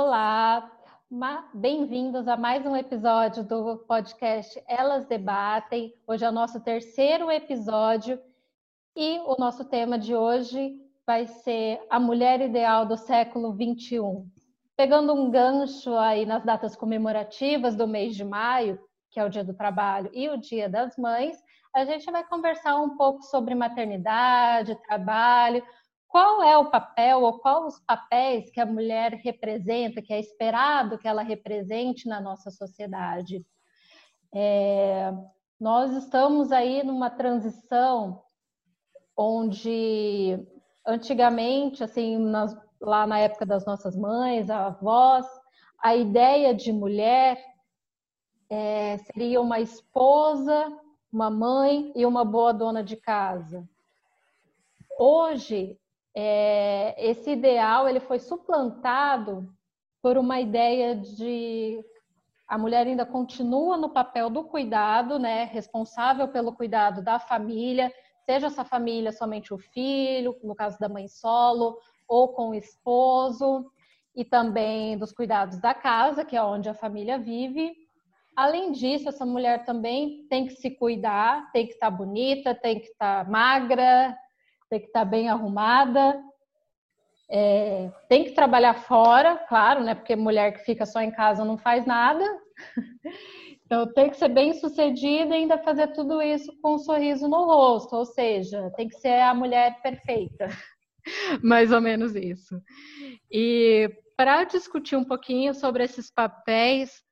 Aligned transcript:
Olá, 0.00 0.70
bem-vindos 1.52 2.28
a 2.28 2.36
mais 2.36 2.64
um 2.64 2.76
episódio 2.76 3.42
do 3.42 3.78
podcast 3.78 4.62
Elas 4.68 5.04
Debatem. 5.06 5.92
Hoje 6.06 6.24
é 6.24 6.28
o 6.28 6.32
nosso 6.32 6.60
terceiro 6.60 7.28
episódio 7.32 8.16
e 8.94 9.18
o 9.26 9.34
nosso 9.40 9.64
tema 9.64 9.98
de 9.98 10.14
hoje 10.14 10.76
vai 11.04 11.26
ser 11.26 11.84
a 11.90 11.98
mulher 11.98 12.40
ideal 12.40 12.86
do 12.86 12.96
século 12.96 13.52
21. 13.52 14.24
Pegando 14.76 15.12
um 15.12 15.32
gancho 15.32 15.92
aí 15.96 16.24
nas 16.24 16.44
datas 16.44 16.76
comemorativas 16.76 17.74
do 17.74 17.88
mês 17.88 18.14
de 18.14 18.24
maio, 18.24 18.78
que 19.10 19.18
é 19.18 19.24
o 19.24 19.28
Dia 19.28 19.42
do 19.42 19.52
Trabalho 19.52 20.10
e 20.14 20.28
o 20.28 20.36
Dia 20.36 20.68
das 20.68 20.96
Mães, 20.96 21.36
a 21.74 21.84
gente 21.84 22.08
vai 22.08 22.24
conversar 22.24 22.76
um 22.76 22.96
pouco 22.96 23.24
sobre 23.24 23.52
maternidade, 23.52 24.80
trabalho, 24.86 25.60
qual 26.08 26.42
é 26.42 26.56
o 26.56 26.70
papel 26.70 27.22
ou 27.22 27.38
quais 27.38 27.74
os 27.74 27.80
papéis 27.80 28.50
que 28.50 28.60
a 28.60 28.66
mulher 28.66 29.12
representa, 29.22 30.00
que 30.00 30.12
é 30.12 30.18
esperado 30.18 30.98
que 30.98 31.06
ela 31.06 31.22
represente 31.22 32.08
na 32.08 32.20
nossa 32.20 32.50
sociedade. 32.50 33.44
É, 34.34 35.12
nós 35.60 35.92
estamos 35.92 36.50
aí 36.50 36.82
numa 36.82 37.10
transição 37.10 38.22
onde 39.16 40.38
antigamente, 40.86 41.84
assim, 41.84 42.16
nas, 42.16 42.56
lá 42.80 43.06
na 43.06 43.18
época 43.18 43.44
das 43.44 43.66
nossas 43.66 43.94
mães, 43.94 44.48
avós, 44.48 45.26
a 45.82 45.94
ideia 45.94 46.54
de 46.54 46.72
mulher 46.72 47.38
é, 48.48 48.96
seria 48.98 49.40
uma 49.40 49.60
esposa, 49.60 50.72
uma 51.12 51.30
mãe 51.30 51.92
e 51.94 52.06
uma 52.06 52.24
boa 52.24 52.52
dona 52.52 52.82
de 52.82 52.96
casa. 52.96 53.68
Hoje, 54.98 55.78
é, 56.20 56.96
esse 56.98 57.30
ideal 57.30 57.88
ele 57.88 58.00
foi 58.00 58.18
suplantado 58.18 59.48
por 60.02 60.18
uma 60.18 60.40
ideia 60.40 60.96
de 60.96 61.80
a 62.48 62.58
mulher 62.58 62.88
ainda 62.88 63.06
continua 63.06 63.76
no 63.76 63.90
papel 63.90 64.28
do 64.28 64.42
cuidado, 64.42 65.16
né, 65.16 65.44
responsável 65.44 66.26
pelo 66.26 66.52
cuidado 66.52 67.04
da 67.04 67.20
família, 67.20 67.92
seja 68.24 68.48
essa 68.48 68.64
família 68.64 69.12
somente 69.12 69.54
o 69.54 69.58
filho, 69.58 70.36
no 70.42 70.56
caso 70.56 70.76
da 70.80 70.88
mãe 70.88 71.06
solo, 71.06 71.78
ou 72.08 72.28
com 72.28 72.48
o 72.48 72.54
esposo, 72.54 73.70
e 74.16 74.24
também 74.24 74.98
dos 74.98 75.12
cuidados 75.12 75.60
da 75.60 75.72
casa, 75.72 76.24
que 76.24 76.34
é 76.34 76.42
onde 76.42 76.68
a 76.68 76.74
família 76.74 77.16
vive. 77.16 77.76
Além 78.34 78.72
disso, 78.72 79.08
essa 79.08 79.24
mulher 79.24 79.64
também 79.64 80.26
tem 80.28 80.46
que 80.46 80.54
se 80.54 80.70
cuidar, 80.70 81.52
tem 81.52 81.64
que 81.64 81.74
estar 81.74 81.90
bonita, 81.92 82.56
tem 82.56 82.80
que 82.80 82.86
estar 82.86 83.28
magra, 83.30 84.18
tem 84.68 84.80
que 84.80 84.86
estar 84.86 85.04
bem 85.04 85.28
arrumada, 85.28 86.20
é, 87.30 87.90
tem 88.08 88.24
que 88.24 88.32
trabalhar 88.32 88.74
fora, 88.74 89.36
claro, 89.48 89.84
né? 89.84 89.94
Porque 89.94 90.16
mulher 90.16 90.52
que 90.52 90.64
fica 90.64 90.86
só 90.86 91.00
em 91.00 91.10
casa 91.10 91.44
não 91.44 91.58
faz 91.58 91.86
nada. 91.86 92.24
Então 93.68 93.86
tem 93.92 94.08
que 94.08 94.16
ser 94.16 94.30
bem 94.30 94.54
sucedida 94.54 95.34
e 95.34 95.40
ainda 95.40 95.58
fazer 95.58 95.88
tudo 95.88 96.22
isso 96.22 96.50
com 96.62 96.76
um 96.76 96.78
sorriso 96.78 97.28
no 97.28 97.44
rosto, 97.44 97.96
ou 97.96 98.06
seja, 98.06 98.72
tem 98.74 98.88
que 98.88 98.96
ser 98.96 99.20
a 99.20 99.34
mulher 99.34 99.82
perfeita. 99.82 100.48
Mais 101.44 101.70
ou 101.70 101.78
menos 101.78 102.14
isso. 102.14 102.58
E 103.30 103.90
para 104.16 104.44
discutir 104.44 104.96
um 104.96 105.04
pouquinho 105.04 105.52
sobre 105.52 105.84
esses 105.84 106.10
papéis, 106.10 107.02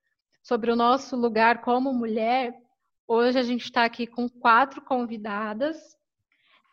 sobre 0.41 0.71
o 0.71 0.75
nosso 0.75 1.15
lugar 1.15 1.61
como 1.61 1.93
mulher, 1.93 2.55
hoje 3.07 3.37
a 3.37 3.43
gente 3.43 3.65
está 3.65 3.85
aqui 3.85 4.07
com 4.07 4.27
quatro 4.27 4.81
convidadas. 4.81 5.77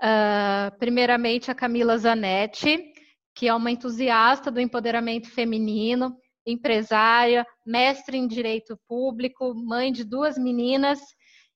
Uh, 0.05 0.77
primeiramente, 0.79 1.51
a 1.51 1.55
Camila 1.55 1.97
Zanetti, 1.97 2.93
que 3.35 3.49
é 3.49 3.55
uma 3.55 3.71
entusiasta 3.71 4.51
do 4.51 4.61
empoderamento 4.61 5.31
feminino, 5.31 6.15
empresária, 6.47 7.47
mestre 7.65 8.19
em 8.19 8.29
direito 8.29 8.79
público, 8.87 9.55
mãe 9.55 9.91
de 9.91 10.05
duas 10.05 10.37
meninas 10.37 11.01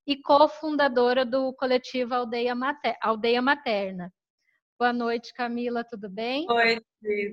e 0.07 0.17
cofundadora 0.17 1.27
do 1.27 1.53
coletivo 1.53 2.15
Aldeia, 2.15 2.55
Mater 2.55 2.97
Aldeia 3.03 3.43
Materna. 3.43 4.11
Boa 4.79 4.95
noite, 4.95 5.35
Camila, 5.35 5.85
tudo 5.85 6.09
bem? 6.09 6.47
Oi, 6.49 6.81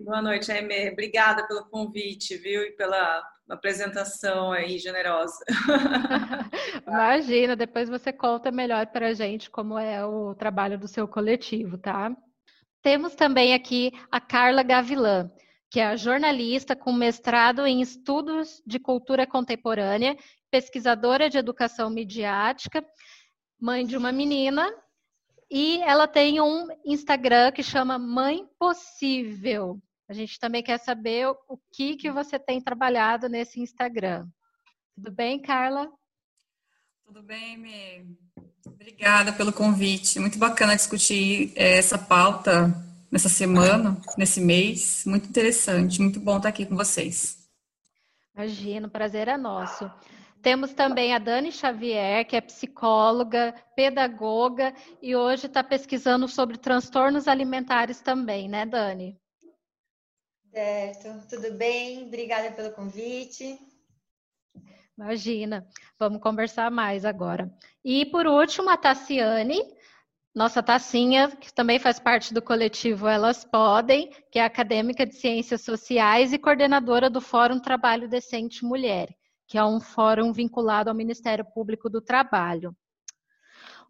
boa 0.04 0.22
noite, 0.22 0.52
Aimee. 0.52 0.92
Obrigada 0.92 1.48
pelo 1.48 1.70
convite, 1.70 2.36
viu? 2.36 2.64
E 2.64 2.72
pela 2.72 3.24
apresentação 3.50 4.52
aí 4.52 4.78
generosa. 4.78 5.38
Imagina, 6.88 7.56
depois 7.56 7.90
você 7.90 8.12
conta 8.12 8.52
melhor 8.52 8.88
para 8.88 9.10
a 9.10 9.14
gente 9.14 9.50
como 9.50 9.78
é 9.78 10.04
o 10.06 10.34
trabalho 10.34 10.78
do 10.78 10.88
seu 10.88 11.08
coletivo, 11.08 11.78
tá? 11.78 12.16
Temos 12.82 13.16
também 13.16 13.54
aqui 13.54 13.92
a 14.12 14.20
Carla 14.20 14.64
Gavilã, 14.64 15.30
que 15.70 15.80
é 15.80 15.96
jornalista 15.98 16.76
com 16.76 16.94
mestrado 16.94 17.66
em 17.66 17.82
estudos 17.82 18.62
de 18.66 18.80
cultura 18.80 19.28
contemporânea, 19.28 20.16
pesquisadora 20.50 21.30
de 21.30 21.38
educação 21.38 21.90
midiática, 21.90 22.86
mãe 23.60 23.86
de 23.86 23.98
uma 23.98 24.12
menina 24.12 24.72
e 25.50 25.82
ela 25.82 26.08
tem 26.08 26.42
um 26.42 26.68
Instagram 26.84 27.52
que 27.52 27.62
chama 27.62 28.00
Mãe 28.00 28.48
Possível. 28.58 29.80
A 30.08 30.14
gente 30.14 30.40
também 30.40 30.62
quer 30.62 30.78
saber 30.80 31.28
o 31.28 31.60
que, 31.72 31.96
que 31.96 32.12
você 32.12 32.38
tem 32.38 32.62
trabalhado 32.62 33.28
nesse 33.28 33.60
Instagram. 33.60 34.28
Tudo 34.96 35.12
bem, 35.12 35.42
Carla? 35.42 35.90
Tudo 37.06 37.24
bem, 37.24 37.58
Me. 37.58 38.18
Obrigada 38.66 39.34
pelo 39.34 39.52
convite. 39.52 40.20
Muito 40.20 40.38
bacana 40.38 40.76
discutir 40.76 41.52
eh, 41.56 41.78
essa 41.78 41.98
pauta 41.98 42.74
nessa 43.12 43.30
semana, 43.30 44.00
nesse 44.18 44.40
mês. 44.40 45.04
Muito 45.06 45.28
interessante. 45.30 46.02
Muito 46.02 46.20
bom 46.20 46.38
estar 46.38 46.50
aqui 46.50 46.66
com 46.66 46.76
vocês. 46.76 47.38
Imagino, 48.36 48.88
o 48.88 48.92
prazer 48.92 49.28
é 49.28 49.38
nosso. 49.38 49.92
Temos 50.42 50.74
também 50.74 51.16
a 51.16 51.18
Dani 51.18 51.52
Xavier, 51.52 52.28
que 52.28 52.36
é 52.36 52.42
psicóloga, 52.42 53.56
pedagoga 53.76 54.74
e 55.02 55.16
hoje 55.16 55.48
está 55.48 55.64
pesquisando 55.64 56.28
sobre 56.28 56.58
transtornos 56.58 57.28
alimentares 57.28 58.00
também, 58.02 58.48
né, 58.48 58.66
Dani? 58.66 59.18
Certo, 60.56 61.28
tudo 61.28 61.52
bem? 61.52 62.08
Obrigada 62.08 62.50
pelo 62.54 62.72
convite. 62.72 63.60
Imagina, 64.98 65.68
vamos 66.00 66.22
conversar 66.22 66.72
mais 66.72 67.04
agora. 67.04 67.54
E 67.84 68.06
por 68.06 68.26
último, 68.26 68.70
a 68.70 68.78
Tassiane, 68.78 69.60
nossa 70.34 70.64
Tassinha, 70.64 71.36
que 71.36 71.54
também 71.54 71.78
faz 71.78 72.00
parte 72.00 72.34
do 72.34 72.42
coletivo 72.42 73.06
Elas 73.06 73.44
Podem, 73.44 74.10
que 74.32 74.40
é 74.40 74.46
acadêmica 74.46 75.06
de 75.06 75.16
Ciências 75.16 75.60
Sociais 75.60 76.32
e 76.32 76.40
coordenadora 76.40 77.10
do 77.10 77.20
Fórum 77.20 77.60
Trabalho 77.60 78.08
Decente 78.08 78.64
Mulher 78.64 79.10
que 79.48 79.58
é 79.58 79.64
um 79.64 79.80
fórum 79.80 80.34
vinculado 80.34 80.90
ao 80.90 80.96
Ministério 80.96 81.46
Público 81.46 81.90
do 81.90 82.02
Trabalho. 82.02 82.76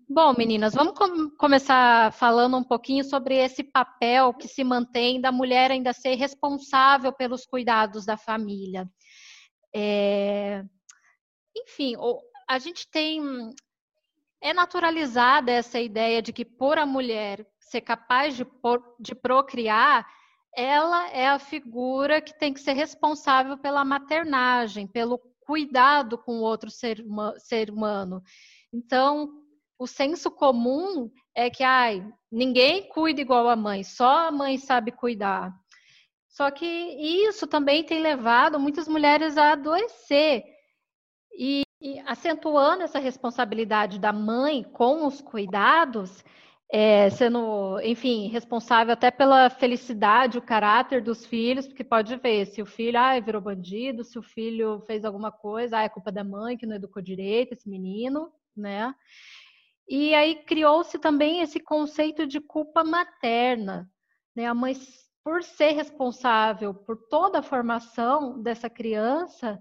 Bom, 0.07 0.35
meninas, 0.37 0.75
vamos 0.75 0.93
com 0.93 1.31
começar 1.31 2.13
falando 2.13 2.55
um 2.55 2.63
pouquinho 2.63 3.03
sobre 3.03 3.37
esse 3.37 3.63
papel 3.63 4.35
que 4.35 4.47
se 4.47 4.63
mantém 4.63 5.19
da 5.19 5.31
mulher 5.31 5.71
ainda 5.71 5.93
ser 5.93 6.13
responsável 6.13 7.11
pelos 7.11 7.43
cuidados 7.43 8.05
da 8.05 8.15
família. 8.15 8.87
É... 9.75 10.63
Enfim, 11.57 11.95
a 12.47 12.59
gente 12.59 12.87
tem. 12.87 13.19
É 14.39 14.53
naturalizada 14.53 15.51
essa 15.51 15.79
ideia 15.79 16.21
de 16.21 16.31
que, 16.31 16.45
por 16.45 16.77
a 16.77 16.85
mulher 16.85 17.43
ser 17.59 17.81
capaz 17.81 18.37
de, 18.37 18.45
de 18.99 19.15
procriar, 19.15 20.07
ela 20.55 21.09
é 21.09 21.27
a 21.27 21.39
figura 21.39 22.21
que 22.21 22.37
tem 22.37 22.53
que 22.53 22.59
ser 22.59 22.73
responsável 22.73 23.57
pela 23.57 23.83
maternagem, 23.83 24.85
pelo 24.85 25.19
cuidado 25.39 26.15
com 26.15 26.37
o 26.37 26.43
outro 26.43 26.69
ser, 26.69 27.03
ser 27.39 27.71
humano. 27.71 28.21
Então, 28.71 29.44
o 29.77 29.87
senso 29.87 30.31
comum 30.31 31.11
é 31.33 31.49
que 31.49 31.63
ai, 31.63 32.05
ninguém 32.31 32.87
cuida 32.89 33.21
igual 33.21 33.49
a 33.49 33.55
mãe, 33.55 33.83
só 33.83 34.27
a 34.27 34.31
mãe 34.31 34.57
sabe 34.57 34.91
cuidar. 34.91 35.53
Só 36.29 36.51
que 36.51 36.65
isso 36.65 37.47
também 37.47 37.83
tem 37.83 38.01
levado 38.01 38.59
muitas 38.59 38.87
mulheres 38.87 39.37
a 39.37 39.53
adoecer. 39.53 40.43
E, 41.37 41.63
e 41.81 41.99
acentuando 41.99 42.83
essa 42.83 42.99
responsabilidade 42.99 43.99
da 43.99 44.11
mãe 44.11 44.63
com 44.63 45.05
os 45.05 45.21
cuidados, 45.21 46.23
é, 46.71 47.09
sendo, 47.09 47.79
enfim, 47.81 48.27
responsável 48.27 48.93
até 48.93 49.11
pela 49.11 49.49
felicidade, 49.49 50.37
o 50.37 50.41
caráter 50.41 51.01
dos 51.01 51.25
filhos, 51.25 51.67
porque 51.67 51.83
pode 51.83 52.15
ver 52.17 52.47
se 52.47 52.61
o 52.61 52.65
filho 52.65 52.99
ah, 52.99 53.19
virou 53.19 53.41
bandido, 53.41 54.03
se 54.03 54.17
o 54.17 54.23
filho 54.23 54.81
fez 54.87 55.05
alguma 55.05 55.31
coisa, 55.31 55.77
ah, 55.77 55.83
é 55.83 55.89
culpa 55.89 56.11
da 56.11 56.23
mãe 56.23 56.57
que 56.57 56.65
não 56.65 56.75
educou 56.75 57.01
direito 57.01 57.53
esse 57.53 57.69
menino, 57.69 58.31
né? 58.55 58.93
E 59.87 60.15
aí 60.15 60.35
criou-se 60.43 60.97
também 60.97 61.41
esse 61.41 61.59
conceito 61.59 62.25
de 62.25 62.39
culpa 62.39 62.83
materna, 62.83 63.89
né? 64.35 64.47
A 64.47 64.53
mãe, 64.53 64.73
por 65.23 65.43
ser 65.43 65.71
responsável 65.71 66.73
por 66.73 66.97
toda 67.07 67.39
a 67.39 67.43
formação 67.43 68.41
dessa 68.41 68.69
criança, 68.69 69.59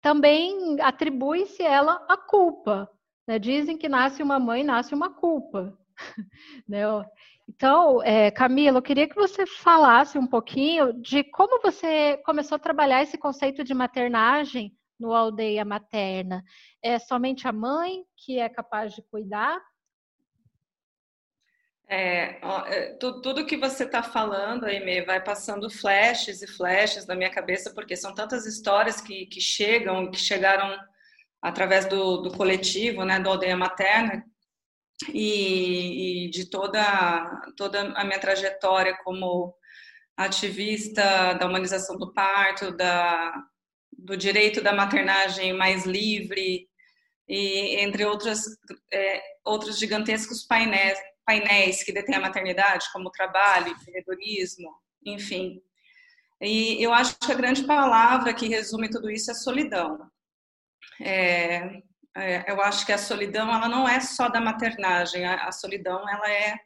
também 0.00 0.80
atribui-se 0.80 1.62
ela 1.62 2.04
a 2.08 2.16
culpa. 2.16 2.90
Né? 3.26 3.38
Dizem 3.38 3.78
que 3.78 3.88
nasce 3.88 4.22
uma 4.22 4.38
mãe, 4.38 4.62
nasce 4.62 4.94
uma 4.94 5.10
culpa. 5.10 5.76
Né? 6.68 6.82
Então, 7.48 8.02
é, 8.02 8.30
Camila, 8.30 8.78
eu 8.78 8.82
queria 8.82 9.08
que 9.08 9.14
você 9.14 9.46
falasse 9.46 10.18
um 10.18 10.26
pouquinho 10.26 10.92
de 10.94 11.22
como 11.24 11.60
você 11.60 12.16
começou 12.24 12.56
a 12.56 12.58
trabalhar 12.58 13.02
esse 13.02 13.18
conceito 13.18 13.62
de 13.62 13.74
maternagem 13.74 14.74
no 14.98 15.12
aldeia 15.12 15.64
materna. 15.64 16.44
É 16.82 16.98
somente 16.98 17.46
a 17.46 17.52
mãe 17.52 18.04
que 18.16 18.38
é 18.38 18.48
capaz 18.48 18.94
de 18.94 19.02
cuidar? 19.02 19.60
É, 21.86 22.40
é 22.66 22.96
tudo 22.98 23.44
que 23.44 23.56
você 23.56 23.84
está 23.84 24.02
falando, 24.02 24.64
Aimee, 24.64 25.04
vai 25.04 25.22
passando 25.22 25.68
flashes 25.68 26.40
e 26.42 26.46
flashes 26.46 27.06
na 27.06 27.14
minha 27.14 27.30
cabeça, 27.30 27.72
porque 27.74 27.94
são 27.94 28.14
tantas 28.14 28.46
histórias 28.46 29.00
que, 29.00 29.26
que 29.26 29.40
chegam, 29.40 30.10
que 30.10 30.18
chegaram 30.18 30.78
através 31.42 31.86
do, 31.86 32.22
do 32.22 32.30
coletivo, 32.30 33.04
né, 33.04 33.20
do 33.20 33.28
Aldeia 33.28 33.56
Materna, 33.56 34.24
e, 35.12 36.26
e, 36.26 36.30
de 36.30 36.48
toda, 36.48 37.42
toda 37.56 37.92
a 37.92 38.04
minha 38.04 38.18
trajetória 38.18 38.96
como 39.04 39.54
ativista 40.16 41.34
da 41.34 41.46
humanização 41.46 41.96
do 41.98 42.12
parto, 42.14 42.74
da, 42.74 43.34
do 44.04 44.16
direito 44.16 44.60
da 44.60 44.72
maternagem 44.72 45.54
mais 45.54 45.86
livre, 45.86 46.68
e 47.26 47.76
entre 47.80 48.04
outras, 48.04 48.42
é, 48.92 49.22
outros 49.44 49.78
gigantescos 49.78 50.42
painéis, 50.42 50.98
painéis 51.24 51.82
que 51.82 51.92
detêm 51.92 52.16
a 52.16 52.20
maternidade, 52.20 52.86
como 52.92 53.10
trabalho, 53.10 53.68
empreendedorismo, 53.68 54.70
enfim. 55.04 55.60
E 56.40 56.82
eu 56.82 56.92
acho 56.92 57.18
que 57.18 57.32
a 57.32 57.36
grande 57.36 57.64
palavra 57.64 58.34
que 58.34 58.46
resume 58.46 58.90
tudo 58.90 59.10
isso 59.10 59.30
é 59.30 59.34
solidão. 59.34 60.10
É, 61.00 61.80
é, 62.16 62.52
eu 62.52 62.60
acho 62.60 62.84
que 62.84 62.92
a 62.92 62.98
solidão 62.98 63.48
ela 63.52 63.68
não 63.68 63.88
é 63.88 64.00
só 64.00 64.28
da 64.28 64.40
maternagem, 64.40 65.24
a, 65.24 65.46
a 65.46 65.52
solidão 65.52 66.06
ela 66.08 66.30
é 66.30 66.56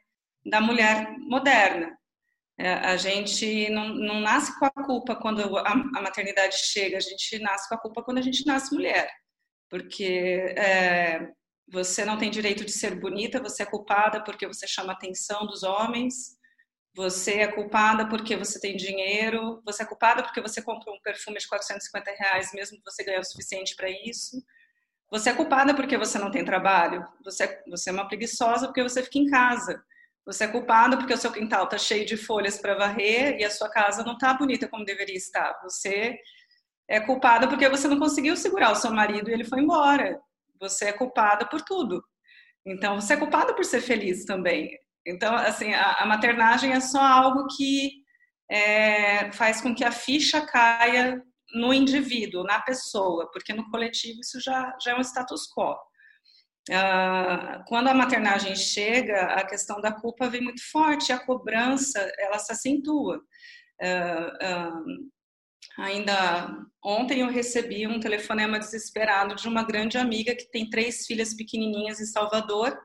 da 0.44 0.61
mulher 0.61 1.17
moderna. 1.19 1.97
É, 2.58 2.72
a 2.72 2.96
gente 2.96 3.70
não, 3.70 3.88
não, 3.88 4.20
nasce 4.20 4.58
com 4.58 4.66
a 4.66 4.70
culpa 4.70 5.14
quando 5.14 5.56
a, 5.58 5.70
a, 5.70 6.02
maternidade 6.02 6.56
chega, 6.56 6.96
a 6.96 7.00
gente 7.00 7.38
nasce 7.38 7.69
com 7.69 7.76
a 7.76 7.81
culpa 7.81 8.02
quando 8.02 8.19
a 8.19 8.22
gente 8.22 8.44
nasce 8.44 8.75
mulher, 8.75 9.08
porque 9.70 10.55
é, 10.56 11.28
você 11.70 12.05
não 12.05 12.19
tem 12.19 12.31
direito 12.31 12.64
de 12.64 12.72
ser 12.72 12.99
bonita, 12.99 13.40
você 13.40 13.62
é 13.62 13.66
culpada 13.66 14.25
porque 14.25 14.44
você 14.46 14.66
chama 14.66 14.93
a 14.93 14.96
atenção 14.96 15.46
dos 15.46 15.62
homens, 15.62 16.37
você 16.96 17.43
é 17.43 17.46
culpada 17.46 18.08
porque 18.08 18.37
você 18.37 18.58
tem 18.58 18.76
dinheiro, 18.76 19.62
você 19.64 19.84
é 19.84 19.87
culpada 19.87 20.20
porque 20.25 20.40
você 20.40 20.60
comprou 20.60 20.96
um 20.96 21.00
perfume 21.00 21.38
de 21.38 21.46
450 21.46 22.10
reais, 22.10 22.50
mesmo 22.52 22.78
que 22.78 22.90
você 22.90 23.05
ganhe 23.05 23.20
o 23.20 23.25
suficiente 23.25 23.76
para 23.76 23.88
isso. 23.88 24.43
Você 25.10 25.31
é 25.31 25.34
culpada 25.34 25.75
porque 25.75 25.96
você 25.96 26.19
não 26.19 26.31
tem 26.31 26.44
trabalho. 26.44 27.06
Você, 27.25 27.44
é, 27.44 27.62
você 27.69 27.90
é 27.90 27.93
uma 27.93 28.08
preguiçosa 28.08 28.66
porque 28.66 28.82
você 28.82 29.00
fica 29.02 29.19
em 29.19 29.26
casa. 29.26 29.81
Você 30.28 30.44
é 30.44 30.48
culpada 30.48 30.98
porque 30.98 31.14
o 31.14 31.16
seu 31.16 31.32
quintal 31.32 31.64
está 31.64 31.78
cheio 31.78 32.04
de 32.04 32.14
folhas 32.14 32.58
para 32.58 32.75
varrer 32.75 33.38
e 33.40 33.44
a 33.44 33.50
sua 33.50 33.70
casa 33.70 34.04
não 34.04 34.12
está 34.12 34.34
bonita 34.34 34.69
como 34.69 34.84
deveria 34.84 35.16
estar. 35.16 35.58
Você 35.62 36.19
é 36.86 37.00
culpada 37.00 37.48
porque 37.48 37.66
você 37.66 37.88
não 37.88 37.98
conseguiu 37.98 38.36
segurar 38.36 38.72
o 38.72 38.75
seu 38.75 38.90
marido 38.90 39.30
e 39.30 39.32
ele 39.32 39.44
foi 39.44 39.60
embora. 39.60 40.20
Você 40.60 40.84
é 40.84 40.92
culpada 40.92 41.46
por 41.46 41.62
tudo. 41.62 42.04
Então, 42.66 43.00
você 43.00 43.14
é 43.14 43.16
culpada 43.16 43.54
por 43.54 43.64
ser 43.64 43.80
feliz 43.80 44.26
também. 44.26 44.69
Então, 45.06 45.34
assim, 45.34 45.72
a, 45.72 45.92
a 45.94 46.04
maternagem 46.04 46.74
é 46.74 46.81
só 46.81 47.00
algo 47.00 47.46
que 47.56 48.02
é, 48.50 49.32
faz 49.32 49.62
com 49.62 49.74
que 49.74 49.82
a 49.82 49.90
ficha 49.90 50.42
caia 50.42 51.22
no 51.54 51.72
indivíduo, 51.72 52.44
na 52.44 52.60
pessoa, 52.60 53.31
porque 53.32 53.54
no 53.54 53.70
coletivo 53.70 54.20
isso 54.20 54.38
já, 54.42 54.76
já 54.84 54.90
é 54.90 54.94
um 54.94 55.00
status 55.00 55.48
quo. 55.50 55.74
Uh, 56.69 57.65
quando 57.67 57.88
a 57.88 57.94
maternagem 57.94 58.55
chega, 58.55 59.23
a 59.23 59.47
questão 59.47 59.81
da 59.81 59.91
culpa 59.91 60.29
vem 60.29 60.43
muito 60.43 60.62
forte, 60.70 61.12
a 61.12 61.19
cobrança 61.19 61.99
ela 62.19 62.38
se 62.38 62.53
acentua. 62.53 63.23
Uh, 63.81 64.69
uh, 64.69 65.11
ainda 65.79 66.67
ontem 66.85 67.20
eu 67.20 67.31
recebi 67.31 67.87
um 67.87 67.99
telefonema 67.99 68.59
desesperado 68.59 69.35
de 69.35 69.49
uma 69.49 69.62
grande 69.62 69.97
amiga 69.97 70.35
que 70.35 70.50
tem 70.50 70.69
três 70.69 71.06
filhas 71.06 71.35
pequenininhas 71.35 72.00
em 72.00 72.06
Salvador, 72.06 72.79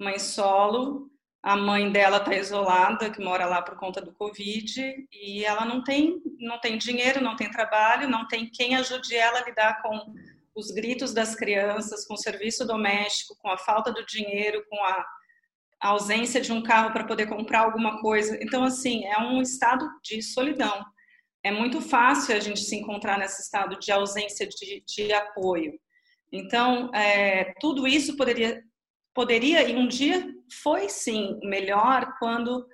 mãe 0.00 0.18
solo, 0.18 1.10
a 1.42 1.56
mãe 1.56 1.90
dela 1.90 2.18
está 2.18 2.34
isolada, 2.34 3.10
que 3.10 3.22
mora 3.22 3.46
lá 3.46 3.62
por 3.62 3.76
conta 3.76 4.00
do 4.00 4.12
Covid, 4.12 5.06
e 5.12 5.44
ela 5.44 5.64
não 5.64 5.82
tem, 5.82 6.22
não 6.38 6.58
tem 6.58 6.76
dinheiro, 6.76 7.22
não 7.22 7.36
tem 7.36 7.50
trabalho, 7.50 8.08
não 8.08 8.26
tem 8.28 8.50
quem 8.50 8.76
ajude 8.76 9.14
ela 9.14 9.40
a 9.40 9.44
lidar 9.44 9.82
com 9.82 10.14
os 10.60 10.70
gritos 10.70 11.12
das 11.12 11.34
crianças, 11.34 12.06
com 12.06 12.14
o 12.14 12.18
serviço 12.18 12.66
doméstico, 12.66 13.36
com 13.40 13.50
a 13.50 13.58
falta 13.58 13.92
do 13.92 14.06
dinheiro, 14.06 14.64
com 14.70 14.76
a, 14.84 15.04
a 15.82 15.88
ausência 15.88 16.40
de 16.40 16.52
um 16.52 16.62
carro 16.62 16.92
para 16.92 17.06
poder 17.06 17.26
comprar 17.26 17.60
alguma 17.60 18.00
coisa. 18.00 18.38
Então, 18.40 18.62
assim, 18.62 19.04
é 19.06 19.18
um 19.18 19.42
estado 19.42 19.88
de 20.04 20.22
solidão. 20.22 20.84
É 21.42 21.50
muito 21.50 21.80
fácil 21.80 22.36
a 22.36 22.40
gente 22.40 22.60
se 22.60 22.76
encontrar 22.76 23.18
nesse 23.18 23.42
estado 23.42 23.78
de 23.78 23.90
ausência 23.90 24.46
de, 24.46 24.84
de 24.86 25.12
apoio. 25.12 25.72
Então, 26.30 26.90
é, 26.94 27.54
tudo 27.58 27.88
isso 27.88 28.16
poderia 28.16 28.62
poderia, 29.14 29.68
e 29.68 29.74
um 29.74 29.88
dia 29.88 30.32
foi 30.62 30.88
sim 30.88 31.38
melhor 31.42 32.14
quando 32.18 32.66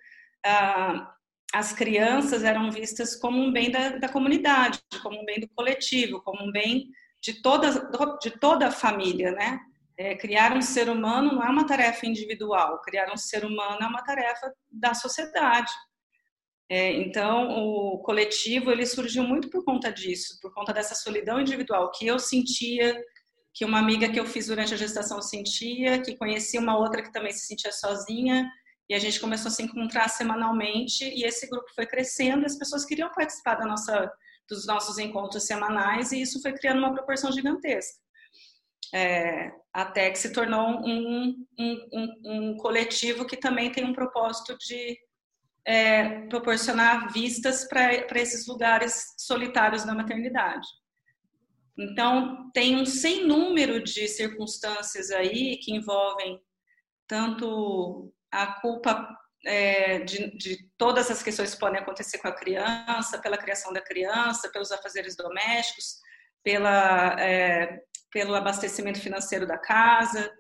ah, 0.45 1.13
as 1.53 1.73
crianças 1.73 2.45
eram 2.45 2.71
vistas 2.71 3.17
como 3.17 3.41
um 3.41 3.53
bem 3.53 3.71
da, 3.71 3.97
da, 3.97 4.09
comunidade, 4.09 4.81
como 5.03 5.21
um 5.21 5.25
bem 5.25 5.41
do 5.41 5.49
coletivo, 5.55 6.21
como 6.23 6.45
um 6.45 6.53
bem 6.53 6.89
de 7.27 7.43
toda, 7.43 7.91
de 8.23 8.31
toda 8.31 8.69
a 8.69 8.71
família, 8.71 9.33
né? 9.33 9.59
É, 9.99 10.15
criar 10.15 10.57
um 10.57 10.63
ser 10.63 10.89
humano 10.89 11.33
não 11.33 11.43
é 11.43 11.49
uma 11.49 11.67
tarefa 11.67 12.07
individual, 12.07 12.81
criar 12.83 13.13
um 13.13 13.17
ser 13.17 13.45
humano 13.45 13.79
é 13.83 13.87
uma 13.87 14.05
tarefa 14.05 14.53
da 14.71 14.95
sociedade. 14.95 15.73
É, 16.69 16.93
então, 16.93 17.49
o 17.51 17.99
coletivo 17.99 18.71
ele 18.71 18.87
surgiu 18.87 19.25
muito 19.25 19.51
por 19.51 19.65
conta 19.65 19.91
disso, 19.91 20.39
por 20.41 20.53
conta 20.55 20.73
dessa 20.73 20.95
solidão 20.95 21.41
individual 21.41 21.91
que 21.91 22.07
eu 22.07 22.19
sentia, 22.19 22.97
que 23.53 23.65
uma 23.65 23.79
amiga 23.81 24.09
que 24.09 24.21
eu 24.21 24.27
fiz 24.27 24.47
durante 24.47 24.75
a 24.75 24.77
gestação 24.77 25.21
sentia, 25.21 26.01
que 26.01 26.17
conhecia 26.17 26.61
uma 26.61 26.79
outra 26.79 27.03
que 27.03 27.13
também 27.13 27.33
se 27.33 27.47
sentia 27.47 27.73
sozinha, 27.73 28.49
e 28.89 28.95
a 28.95 28.99
gente 29.01 29.19
começou 29.19 29.49
a 29.49 29.53
se 29.53 29.63
encontrar 29.63 30.09
semanalmente, 30.09 31.05
e 31.05 31.25
esse 31.25 31.49
grupo 31.49 31.67
foi 31.75 31.87
crescendo, 31.87 32.43
e 32.43 32.47
as 32.47 32.57
pessoas 32.57 32.85
queriam 32.85 33.11
participar 33.11 33.57
da 33.57 33.67
nossa, 33.67 34.13
dos 34.49 34.67
nossos 34.67 34.99
encontros 34.99 35.45
semanais, 35.45 36.13
e 36.13 36.21
isso 36.21 36.41
foi 36.41 36.53
criando 36.53 36.79
uma 36.79 36.93
proporção 36.93 37.33
gigantesca. 37.33 38.01
É, 38.95 39.51
até 39.73 40.11
que 40.11 40.19
se 40.19 40.33
tornou 40.33 40.81
um, 40.87 41.47
um, 41.59 41.89
um, 41.93 42.15
um, 42.25 42.57
coletivo 42.57 43.27
que 43.27 43.37
também 43.37 43.71
tem 43.73 43.85
um 43.85 43.93
propósito 43.93 44.57
de 44.59 44.97
é, 45.67 46.21
proporcionar 46.29 47.13
vistas 47.13 47.67
para 47.67 48.21
esses 48.21 48.47
lugares 48.47 49.15
solitários 49.19 49.85
da 49.85 49.93
maternidade. 49.93 50.67
Então, 51.77 52.51
tem 52.55 52.77
um 52.77 52.87
sem 52.87 53.27
número 53.27 53.83
de 53.83 54.09
circunstâncias 54.09 55.11
aí 55.11 55.59
que 55.59 55.75
envolvem 55.75 56.41
tanto 57.07 58.13
a 58.31 58.61
culpa 58.61 59.07
é, 59.47 60.01
de, 60.01 60.37
de, 60.37 60.69
todas 60.77 61.11
as 61.11 61.23
questões 61.23 61.55
que 61.55 61.61
podem 61.61 61.81
acontecer 61.81 62.19
com 62.19 62.29
a 62.29 62.33
criança, 62.33 63.19
pela 63.19 63.39
criação 63.39 63.73
da 63.73 63.81
criança, 63.81 64.51
pelos 64.51 64.73
afazeres 64.73 65.17
domésticos, 65.17 65.99
pela, 66.43 67.21
é, 67.21 67.81
pelo 68.11 68.35
abastecimento 68.35 69.01
financeiro 69.01 69.47
da 69.47 69.57
casa, 69.57 70.31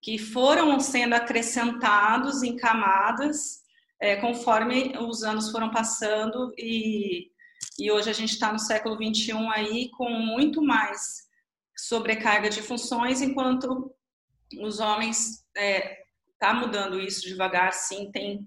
que 0.00 0.18
foram 0.18 0.78
sendo 0.80 1.14
acrescentados 1.14 2.42
em 2.42 2.56
camadas 2.56 3.62
é, 4.00 4.16
conforme 4.16 4.96
os 4.98 5.22
anos 5.22 5.50
foram 5.50 5.70
passando 5.70 6.52
e 6.58 7.32
e 7.78 7.90
hoje 7.90 8.10
a 8.10 8.12
gente 8.12 8.32
está 8.32 8.52
no 8.52 8.58
século 8.58 8.96
21 8.96 9.50
aí 9.50 9.88
com 9.90 10.08
muito 10.10 10.62
mais 10.62 11.22
sobrecarga 11.76 12.50
de 12.50 12.62
funções, 12.62 13.20
enquanto 13.20 13.94
os 14.60 14.78
homens 14.78 15.44
é, 15.56 16.01
tá 16.42 16.52
mudando 16.52 17.00
isso 17.00 17.22
devagar, 17.22 17.72
sim, 17.72 18.10
tem 18.10 18.44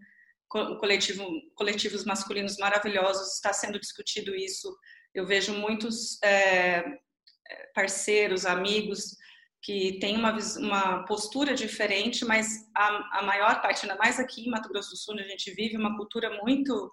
coletivo, 0.49 1.25
coletivos 1.55 2.03
masculinos 2.03 2.57
maravilhosos, 2.57 3.35
está 3.35 3.53
sendo 3.53 3.79
discutido 3.79 4.35
isso. 4.35 4.77
Eu 5.13 5.25
vejo 5.25 5.53
muitos 5.53 6.21
é, 6.21 6.83
parceiros, 7.73 8.45
amigos 8.45 9.15
que 9.63 9.97
têm 9.99 10.17
uma, 10.17 10.37
uma 10.57 11.05
postura 11.05 11.55
diferente, 11.55 12.25
mas 12.25 12.69
a, 12.75 13.19
a 13.19 13.23
maior 13.23 13.61
parte, 13.61 13.85
ainda 13.85 13.97
mais 13.97 14.19
aqui 14.19 14.45
em 14.45 14.51
Mato 14.51 14.67
Grosso 14.67 14.89
do 14.89 14.97
Sul, 14.97 15.17
a 15.17 15.23
gente 15.23 15.53
vive 15.53 15.77
uma 15.77 15.95
cultura 15.95 16.29
muito 16.43 16.91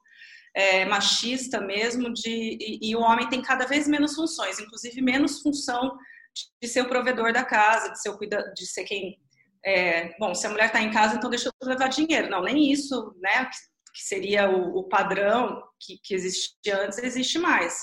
é, 0.55 0.85
machista 0.85 1.61
mesmo, 1.61 2.13
de, 2.13 2.31
e, 2.31 2.91
e, 2.91 2.95
o 2.95 3.01
homem 3.01 3.29
tem 3.29 3.43
cada 3.43 3.67
vez 3.67 3.89
menos 3.89 4.15
funções, 4.15 4.61
inclusive 4.61 5.03
menos 5.03 5.43
função 5.43 5.99
de, 6.33 6.45
de 6.63 6.69
ser 6.69 6.83
o 6.83 6.89
provedor 6.89 7.33
da 7.33 7.45
casa, 7.45 7.91
de 7.91 8.01
ser, 8.01 8.11
o 8.11 8.17
cuida, 8.17 8.53
de 8.57 8.67
ser 8.67 8.85
quem. 8.85 9.21
É, 9.65 10.17
bom, 10.19 10.35
se 10.35 10.47
a 10.47 10.51
mulher 10.51 10.67
está 10.67 10.81
em 10.81 10.91
casa, 10.91 11.17
então 11.17 11.31
deixa 11.31 11.49
eu 11.49 11.69
levar 11.69 11.89
dinheiro. 11.89 12.29
Não, 12.29 12.43
nem 12.43 12.71
isso, 12.71 13.15
né? 13.21 13.47
Que, 13.47 14.03
seria 14.03 14.51
o, 14.51 14.79
o 14.79 14.89
padrão 14.89 15.63
que, 15.79 15.99
que 16.03 16.15
existia 16.15 16.83
antes, 16.83 16.99
existe 16.99 17.39
mais. 17.39 17.79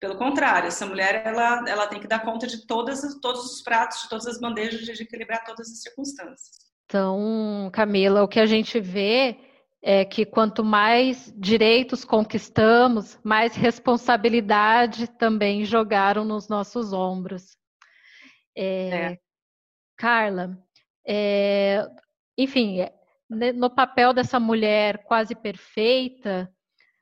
Pelo 0.00 0.16
contrário, 0.16 0.68
essa 0.68 0.86
mulher 0.86 1.22
ela, 1.26 1.64
ela 1.68 1.86
tem 1.88 1.98
que 2.00 2.06
dar 2.06 2.20
conta 2.20 2.46
de 2.46 2.64
todas, 2.66 3.02
todos 3.20 3.44
os 3.44 3.62
pratos, 3.62 4.02
de 4.02 4.08
todas 4.08 4.26
as 4.26 4.40
bandejas, 4.40 4.80
de 4.80 5.02
equilibrar 5.02 5.44
todas 5.44 5.68
as 5.68 5.82
circunstâncias. 5.82 6.68
Então, 6.84 7.68
Camila, 7.72 8.22
o 8.22 8.28
que 8.28 8.38
a 8.38 8.46
gente 8.46 8.80
vê 8.80 9.36
é 9.82 10.04
que 10.04 10.24
quanto 10.24 10.64
mais 10.64 11.32
direitos 11.36 12.04
conquistamos, 12.04 13.18
mais 13.22 13.54
responsabilidade 13.54 15.08
também 15.08 15.64
jogaram 15.64 16.24
nos 16.24 16.48
nossos 16.48 16.92
ombros. 16.92 17.56
É, 18.56 18.88
é. 18.88 19.18
Carla, 19.96 20.56
é, 21.08 21.88
enfim, 22.36 22.86
né, 23.30 23.52
no 23.52 23.70
papel 23.70 24.12
dessa 24.12 24.38
mulher 24.38 25.04
quase 25.04 25.34
perfeita, 25.34 26.52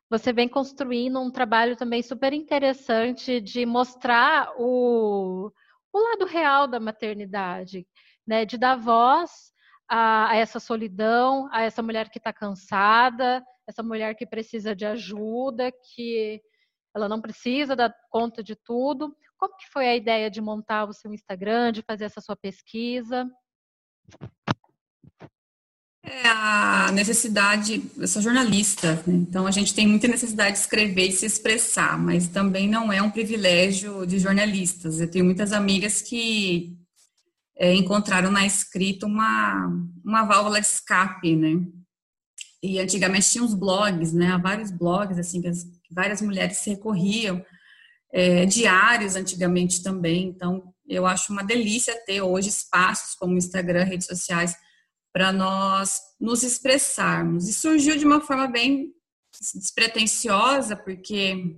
você 0.09 0.33
vem 0.33 0.49
construindo 0.49 1.21
um 1.21 1.31
trabalho 1.31 1.77
também 1.77 2.03
super 2.03 2.33
interessante 2.33 3.41
de 3.41 3.67
mostrar 3.67 4.53
o, 4.57 5.51
o 5.93 5.99
lado 5.99 6.25
real 6.25 6.69
da 6.69 6.79
maternidade, 6.79 7.85
né? 8.25 8.45
De 8.45 8.57
dar 8.57 8.77
voz 8.77 9.53
a, 9.89 10.31
a 10.31 10.37
essa 10.37 10.61
solidão, 10.61 11.49
a 11.51 11.63
essa 11.63 11.83
mulher 11.83 12.09
que 12.09 12.19
está 12.19 12.33
cansada, 12.33 13.45
essa 13.67 13.83
mulher 13.83 14.15
que 14.15 14.25
precisa 14.25 14.77
de 14.77 14.87
ajuda, 14.87 15.73
que 15.73 16.41
ela 16.95 17.09
não 17.09 17.21
precisa 17.21 17.75
dar 17.75 17.93
conta 18.09 18.45
de 18.45 18.55
tudo. 18.55 19.13
Como 19.37 19.57
que 19.57 19.67
foi 19.73 19.89
a 19.89 19.97
ideia 19.97 20.31
de 20.31 20.41
montar 20.41 20.85
o 20.85 20.93
seu 20.93 21.13
Instagram, 21.13 21.73
de 21.73 21.83
fazer 21.83 22.05
essa 22.05 22.21
sua 22.21 22.37
pesquisa? 22.37 23.29
É 26.09 26.29
a 26.29 26.93
necessidade, 26.93 27.83
eu 27.97 28.07
sou 28.07 28.23
jornalista, 28.23 28.95
né? 29.07 29.15
então 29.15 29.45
a 29.45 29.51
gente 29.51 29.75
tem 29.75 29.89
muita 29.89 30.07
necessidade 30.07 30.53
de 30.53 30.61
escrever 30.61 31.09
e 31.09 31.13
se 31.13 31.27
expressar, 31.27 31.99
mas 31.99 32.29
também 32.29 32.69
não 32.69 32.93
é 32.93 33.03
um 33.03 33.11
privilégio 33.11 34.07
de 34.07 34.21
jornalistas. 34.21 35.01
Eu 35.01 35.11
tenho 35.11 35.25
muitas 35.25 35.53
amigas 35.53 36.01
que 36.01 36.77
é, 37.59 37.75
encontraram 37.75 38.31
na 38.31 38.47
escrita 38.47 39.05
uma, 39.05 39.67
uma 40.05 40.25
válvula 40.25 40.61
de 40.61 40.67
escape, 40.67 41.35
né? 41.35 41.67
E 42.63 42.79
antigamente 42.79 43.31
tinha 43.31 43.43
uns 43.43 43.55
blogs, 43.55 44.13
né? 44.13 44.29
Há 44.29 44.39
vários 44.39 44.71
blogs, 44.71 45.19
assim, 45.19 45.41
que, 45.41 45.49
as, 45.49 45.65
várias 45.91 46.23
mulheres 46.23 46.59
se 46.59 46.71
recorriam, 46.71 47.45
é, 48.13 48.45
diários 48.47 49.17
antigamente 49.17 49.83
também. 49.83 50.29
Então, 50.29 50.73
eu 50.89 51.07
acho 51.07 51.33
uma 51.33 51.45
delícia 51.45 51.95
ter 52.05 52.21
hoje 52.21 52.49
espaços 52.49 53.15
como 53.15 53.37
Instagram, 53.37 53.85
redes 53.85 54.07
sociais, 54.07 54.55
para 55.13 55.33
nós 55.33 56.01
nos 56.21 56.43
expressarmos. 56.43 57.49
E 57.49 57.53
surgiu 57.53 57.97
de 57.97 58.05
uma 58.05 58.21
forma 58.21 58.47
bem 58.47 58.93
despretensiosa, 59.55 60.77
porque 60.77 61.57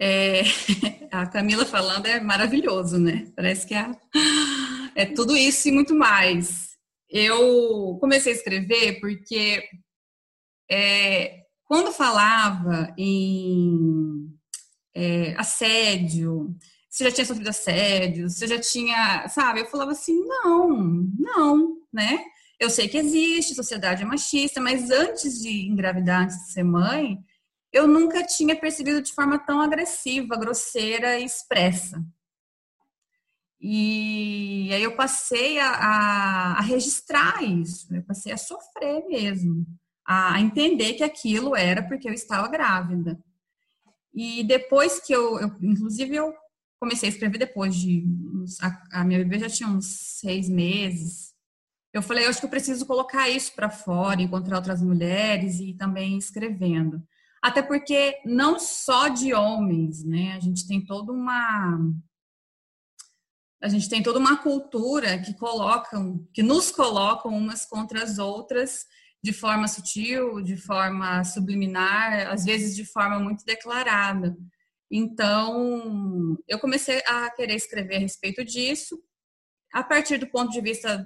é, 0.00 0.42
a 1.10 1.26
Camila 1.26 1.64
falando 1.64 2.06
é 2.06 2.20
maravilhoso, 2.20 2.98
né? 2.98 3.30
Parece 3.36 3.66
que 3.66 3.74
é, 3.74 3.90
é 4.94 5.06
tudo 5.06 5.36
isso 5.36 5.68
e 5.68 5.72
muito 5.72 5.94
mais. 5.94 6.74
Eu 7.08 7.96
comecei 8.00 8.32
a 8.32 8.36
escrever 8.36 9.00
porque 9.00 9.62
é, 10.70 11.44
quando 11.64 11.92
falava 11.92 12.92
em 12.98 14.32
é, 14.94 15.34
assédio, 15.36 16.56
se 16.94 17.02
já 17.02 17.10
tinha 17.10 17.24
sofrido 17.26 17.48
assédio, 17.48 18.30
se 18.30 18.46
já 18.46 18.60
tinha, 18.60 19.26
sabe? 19.26 19.62
Eu 19.62 19.66
falava 19.66 19.90
assim, 19.90 20.16
não, 20.26 20.68
não, 21.18 21.76
né? 21.92 22.24
Eu 22.56 22.70
sei 22.70 22.86
que 22.86 22.96
existe, 22.96 23.52
sociedade 23.52 24.04
é 24.04 24.06
machista, 24.06 24.60
mas 24.60 24.92
antes 24.92 25.40
de 25.40 25.66
engravidar, 25.66 26.22
antes 26.22 26.36
de 26.36 26.52
ser 26.52 26.62
mãe, 26.62 27.18
eu 27.72 27.88
nunca 27.88 28.24
tinha 28.24 28.54
percebido 28.54 29.02
de 29.02 29.12
forma 29.12 29.40
tão 29.40 29.60
agressiva, 29.60 30.36
grosseira 30.36 31.18
e 31.18 31.24
expressa. 31.24 32.00
E 33.60 34.70
aí 34.72 34.84
eu 34.84 34.94
passei 34.94 35.58
a, 35.58 35.70
a, 35.70 36.58
a 36.58 36.60
registrar 36.60 37.42
isso, 37.42 37.92
eu 37.92 38.04
passei 38.04 38.30
a 38.30 38.36
sofrer 38.36 39.04
mesmo, 39.08 39.66
a, 40.06 40.40
entender 40.40 40.92
que 40.92 41.02
aquilo 41.02 41.56
era 41.56 41.82
porque 41.82 42.08
eu 42.08 42.12
estava 42.12 42.46
grávida. 42.46 43.18
E 44.14 44.44
depois 44.44 45.00
que 45.00 45.12
eu, 45.12 45.40
eu 45.40 45.56
inclusive 45.60 46.14
eu 46.14 46.32
comecei 46.84 47.08
a 47.08 47.12
escrever 47.12 47.38
depois 47.38 47.74
de 47.74 48.04
a, 48.60 49.00
a, 49.00 49.04
minha 49.04 49.18
bebê 49.20 49.38
já 49.38 49.48
tinha 49.48 49.68
uns 49.68 49.86
seis 49.86 50.48
meses. 50.50 51.32
Eu 51.92 52.02
falei, 52.02 52.26
eu 52.26 52.28
acho 52.28 52.40
que 52.40 52.46
eu 52.46 52.50
preciso 52.50 52.84
colocar 52.84 53.28
isso 53.30 53.54
para 53.54 53.70
fora, 53.70 54.20
encontrar 54.20 54.56
outras 54.56 54.82
mulheres 54.82 55.60
e 55.60 55.72
também 55.72 56.18
escrevendo. 56.18 57.02
Até 57.42 57.62
porque 57.62 58.20
não 58.26 58.58
só 58.58 59.08
de 59.08 59.32
homens, 59.32 60.04
né? 60.04 60.32
A 60.32 60.40
gente 60.40 60.66
tem 60.66 60.84
toda 60.84 61.12
uma 61.12 61.78
a 63.62 63.68
gente 63.68 63.88
tem 63.88 64.02
toda 64.02 64.18
uma 64.18 64.36
cultura 64.36 65.18
que 65.18 65.32
colocam, 65.32 66.28
que 66.34 66.42
nos 66.42 66.70
colocam 66.70 67.34
umas 67.34 67.64
contra 67.64 68.02
as 68.02 68.18
outras 68.18 68.84
de 69.22 69.32
forma 69.32 69.66
sutil, 69.66 70.42
de 70.42 70.54
forma 70.54 71.24
subliminar, 71.24 72.30
às 72.30 72.44
vezes 72.44 72.76
de 72.76 72.84
forma 72.84 73.18
muito 73.18 73.42
declarada. 73.46 74.36
Então, 74.90 76.36
eu 76.46 76.58
comecei 76.58 77.02
a 77.06 77.30
querer 77.30 77.54
escrever 77.54 77.96
a 77.96 78.00
respeito 78.00 78.44
disso, 78.44 78.98
a 79.72 79.82
partir 79.82 80.18
do 80.18 80.26
ponto 80.26 80.52
de 80.52 80.60
vista 80.60 81.04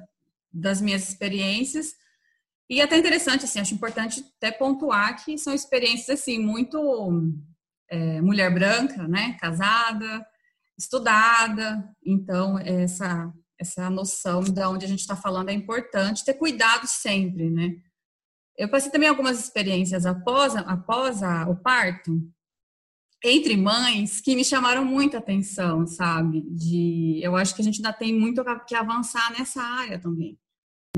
das 0.52 0.80
minhas 0.80 1.08
experiências, 1.08 1.94
e 2.70 2.82
até 2.82 2.98
interessante, 2.98 3.44
assim, 3.44 3.60
acho 3.60 3.74
importante 3.74 4.22
até 4.36 4.50
pontuar 4.52 5.24
que 5.24 5.38
são 5.38 5.54
experiências, 5.54 6.20
assim, 6.20 6.38
muito 6.38 7.32
é, 7.88 8.20
mulher 8.20 8.52
branca, 8.52 9.08
né, 9.08 9.38
casada, 9.40 10.26
estudada, 10.78 11.82
então 12.04 12.58
essa, 12.58 13.32
essa 13.58 13.88
noção 13.88 14.42
de 14.42 14.60
onde 14.62 14.84
a 14.84 14.88
gente 14.88 15.00
está 15.00 15.16
falando 15.16 15.48
é 15.48 15.54
importante, 15.54 16.24
ter 16.24 16.34
cuidado 16.34 16.86
sempre, 16.86 17.48
né. 17.48 17.74
Eu 18.56 18.68
passei 18.68 18.90
também 18.90 19.08
algumas 19.08 19.38
experiências 19.38 20.04
após, 20.04 20.54
após 20.56 21.22
a, 21.22 21.48
o 21.48 21.56
parto, 21.56 22.20
entre 23.24 23.56
mães, 23.56 24.20
que 24.20 24.36
me 24.36 24.44
chamaram 24.44 24.84
muita 24.84 25.18
atenção, 25.18 25.86
sabe, 25.86 26.42
de, 26.50 27.20
eu 27.22 27.34
acho 27.36 27.54
que 27.54 27.60
a 27.60 27.64
gente 27.64 27.76
ainda 27.76 27.92
tem 27.92 28.14
muito 28.14 28.42
que 28.66 28.74
avançar 28.74 29.32
nessa 29.36 29.60
área 29.60 29.98
também 29.98 30.38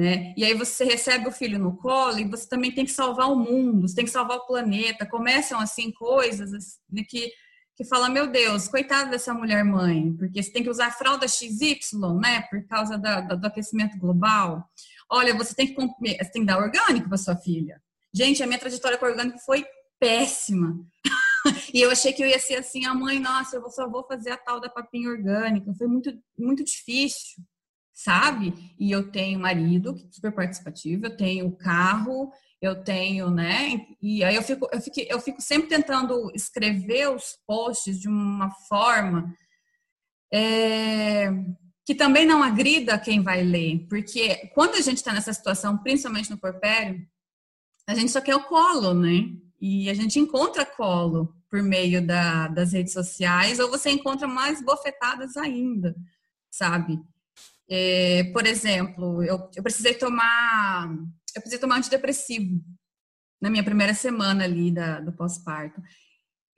né? 0.00 0.32
E 0.34 0.44
aí 0.44 0.54
você 0.54 0.82
recebe 0.82 1.28
o 1.28 1.32
filho 1.32 1.58
no 1.58 1.76
colo 1.76 2.18
e 2.18 2.24
você 2.24 2.48
também 2.48 2.72
tem 2.72 2.86
que 2.86 2.90
salvar 2.90 3.30
o 3.30 3.36
mundo, 3.36 3.86
você 3.86 3.94
tem 3.94 4.04
que 4.06 4.10
salvar 4.10 4.38
o 4.38 4.46
planeta. 4.46 5.04
Começam 5.04 5.60
assim 5.60 5.90
coisas 5.92 6.54
assim, 6.54 7.04
que 7.04 7.30
que 7.76 7.84
fala, 7.84 8.10
meu 8.10 8.26
Deus, 8.26 8.68
coitada 8.68 9.08
dessa 9.08 9.32
mulher 9.32 9.64
mãe, 9.64 10.14
porque 10.18 10.42
você 10.42 10.52
tem 10.52 10.62
que 10.62 10.68
usar 10.68 10.90
fralda 10.90 11.26
XY, 11.26 11.78
né, 12.20 12.42
por 12.42 12.62
causa 12.66 12.98
da, 12.98 13.22
da, 13.22 13.34
do 13.34 13.46
aquecimento 13.46 13.96
global. 13.96 14.68
Olha, 15.08 15.34
você 15.34 15.54
tem 15.54 15.66
que 15.66 15.74
comer, 15.74 16.18
você 16.18 16.30
tem 16.30 16.42
que 16.42 16.46
dar 16.46 16.58
orgânico 16.58 17.08
para 17.08 17.16
sua 17.16 17.36
filha. 17.36 17.80
Gente, 18.12 18.42
a 18.42 18.46
minha 18.46 18.58
trajetória 18.58 18.98
com 18.98 19.06
orgânico 19.06 19.38
foi 19.38 19.64
péssima. 19.98 20.78
e 21.74 21.80
eu 21.80 21.90
achei 21.90 22.12
que 22.12 22.22
eu 22.22 22.26
ia 22.26 22.38
ser 22.38 22.56
assim, 22.56 22.84
a 22.84 22.94
mãe, 22.94 23.18
nossa, 23.18 23.56
eu 23.56 23.70
só 23.70 23.88
vou 23.88 24.04
fazer 24.06 24.30
a 24.30 24.36
tal 24.36 24.60
da 24.60 24.68
papinha 24.68 25.10
orgânica. 25.10 25.72
Foi 25.74 25.86
muito, 25.86 26.12
muito 26.38 26.64
difícil 26.64 27.42
sabe? 28.02 28.54
E 28.78 28.90
eu 28.90 29.10
tenho 29.10 29.38
marido, 29.38 29.94
é 29.94 30.12
super 30.12 30.32
participativo, 30.32 31.04
eu 31.04 31.16
tenho 31.16 31.52
carro, 31.52 32.32
eu 32.60 32.82
tenho, 32.82 33.30
né? 33.30 33.86
E 34.00 34.24
aí 34.24 34.34
eu 34.34 34.42
fico, 34.42 34.68
eu 34.72 34.80
fico, 34.80 35.00
eu 35.00 35.20
fico 35.20 35.42
sempre 35.42 35.68
tentando 35.68 36.30
escrever 36.34 37.10
os 37.10 37.38
posts 37.46 38.00
de 38.00 38.08
uma 38.08 38.50
forma 38.68 39.34
é, 40.32 41.30
que 41.84 41.94
também 41.94 42.24
não 42.24 42.42
agrida 42.42 42.98
quem 42.98 43.22
vai 43.22 43.42
ler, 43.42 43.86
porque 43.88 44.48
quando 44.54 44.76
a 44.76 44.80
gente 44.80 44.98
está 44.98 45.12
nessa 45.12 45.32
situação, 45.32 45.76
principalmente 45.78 46.30
no 46.30 46.38
porpério, 46.38 47.06
a 47.86 47.94
gente 47.94 48.12
só 48.12 48.20
quer 48.20 48.36
o 48.36 48.44
colo, 48.44 48.94
né? 48.94 49.30
E 49.60 49.90
a 49.90 49.94
gente 49.94 50.18
encontra 50.18 50.64
colo 50.64 51.34
por 51.50 51.62
meio 51.62 52.04
da, 52.06 52.48
das 52.48 52.72
redes 52.72 52.92
sociais, 52.92 53.58
ou 53.58 53.68
você 53.68 53.90
encontra 53.90 54.26
mais 54.26 54.64
bofetadas 54.64 55.36
ainda, 55.36 55.94
sabe? 56.50 56.98
É, 57.68 58.24
por 58.32 58.46
exemplo, 58.46 59.22
eu, 59.22 59.50
eu 59.54 59.62
precisei 59.62 59.94
tomar 59.94 60.90
eu 61.34 61.40
precisei 61.40 61.58
tomar 61.58 61.76
antidepressivo 61.76 62.60
na 63.40 63.48
minha 63.48 63.64
primeira 63.64 63.94
semana 63.94 64.44
ali 64.44 64.70
da, 64.70 65.00
do 65.00 65.12
pós-parto. 65.12 65.80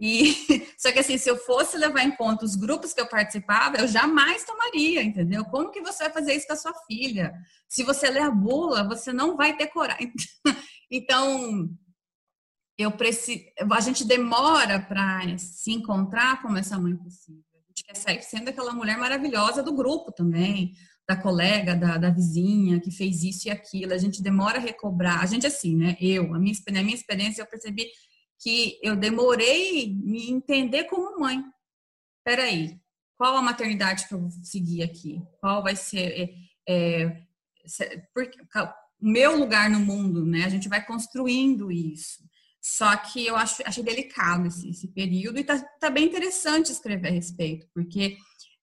E 0.00 0.34
só 0.76 0.90
que 0.90 0.98
assim, 0.98 1.16
se 1.16 1.30
eu 1.30 1.36
fosse 1.36 1.76
levar 1.76 2.02
em 2.02 2.16
conta 2.16 2.44
os 2.44 2.56
grupos 2.56 2.92
que 2.92 3.00
eu 3.00 3.06
participava, 3.06 3.76
eu 3.76 3.86
jamais 3.86 4.44
tomaria, 4.44 5.02
entendeu? 5.02 5.44
Como 5.44 5.70
que 5.70 5.80
você 5.80 6.04
vai 6.04 6.12
fazer 6.12 6.34
isso 6.34 6.46
com 6.46 6.54
a 6.54 6.56
sua 6.56 6.74
filha? 6.86 7.32
Se 7.68 7.84
você 7.84 8.10
ler 8.10 8.22
a 8.22 8.30
bula, 8.30 8.82
você 8.88 9.12
não 9.12 9.36
vai 9.36 9.56
ter 9.56 9.68
coragem. 9.68 10.12
Então, 10.94 11.70
eu 12.82 12.90
preciso, 12.92 13.44
a 13.70 13.80
gente 13.80 14.04
demora 14.04 14.80
para 14.80 15.36
se 15.38 15.72
encontrar 15.72 16.42
como 16.42 16.58
essa 16.58 16.78
mãe 16.78 16.96
possível. 16.96 17.42
A 17.54 17.68
gente 17.68 17.84
quer 17.84 17.96
sair 17.96 18.22
sendo 18.22 18.48
aquela 18.48 18.72
mulher 18.72 18.98
maravilhosa 18.98 19.62
do 19.62 19.74
grupo 19.74 20.12
também, 20.12 20.74
da 21.08 21.16
colega, 21.16 21.74
da, 21.74 21.98
da, 21.98 22.10
vizinha 22.10 22.80
que 22.80 22.90
fez 22.90 23.22
isso 23.22 23.48
e 23.48 23.50
aquilo. 23.50 23.92
A 23.92 23.98
gente 23.98 24.22
demora 24.22 24.58
a 24.58 24.60
recobrar. 24.60 25.22
A 25.22 25.26
gente, 25.26 25.46
assim, 25.46 25.76
né? 25.76 25.96
Eu, 26.00 26.34
a 26.34 26.38
minha, 26.38 26.54
na 26.70 26.82
minha 26.82 26.94
experiência, 26.94 27.42
eu 27.42 27.46
percebi 27.46 27.86
que 28.40 28.78
eu 28.82 28.96
demorei 28.96 29.94
me 29.94 30.30
entender 30.30 30.84
como 30.84 31.20
mãe. 31.20 31.42
Peraí, 32.24 32.80
qual 33.16 33.36
a 33.36 33.42
maternidade 33.42 34.06
que 34.06 34.14
eu 34.14 34.20
vou 34.20 34.30
seguir 34.42 34.82
aqui? 34.82 35.22
Qual 35.40 35.62
vai 35.62 35.76
ser. 35.76 36.34
É, 36.68 37.06
é, 37.06 37.22
meu 39.00 39.36
lugar 39.36 39.68
no 39.68 39.80
mundo, 39.80 40.24
né? 40.24 40.44
A 40.44 40.48
gente 40.48 40.68
vai 40.68 40.84
construindo 40.84 41.70
isso. 41.70 42.22
Só 42.62 42.96
que 42.96 43.26
eu 43.26 43.34
acho, 43.34 43.60
achei 43.66 43.82
delicado 43.82 44.46
esse, 44.46 44.70
esse 44.70 44.86
período 44.86 45.38
e 45.38 45.44
tá, 45.44 45.58
tá 45.80 45.90
bem 45.90 46.06
interessante 46.06 46.70
escrever 46.70 47.08
a 47.08 47.10
respeito, 47.10 47.66
porque 47.74 48.16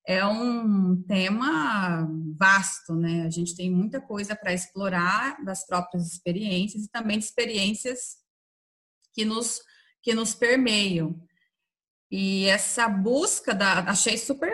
é 0.07 0.25
um 0.25 1.03
tema 1.03 2.07
vasto, 2.37 2.95
né? 2.95 3.23
A 3.25 3.29
gente 3.29 3.55
tem 3.57 3.69
muita 3.69 3.99
coisa 3.99 4.37
para 4.37 4.53
explorar 4.53 5.43
das 5.43 5.67
próprias 5.67 6.07
experiências 6.07 6.85
e 6.85 6.89
também 6.89 7.19
de 7.19 7.25
experiências 7.25 8.15
que 9.13 9.25
nos, 9.25 9.61
que 10.01 10.13
nos 10.13 10.33
permeiam. 10.33 11.21
E 12.09 12.45
essa 12.45 12.87
busca 12.87 13.53
da, 13.53 13.81
achei 13.81 14.17
super 14.17 14.49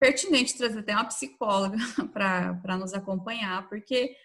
pertinente 0.00 0.58
trazer 0.58 0.80
até 0.80 0.94
uma 0.94 1.04
psicóloga 1.04 1.78
para 2.12 2.76
nos 2.76 2.92
acompanhar, 2.92 3.68
porque 3.68 4.16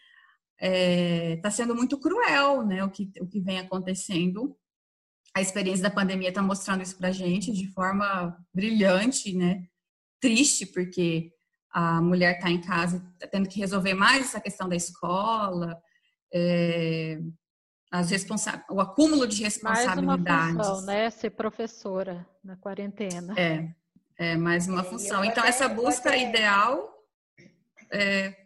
está 0.56 0.68
é, 0.68 1.36
tá 1.38 1.52
sendo 1.52 1.76
muito 1.76 2.00
cruel, 2.00 2.66
né, 2.66 2.84
o 2.84 2.90
que, 2.90 3.12
o 3.20 3.28
que 3.28 3.40
vem 3.40 3.60
acontecendo. 3.60 4.58
A 5.36 5.42
experiência 5.42 5.84
da 5.84 5.90
pandemia 5.90 6.30
está 6.30 6.42
mostrando 6.42 6.82
isso 6.82 6.98
para 6.98 7.10
a 7.10 7.12
gente 7.12 7.52
de 7.52 7.68
forma 7.74 8.38
brilhante, 8.54 9.36
né? 9.36 9.66
Triste, 10.22 10.66
porque 10.66 11.32
a 11.70 12.02
mulher 12.02 12.36
está 12.36 12.50
em 12.50 12.62
casa, 12.62 13.06
tá 13.20 13.28
tendo 13.28 13.50
que 13.50 13.60
resolver 13.60 13.94
mais 13.94 14.28
essa 14.28 14.40
questão 14.40 14.70
da 14.70 14.78
escola, 14.78 15.78
é, 16.34 17.20
as 17.92 18.10
responsa 18.10 18.64
o 18.70 18.80
acúmulo 18.80 19.28
de 19.28 19.44
responsabilidades. 19.44 20.56
Mais 20.56 20.56
uma 20.56 20.64
função, 20.64 20.86
né? 20.86 21.10
Ser 21.10 21.30
professora 21.32 22.28
na 22.42 22.56
quarentena. 22.56 23.34
É, 23.38 23.70
é 24.18 24.38
mais 24.38 24.68
uma 24.70 24.84
função. 24.84 25.24
Então, 25.24 25.44
essa 25.44 25.68
busca 25.68 26.16
ideal 26.16 26.94
é, 27.92 28.45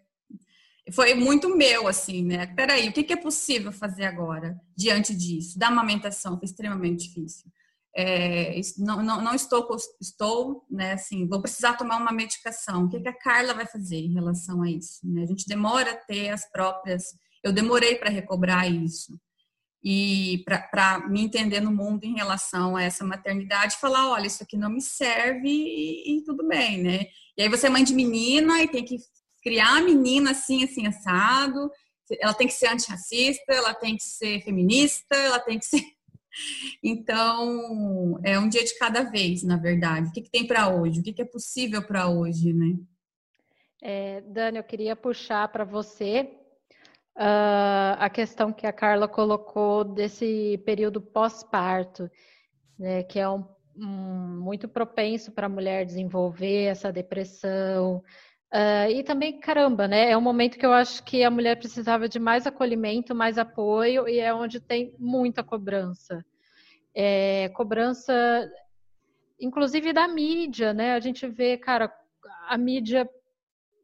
foi 0.92 1.14
muito 1.14 1.56
meu, 1.56 1.88
assim, 1.88 2.24
né? 2.24 2.48
Peraí, 2.48 2.90
o 2.90 2.94
que, 2.94 3.14
é 3.14 3.16
possível 3.16 3.72
fazer 3.72 4.06
agora 4.06 4.60
diante 4.76 5.16
disso? 5.16 5.58
Da 5.58 5.68
amamentação 5.68 6.38
foi 6.38 6.46
extremamente 6.46 7.08
difícil. 7.08 7.52
É, 7.96 8.60
não, 8.78 9.02
não, 9.02 9.22
não, 9.22 9.34
estou, 9.34 9.68
estou, 10.00 10.66
né, 10.70 10.94
assim, 10.94 11.28
vou 11.28 11.42
precisar 11.42 11.74
tomar 11.74 11.98
uma 11.98 12.12
medicação. 12.12 12.86
O 12.86 12.90
que, 12.90 13.00
que 13.00 13.10
a 13.10 13.18
Carla 13.18 13.54
vai 13.54 13.66
fazer 13.66 13.98
em 13.98 14.14
relação 14.14 14.62
a 14.62 14.70
isso? 14.70 15.00
Né? 15.04 15.24
A 15.24 15.26
gente 15.26 15.48
demora 15.48 15.92
a 15.92 15.96
ter 15.96 16.30
as 16.30 16.50
próprias. 16.50 17.04
Eu 17.44 17.52
demorei 17.52 17.96
para 17.96 18.10
recobrar 18.10 18.72
isso 18.72 19.20
e 19.84 20.44
para 20.46 21.08
me 21.08 21.22
entender 21.22 21.62
no 21.62 21.72
mundo 21.72 22.04
em 22.04 22.16
relação 22.16 22.76
a 22.76 22.84
essa 22.84 23.04
maternidade, 23.04 23.78
falar, 23.78 24.10
olha, 24.10 24.28
isso 24.28 24.44
aqui 24.44 24.58
não 24.58 24.70
me 24.70 24.82
serve 24.82 25.48
e, 25.48 26.18
e, 26.18 26.24
tudo 26.26 26.46
bem, 26.46 26.84
né? 26.84 27.06
E 27.38 27.44
aí 27.44 27.50
você 27.50 27.68
é 27.68 27.70
mãe 27.70 27.84
de 27.84 27.94
menina 27.94 28.62
e 28.62 28.68
tem 28.68 28.84
que 28.84 28.98
criar 29.42 29.78
a 29.78 29.82
menina 29.82 30.32
assim, 30.32 30.64
assim, 30.64 30.88
assado, 30.88 31.72
ela 32.20 32.34
tem 32.34 32.48
que 32.48 32.54
ser 32.54 32.68
antirracista, 32.68 33.54
ela 33.54 33.74
tem 33.74 33.96
que 33.96 34.04
ser 34.04 34.42
feminista, 34.42 35.16
ela 35.16 35.40
tem 35.40 35.60
que 35.60 35.66
ser... 35.66 35.82
Então, 36.82 38.20
é 38.24 38.40
um 38.40 38.48
dia 38.48 38.64
de 38.64 38.78
cada 38.78 39.02
vez, 39.04 39.44
na 39.44 39.58
verdade. 39.58 40.08
O 40.08 40.12
que, 40.12 40.22
que 40.22 40.30
tem 40.30 40.46
para 40.46 40.70
hoje? 40.70 41.00
O 41.00 41.04
que, 41.04 41.12
que 41.12 41.22
é 41.24 41.26
possível 41.26 41.82
para 41.82 42.08
hoje, 42.08 42.54
né? 42.54 42.78
É, 43.82 44.22
Dani, 44.22 44.58
eu 44.58 44.64
queria 44.64 44.96
puxar 44.96 45.48
para 45.50 45.64
você 45.64 46.30
uh, 47.18 47.96
a 47.98 48.10
questão 48.10 48.52
que 48.52 48.68
a 48.68 48.74
Carla 48.74 49.08
colocou 49.08 49.84
desse 49.84 50.62
período 50.66 51.02
pós-parto, 51.02 52.10
né, 52.78 53.04
que 53.04 53.20
é 53.20 53.30
um, 53.30 53.46
um, 53.78 54.42
muito 54.42 54.68
propenso 54.68 55.32
para 55.32 55.48
a 55.48 55.50
mulher 55.50 55.86
desenvolver 55.86 56.66
essa 56.66 56.92
depressão. 56.92 58.04
Uh, 58.52 58.90
e 58.90 59.04
também, 59.04 59.40
caramba, 59.40 59.88
né? 59.88 60.10
É 60.10 60.18
um 60.18 60.22
momento 60.22 60.58
que 60.58 60.66
eu 60.66 60.74
acho 60.74 61.04
que 61.04 61.24
a 61.24 61.30
mulher 61.30 61.56
precisava 61.56 62.10
de 62.10 62.18
mais 62.18 62.48
acolhimento, 62.48 63.14
mais 63.14 63.38
apoio, 63.38 64.08
e 64.08 64.20
é 64.20 64.34
onde 64.34 64.60
tem 64.60 64.96
muita 64.98 65.44
cobrança. 65.44 66.26
É, 66.96 67.50
cobrança, 67.50 68.52
inclusive 69.40 69.94
da 69.94 70.08
mídia, 70.08 70.74
né? 70.74 70.94
A 70.94 71.00
gente 71.00 71.28
vê, 71.28 71.58
cara, 71.58 71.94
a 72.48 72.58
mídia 72.58 73.08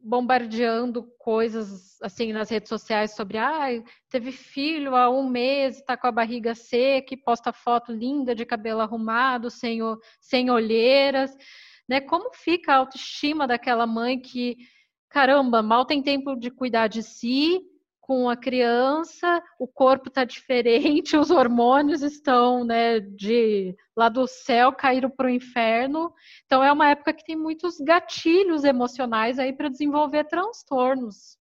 bombardeando 0.01 1.04
coisas 1.17 1.99
assim 2.01 2.32
nas 2.32 2.49
redes 2.49 2.69
sociais 2.69 3.15
sobre 3.15 3.39
ah, 3.39 3.67
teve 4.08 4.32
filho 4.32 4.95
há 4.95 5.10
um 5.10 5.28
mês, 5.28 5.78
está 5.78 5.97
com 5.97 6.06
a 6.06 6.12
barriga 6.12 6.54
seca, 6.54 7.15
posta 7.23 7.51
foto 7.51 7.91
linda 7.91 8.36
de 8.36 8.45
cabelo 8.45 8.82
arrumado, 8.82 9.49
sem, 9.49 9.80
sem 10.19 10.51
olheiras, 10.51 11.36
né? 11.88 12.02
Como 12.02 12.34
fica 12.34 12.74
a 12.74 12.78
autoestima 12.78 13.48
daquela 13.48 13.86
mãe 13.86 14.19
que, 14.19 14.58
caramba, 15.10 15.62
mal 15.62 15.86
tem 15.86 16.02
tempo 16.02 16.36
de 16.36 16.50
cuidar 16.50 16.88
de 16.88 17.04
si, 17.04 17.62
com 18.06 18.30
a 18.30 18.38
criança, 18.38 19.41
o 19.58 19.67
corpo 19.67 20.10
está 20.10 20.24
diferente, 20.24 21.17
os 21.17 21.32
hormônios 21.32 22.04
estão, 22.04 22.63
né, 22.63 23.00
de 23.00 23.76
lá 23.98 24.10
do 24.10 24.28
céu 24.28 24.71
caíram 24.71 25.10
para 25.10 25.26
o 25.26 25.30
inferno. 25.30 26.13
Então 26.45 26.63
é 26.63 26.71
uma 26.71 26.89
época 26.89 27.13
que 27.13 27.26
tem 27.26 27.36
muitos 27.36 27.80
gatilhos 27.80 28.63
emocionais 28.63 29.39
aí 29.39 29.52
para 29.52 29.69
desenvolver 29.69 30.26
transtornos. 30.26 31.39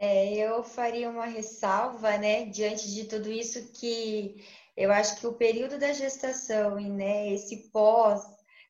É, 0.00 0.34
eu 0.34 0.64
faria 0.64 1.08
uma 1.08 1.26
ressalva, 1.26 2.16
né, 2.18 2.46
diante 2.46 2.92
de 2.92 3.04
tudo 3.04 3.30
isso 3.30 3.72
que 3.78 4.34
eu 4.76 4.90
acho 4.90 5.20
que 5.20 5.26
o 5.28 5.34
período 5.34 5.78
da 5.78 5.92
gestação 5.92 6.80
e 6.80 6.88
né, 6.88 7.32
esse 7.32 7.70
pós 7.70 8.20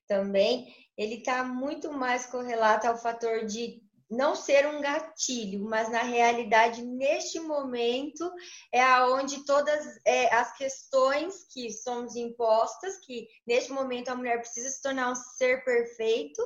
também, 0.06 0.74
ele 1.00 1.14
está 1.14 1.42
muito 1.42 1.90
mais 1.90 2.26
correlato 2.26 2.86
ao 2.86 2.94
fator 2.94 3.46
de 3.46 3.82
não 4.10 4.34
ser 4.36 4.66
um 4.66 4.82
gatilho, 4.82 5.64
mas 5.64 5.88
na 5.88 6.02
realidade, 6.02 6.82
neste 6.82 7.40
momento, 7.40 8.30
é 8.70 8.82
aonde 8.82 9.46
todas 9.46 9.82
é, 10.04 10.34
as 10.34 10.54
questões 10.58 11.46
que 11.54 11.72
somos 11.72 12.16
impostas, 12.16 12.98
que 12.98 13.26
neste 13.46 13.72
momento 13.72 14.10
a 14.10 14.14
mulher 14.14 14.40
precisa 14.40 14.68
se 14.68 14.82
tornar 14.82 15.10
um 15.10 15.14
ser 15.14 15.64
perfeito, 15.64 16.42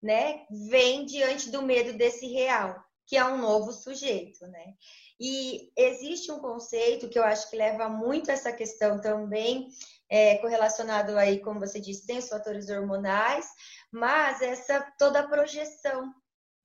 né, 0.00 0.46
vem 0.70 1.04
diante 1.04 1.50
do 1.50 1.62
medo 1.62 1.98
desse 1.98 2.28
real, 2.28 2.76
que 3.08 3.16
é 3.16 3.24
um 3.24 3.38
novo 3.38 3.72
sujeito, 3.72 4.46
né? 4.46 4.74
E 5.18 5.72
existe 5.76 6.30
um 6.30 6.38
conceito 6.38 7.08
que 7.08 7.18
eu 7.18 7.24
acho 7.24 7.48
que 7.50 7.56
leva 7.56 7.88
muito 7.88 8.30
essa 8.30 8.52
questão 8.52 9.00
também, 9.00 9.68
é, 10.10 10.36
correlacionado 10.38 11.16
aí, 11.16 11.40
como 11.40 11.58
você 11.58 11.80
disse, 11.80 12.06
tem 12.06 12.18
os 12.18 12.28
fatores 12.28 12.68
hormonais, 12.68 13.46
mas 13.90 14.42
essa 14.42 14.80
toda 14.98 15.20
a 15.20 15.28
projeção 15.28 16.14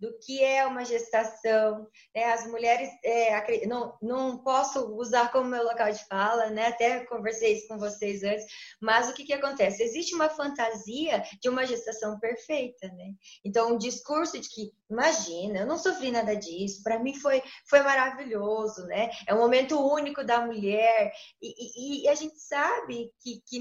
do 0.02 0.18
que 0.18 0.44
é 0.44 0.66
uma 0.66 0.84
gestação. 0.84 1.88
Né? 2.14 2.24
As 2.34 2.48
mulheres, 2.48 2.90
é, 3.06 3.68
não, 3.68 3.96
não 4.02 4.40
posso 4.40 4.96
usar 4.96 5.32
como 5.32 5.48
meu 5.48 5.64
local 5.64 5.92
de 5.92 6.04
fala, 6.08 6.50
né? 6.50 6.68
até 6.68 7.06
conversei 7.06 7.54
isso 7.54 7.68
com 7.68 7.78
vocês 7.78 8.24
antes, 8.24 8.44
mas 8.82 9.08
o 9.08 9.14
que, 9.14 9.24
que 9.24 9.34
acontece? 9.34 9.84
Existe 9.84 10.16
uma 10.16 10.28
fantasia 10.28 11.24
de 11.40 11.48
uma 11.48 11.68
gestação 11.68 12.20
perfeita. 12.20 12.88
Né? 12.88 13.14
Então, 13.46 13.74
um 13.74 13.78
discurso 13.78 14.40
de 14.40 14.50
que, 14.50 14.72
imagina, 14.90 15.60
eu 15.60 15.68
não 15.68 15.78
sofri 15.78 16.12
nada 16.12 16.36
disso, 16.36 16.82
para 16.82 16.98
mim 16.98 17.14
foi, 17.14 17.44
foi 17.70 17.82
maravilhoso, 17.82 18.84
né? 18.88 19.12
é 19.28 19.36
um 19.36 19.40
momento 19.40 19.80
único 19.80 20.24
da 20.24 20.42
mulher, 20.42 21.12
e, 21.40 22.02
e, 22.02 22.06
e 22.06 22.10
a 22.10 22.16
gente 22.16 22.40
sabe 22.40 23.12
que, 23.22 23.40
que 23.48 23.60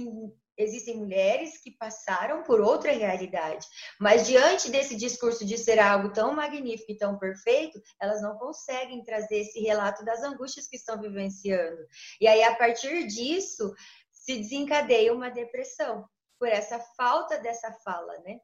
existem 0.63 0.97
mulheres 0.97 1.59
que 1.59 1.71
passaram 1.71 2.43
por 2.43 2.61
outra 2.61 2.93
realidade, 2.93 3.67
mas 3.99 4.27
diante 4.27 4.71
desse 4.71 4.97
discurso 4.97 5.45
de 5.45 5.57
ser 5.57 5.79
algo 5.79 6.13
tão 6.13 6.35
magnífico 6.35 6.93
e 6.93 6.97
tão 6.97 7.19
perfeito, 7.19 7.81
elas 8.01 8.23
não 8.23 8.37
conseguem 8.37 9.03
trazer 9.03 9.41
esse 9.41 9.61
relato 9.61 10.05
das 10.05 10.23
angústias 10.23 10.67
que 10.67 10.77
estão 10.77 11.01
vivenciando. 11.01 11.83
E 12.21 12.27
aí, 12.27 12.43
a 12.43 12.55
partir 12.55 13.07
disso, 13.07 13.73
se 14.13 14.37
desencadeia 14.37 15.13
uma 15.13 15.31
depressão, 15.31 16.05
por 16.39 16.49
essa 16.49 16.79
falta 16.97 17.39
dessa 17.39 17.73
fala, 17.85 18.19
né? 18.21 18.39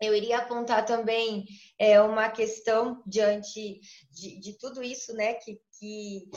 Eu 0.00 0.14
iria 0.14 0.38
apontar 0.38 0.84
também 0.84 1.44
é, 1.78 2.00
uma 2.00 2.28
questão 2.28 3.02
diante 3.06 3.80
de, 4.10 4.40
de 4.40 4.58
tudo 4.58 4.82
isso, 4.82 5.14
né, 5.14 5.34
que, 5.34 5.60
que 5.78 6.28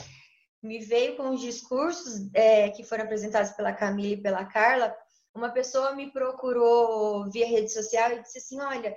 me 0.62 0.80
veio 0.80 1.16
com 1.16 1.30
os 1.30 1.42
discursos 1.42 2.30
é, 2.34 2.70
que 2.70 2.84
foram 2.84 3.06
apresentados 3.06 3.52
pela 3.52 3.74
Camila 3.74 4.14
e 4.14 4.22
pela 4.22 4.46
Carla, 4.46 4.96
uma 5.36 5.50
pessoa 5.50 5.94
me 5.94 6.12
procurou 6.12 7.30
via 7.30 7.46
rede 7.46 7.72
social 7.72 8.12
e 8.12 8.22
disse 8.22 8.38
assim: 8.38 8.62
Olha, 8.62 8.96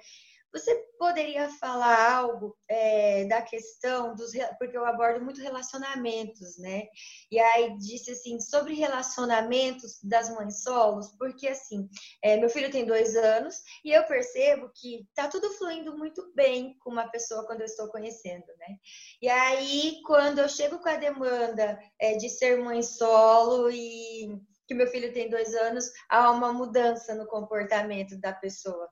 você 0.52 0.74
poderia 0.98 1.48
falar 1.58 2.16
algo 2.16 2.56
é, 2.68 3.26
da 3.26 3.42
questão 3.42 4.14
dos. 4.14 4.32
Porque 4.58 4.76
eu 4.76 4.84
abordo 4.84 5.22
muito 5.22 5.40
relacionamentos, 5.40 6.56
né? 6.58 6.84
E 7.30 7.38
aí 7.38 7.76
disse 7.76 8.12
assim: 8.12 8.40
sobre 8.40 8.74
relacionamentos 8.74 9.98
das 10.02 10.30
mães 10.30 10.62
solos, 10.62 11.14
porque 11.18 11.48
assim, 11.48 11.88
é, 12.22 12.36
meu 12.36 12.48
filho 12.48 12.70
tem 12.70 12.86
dois 12.86 13.14
anos 13.16 13.56
e 13.84 13.90
eu 13.90 14.04
percebo 14.04 14.70
que 14.74 15.06
tá 15.14 15.28
tudo 15.28 15.50
fluindo 15.52 15.96
muito 15.96 16.32
bem 16.34 16.76
com 16.78 16.90
uma 16.90 17.08
pessoa 17.08 17.46
quando 17.46 17.60
eu 17.60 17.66
estou 17.66 17.88
conhecendo, 17.88 18.46
né? 18.58 18.76
E 19.20 19.28
aí, 19.28 20.00
quando 20.06 20.38
eu 20.38 20.48
chego 20.48 20.78
com 20.78 20.88
a 20.88 20.96
demanda 20.96 21.78
é, 22.00 22.16
de 22.16 22.28
ser 22.28 22.58
mãe 22.58 22.82
solo 22.82 23.70
e 23.70 24.40
que 24.68 24.74
meu 24.74 24.86
filho 24.86 25.12
tem 25.12 25.30
dois 25.30 25.54
anos, 25.54 25.90
há 26.10 26.30
uma 26.30 26.52
mudança 26.52 27.14
no 27.14 27.26
comportamento 27.26 28.20
da 28.20 28.32
pessoa. 28.34 28.88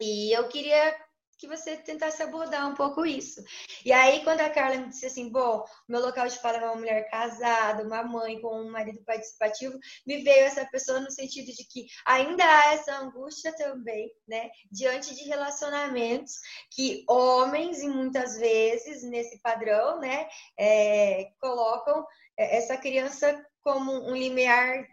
E 0.00 0.34
eu 0.36 0.48
queria 0.48 0.96
que 1.38 1.48
você 1.48 1.76
tentasse 1.76 2.22
abordar 2.22 2.70
um 2.70 2.74
pouco 2.74 3.04
isso. 3.04 3.42
E 3.84 3.92
aí, 3.92 4.22
quando 4.22 4.40
a 4.40 4.48
Carla 4.48 4.76
me 4.76 4.88
disse 4.88 5.06
assim, 5.06 5.28
bom, 5.28 5.64
meu 5.88 6.00
local 6.00 6.28
de 6.28 6.38
fala 6.38 6.58
é 6.58 6.64
uma 6.64 6.76
mulher 6.76 7.10
casada, 7.10 7.82
uma 7.82 8.02
mãe 8.04 8.40
com 8.40 8.60
um 8.60 8.70
marido 8.70 9.02
participativo, 9.04 9.76
me 10.06 10.22
veio 10.22 10.44
essa 10.44 10.64
pessoa 10.66 11.00
no 11.00 11.10
sentido 11.10 11.46
de 11.46 11.64
que 11.64 11.86
ainda 12.06 12.44
há 12.44 12.74
essa 12.74 12.96
angústia 12.96 13.52
também, 13.56 14.08
né, 14.26 14.50
diante 14.70 15.16
de 15.16 15.24
relacionamentos 15.24 16.34
que 16.70 17.04
homens, 17.08 17.82
e 17.82 17.88
muitas 17.88 18.38
vezes, 18.38 19.02
nesse 19.02 19.40
padrão, 19.42 19.98
né, 19.98 20.28
é, 20.56 21.32
colocam 21.40 22.06
essa 22.36 22.76
criança 22.76 23.44
como 23.62 23.92
um 24.08 24.14
limiar 24.14 24.86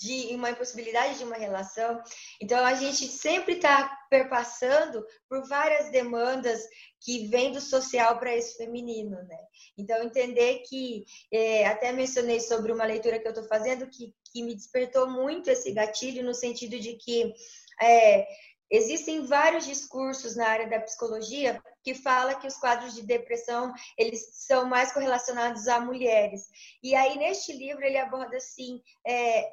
de 0.00 0.34
uma 0.34 0.50
impossibilidade 0.50 1.18
de 1.18 1.24
uma 1.24 1.36
relação. 1.36 2.02
Então, 2.40 2.64
a 2.64 2.72
gente 2.72 3.06
sempre 3.06 3.56
está 3.56 3.98
perpassando 4.08 5.04
por 5.28 5.46
várias 5.46 5.90
demandas 5.90 6.62
que 7.02 7.26
vêm 7.26 7.52
do 7.52 7.60
social 7.60 8.18
para 8.18 8.34
esse 8.34 8.56
feminino, 8.56 9.22
né? 9.24 9.38
Então, 9.76 10.02
entender 10.02 10.62
que, 10.66 11.04
é, 11.30 11.66
até 11.66 11.92
mencionei 11.92 12.40
sobre 12.40 12.72
uma 12.72 12.84
leitura 12.84 13.18
que 13.18 13.26
eu 13.26 13.32
estou 13.32 13.46
fazendo, 13.46 13.90
que, 13.90 14.14
que 14.32 14.42
me 14.42 14.54
despertou 14.54 15.08
muito 15.08 15.50
esse 15.50 15.70
gatilho, 15.72 16.24
no 16.24 16.34
sentido 16.34 16.78
de 16.78 16.94
que 16.96 17.34
é, 17.82 18.26
Existem 18.70 19.26
vários 19.26 19.66
discursos 19.66 20.36
na 20.36 20.46
área 20.46 20.68
da 20.68 20.80
psicologia 20.80 21.62
que 21.82 21.94
fala 21.94 22.34
que 22.34 22.46
os 22.46 22.56
quadros 22.56 22.94
de 22.94 23.02
depressão 23.02 23.72
eles 23.98 24.28
são 24.46 24.66
mais 24.66 24.92
correlacionados 24.92 25.66
a 25.66 25.80
mulheres. 25.80 26.48
E 26.82 26.94
aí 26.94 27.18
neste 27.18 27.52
livro 27.52 27.84
ele 27.84 27.98
aborda 27.98 28.36
assim 28.36 28.80
é, 29.06 29.50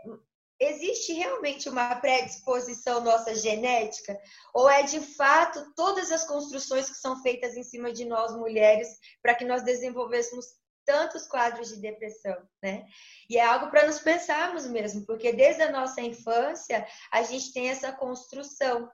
existe 0.59 1.13
realmente 1.13 1.69
uma 1.69 1.95
predisposição 1.95 3.01
nossa 3.01 3.35
genética? 3.35 4.19
Ou 4.53 4.69
é 4.69 4.83
de 4.83 4.99
fato 4.99 5.73
todas 5.75 6.11
as 6.11 6.25
construções 6.25 6.89
que 6.89 6.97
são 6.97 7.21
feitas 7.21 7.55
em 7.55 7.63
cima 7.63 7.91
de 7.91 8.05
nós 8.05 8.35
mulheres 8.35 8.87
para 9.21 9.35
que 9.35 9.45
nós 9.45 9.63
desenvolvêssemos 9.63 10.45
tantos 10.85 11.27
quadros 11.27 11.67
de 11.67 11.81
depressão, 11.81 12.35
né? 12.63 12.85
E 13.29 13.37
é 13.37 13.43
algo 13.43 13.69
para 13.69 13.85
nos 13.85 13.99
pensarmos 13.99 14.65
mesmo, 14.65 15.05
porque 15.05 15.33
desde 15.33 15.61
a 15.61 15.71
nossa 15.71 16.01
infância 16.01 16.87
a 17.11 17.21
gente 17.23 17.51
tem 17.51 17.69
essa 17.69 17.91
construção. 17.91 18.89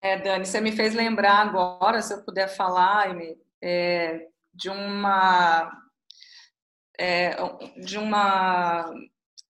É, 0.00 0.16
Dani, 0.16 0.46
você 0.46 0.60
me 0.60 0.72
fez 0.72 0.94
lembrar 0.94 1.38
agora, 1.38 2.00
se 2.00 2.14
eu 2.14 2.24
puder 2.24 2.48
falar, 2.48 3.16
é, 3.62 4.28
de 4.54 4.70
uma 4.70 5.70
é, 6.98 7.36
de 7.80 7.98
uma 7.98 8.92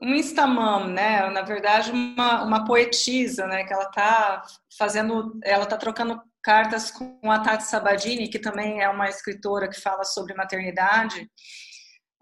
um 0.01 0.15
instamam, 0.15 0.89
né? 0.89 1.31
Na 1.31 1.43
verdade, 1.43 1.93
uma, 1.93 2.43
uma 2.43 2.65
poetisa, 2.65 3.47
né? 3.47 3.65
Que 3.65 3.73
ela 3.73 3.87
tá 3.87 4.43
fazendo, 4.77 5.39
ela 5.45 5.65
tá 5.65 5.77
trocando 5.77 6.21
cartas 6.43 6.91
com 6.91 7.31
a 7.31 7.39
Tati 7.39 7.65
Sabadini, 7.65 8.29
que 8.29 8.39
também 8.39 8.83
é 8.83 8.89
uma 8.89 9.09
escritora 9.09 9.69
que 9.69 9.81
fala 9.81 10.05
sobre 10.05 10.35
maternidade. 10.35 11.31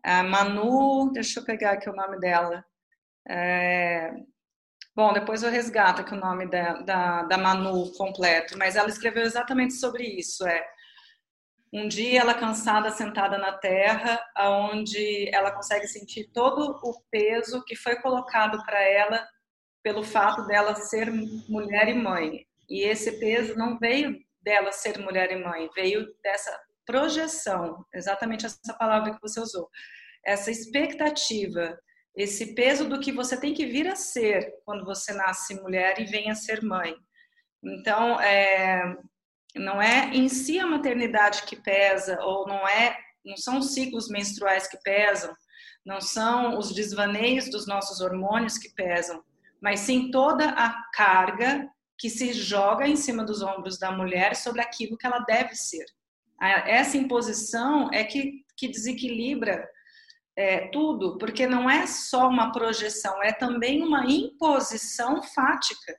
A 0.04 0.22
Manu, 0.22 1.10
deixa 1.12 1.40
eu 1.40 1.44
pegar 1.44 1.72
aqui 1.72 1.88
o 1.88 1.96
nome 1.96 2.18
dela. 2.20 2.62
É, 3.28 4.12
bom, 4.94 5.12
depois 5.12 5.42
eu 5.42 5.50
resgato 5.50 6.00
aqui 6.00 6.14
o 6.14 6.20
nome 6.20 6.46
da, 6.46 6.74
da, 6.82 7.22
da 7.24 7.38
Manu 7.38 7.90
completo, 7.92 8.56
mas 8.58 8.76
ela 8.76 8.88
escreveu 8.88 9.22
exatamente 9.22 9.74
sobre 9.74 10.04
isso. 10.04 10.46
É 10.46 10.64
um 11.72 11.86
dia 11.86 12.20
ela 12.20 12.34
cansada 12.34 12.90
sentada 12.90 13.38
na 13.38 13.52
terra, 13.52 14.20
aonde 14.34 15.28
ela 15.32 15.52
consegue 15.52 15.86
sentir 15.86 16.30
todo 16.32 16.78
o 16.82 17.00
peso 17.10 17.64
que 17.64 17.76
foi 17.76 17.96
colocado 17.96 18.62
para 18.64 18.80
ela 18.82 19.26
pelo 19.82 20.02
fato 20.02 20.46
dela 20.46 20.74
ser 20.74 21.10
mulher 21.48 21.88
e 21.88 21.94
mãe. 21.94 22.44
E 22.68 22.82
esse 22.82 23.18
peso 23.18 23.56
não 23.56 23.78
veio 23.78 24.18
dela 24.42 24.72
ser 24.72 24.98
mulher 24.98 25.30
e 25.30 25.42
mãe, 25.42 25.68
veio 25.74 26.06
dessa 26.22 26.58
projeção, 26.84 27.84
exatamente 27.94 28.46
essa 28.46 28.74
palavra 28.78 29.14
que 29.14 29.20
você 29.20 29.40
usou. 29.40 29.68
Essa 30.24 30.50
expectativa, 30.50 31.78
esse 32.16 32.54
peso 32.54 32.88
do 32.88 33.00
que 33.00 33.12
você 33.12 33.38
tem 33.38 33.54
que 33.54 33.66
vir 33.66 33.86
a 33.88 33.96
ser 33.96 34.52
quando 34.64 34.84
você 34.84 35.12
nasce 35.12 35.60
mulher 35.60 36.00
e 36.00 36.04
vem 36.04 36.30
a 36.30 36.34
ser 36.34 36.62
mãe. 36.62 36.94
Então, 37.62 38.20
é, 38.20 38.96
não 39.54 39.80
é 39.80 40.10
em 40.14 40.28
si 40.28 40.58
a 40.58 40.66
maternidade 40.66 41.42
que 41.44 41.56
pesa, 41.56 42.18
ou 42.22 42.46
não 42.46 42.66
é, 42.66 42.96
não 43.24 43.36
são 43.36 43.58
os 43.58 43.74
ciclos 43.74 44.08
menstruais 44.08 44.66
que 44.66 44.78
pesam, 44.82 45.34
não 45.84 46.00
são 46.00 46.58
os 46.58 46.72
desvaneios 46.72 47.50
dos 47.50 47.66
nossos 47.66 48.00
hormônios 48.00 48.58
que 48.58 48.70
pesam, 48.74 49.22
mas 49.60 49.80
sim 49.80 50.10
toda 50.10 50.50
a 50.50 50.72
carga 50.92 51.68
que 51.98 52.08
se 52.08 52.32
joga 52.32 52.88
em 52.88 52.96
cima 52.96 53.24
dos 53.24 53.42
ombros 53.42 53.78
da 53.78 53.92
mulher 53.92 54.34
sobre 54.34 54.62
aquilo 54.62 54.96
que 54.96 55.06
ela 55.06 55.20
deve 55.20 55.54
ser. 55.54 55.84
Essa 56.40 56.96
imposição 56.96 57.90
é 57.92 58.02
que, 58.02 58.42
que 58.56 58.68
desequilibra 58.68 59.68
é, 60.40 60.68
tudo, 60.68 61.18
porque 61.18 61.46
não 61.46 61.68
é 61.68 61.86
só 61.86 62.26
uma 62.26 62.50
projeção, 62.50 63.22
é 63.22 63.30
também 63.30 63.82
uma 63.82 64.06
imposição 64.06 65.22
fática 65.22 65.94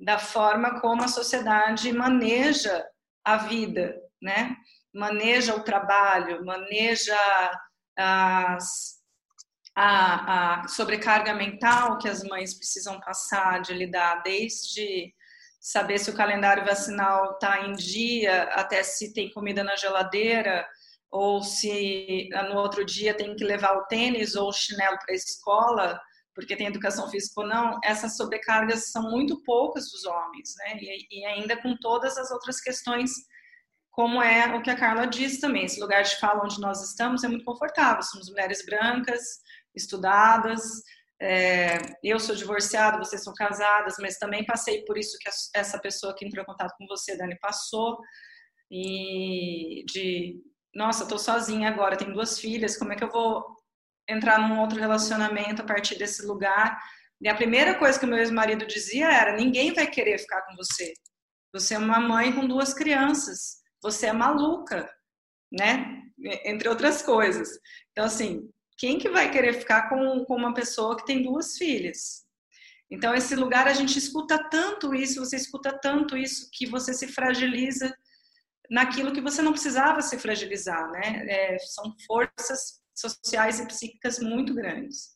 da 0.00 0.18
forma 0.18 0.80
como 0.80 1.04
a 1.04 1.08
sociedade 1.08 1.92
maneja 1.92 2.84
a 3.24 3.36
vida, 3.36 3.96
né? 4.20 4.56
Maneja 4.92 5.54
o 5.54 5.62
trabalho, 5.62 6.44
maneja 6.44 7.16
as, 7.96 8.96
a, 9.76 10.62
a 10.62 10.68
sobrecarga 10.68 11.32
mental 11.32 11.98
que 11.98 12.08
as 12.08 12.24
mães 12.24 12.54
precisam 12.54 12.98
passar 13.00 13.62
de 13.62 13.72
lidar, 13.72 14.20
desde 14.24 15.14
saber 15.60 15.98
se 15.98 16.10
o 16.10 16.16
calendário 16.16 16.64
vacinal 16.64 17.34
está 17.34 17.60
em 17.60 17.72
dia, 17.72 18.42
até 18.54 18.82
se 18.82 19.14
tem 19.14 19.32
comida 19.32 19.62
na 19.62 19.76
geladeira, 19.76 20.66
ou 21.14 21.44
se 21.44 22.28
no 22.50 22.56
outro 22.56 22.84
dia 22.84 23.14
tem 23.14 23.36
que 23.36 23.44
levar 23.44 23.76
o 23.76 23.86
tênis 23.86 24.34
ou 24.34 24.48
o 24.48 24.52
chinelo 24.52 24.98
para 24.98 25.12
a 25.12 25.16
escola, 25.16 26.00
porque 26.34 26.56
tem 26.56 26.66
educação 26.66 27.08
física 27.08 27.40
ou 27.40 27.46
não, 27.46 27.78
essas 27.84 28.16
sobrecargas 28.16 28.90
são 28.90 29.12
muito 29.12 29.40
poucas 29.44 29.92
dos 29.92 30.04
homens, 30.04 30.54
né? 30.58 30.76
E, 30.80 31.20
e, 31.20 31.24
ainda 31.24 31.56
com 31.62 31.76
todas 31.76 32.18
as 32.18 32.32
outras 32.32 32.60
questões, 32.60 33.12
como 33.92 34.20
é 34.20 34.56
o 34.56 34.60
que 34.60 34.70
a 34.70 34.76
Carla 34.76 35.06
disse 35.06 35.40
também, 35.40 35.66
esse 35.66 35.78
lugar 35.78 36.02
de 36.02 36.16
fala 36.16 36.42
onde 36.42 36.60
nós 36.60 36.82
estamos 36.82 37.22
é 37.22 37.28
muito 37.28 37.44
confortável, 37.44 38.02
somos 38.02 38.28
mulheres 38.28 38.66
brancas, 38.66 39.22
estudadas, 39.72 40.64
é, 41.22 41.78
eu 42.02 42.18
sou 42.18 42.34
divorciada, 42.34 42.98
vocês 42.98 43.22
são 43.22 43.32
casadas, 43.34 43.94
mas 44.00 44.18
também 44.18 44.44
passei 44.44 44.84
por 44.84 44.98
isso 44.98 45.16
que 45.20 45.30
essa 45.54 45.78
pessoa 45.78 46.12
que 46.12 46.26
entrou 46.26 46.42
em 46.42 46.46
contato 46.46 46.74
com 46.76 46.88
você, 46.88 47.16
Dani, 47.16 47.38
passou, 47.38 47.98
e 48.68 49.84
de, 49.86 50.42
nossa, 50.74 51.04
estou 51.04 51.18
sozinha 51.18 51.68
agora, 51.68 51.96
tenho 51.96 52.12
duas 52.12 52.38
filhas, 52.38 52.76
como 52.76 52.92
é 52.92 52.96
que 52.96 53.04
eu 53.04 53.10
vou 53.10 53.44
entrar 54.08 54.38
num 54.38 54.60
outro 54.60 54.78
relacionamento 54.78 55.62
a 55.62 55.64
partir 55.64 55.96
desse 55.96 56.24
lugar. 56.26 56.78
E 57.20 57.28
a 57.28 57.34
primeira 57.34 57.78
coisa 57.78 57.98
que 57.98 58.04
o 58.04 58.08
meu 58.08 58.18
ex-marido 58.18 58.66
dizia 58.66 59.10
era: 59.10 59.36
ninguém 59.36 59.72
vai 59.72 59.86
querer 59.86 60.18
ficar 60.18 60.42
com 60.42 60.56
você. 60.56 60.92
Você 61.52 61.74
é 61.74 61.78
uma 61.78 62.00
mãe 62.00 62.32
com 62.32 62.46
duas 62.46 62.74
crianças. 62.74 63.62
Você 63.82 64.06
é 64.06 64.12
maluca, 64.12 64.90
né? 65.52 66.02
Entre 66.44 66.68
outras 66.68 67.02
coisas. 67.02 67.48
Então, 67.92 68.04
assim, 68.04 68.50
quem 68.76 68.98
que 68.98 69.08
vai 69.08 69.30
querer 69.30 69.54
ficar 69.54 69.88
com, 69.88 70.24
com 70.24 70.34
uma 70.34 70.52
pessoa 70.52 70.96
que 70.96 71.06
tem 71.06 71.22
duas 71.22 71.56
filhas? 71.56 72.24
Então, 72.90 73.14
esse 73.14 73.34
lugar 73.36 73.66
a 73.68 73.72
gente 73.72 73.98
escuta 73.98 74.38
tanto 74.50 74.94
isso, 74.94 75.24
você 75.24 75.36
escuta 75.36 75.72
tanto 75.80 76.16
isso, 76.16 76.48
que 76.52 76.66
você 76.66 76.92
se 76.92 77.08
fragiliza 77.08 77.94
naquilo 78.70 79.12
que 79.12 79.20
você 79.20 79.42
não 79.42 79.52
precisava 79.52 80.00
se 80.02 80.18
fragilizar, 80.18 80.90
né? 80.90 81.26
É, 81.28 81.58
são 81.58 81.94
forças 82.06 82.80
sociais 82.94 83.60
e 83.60 83.66
psíquicas 83.66 84.18
muito 84.18 84.54
grandes. 84.54 85.14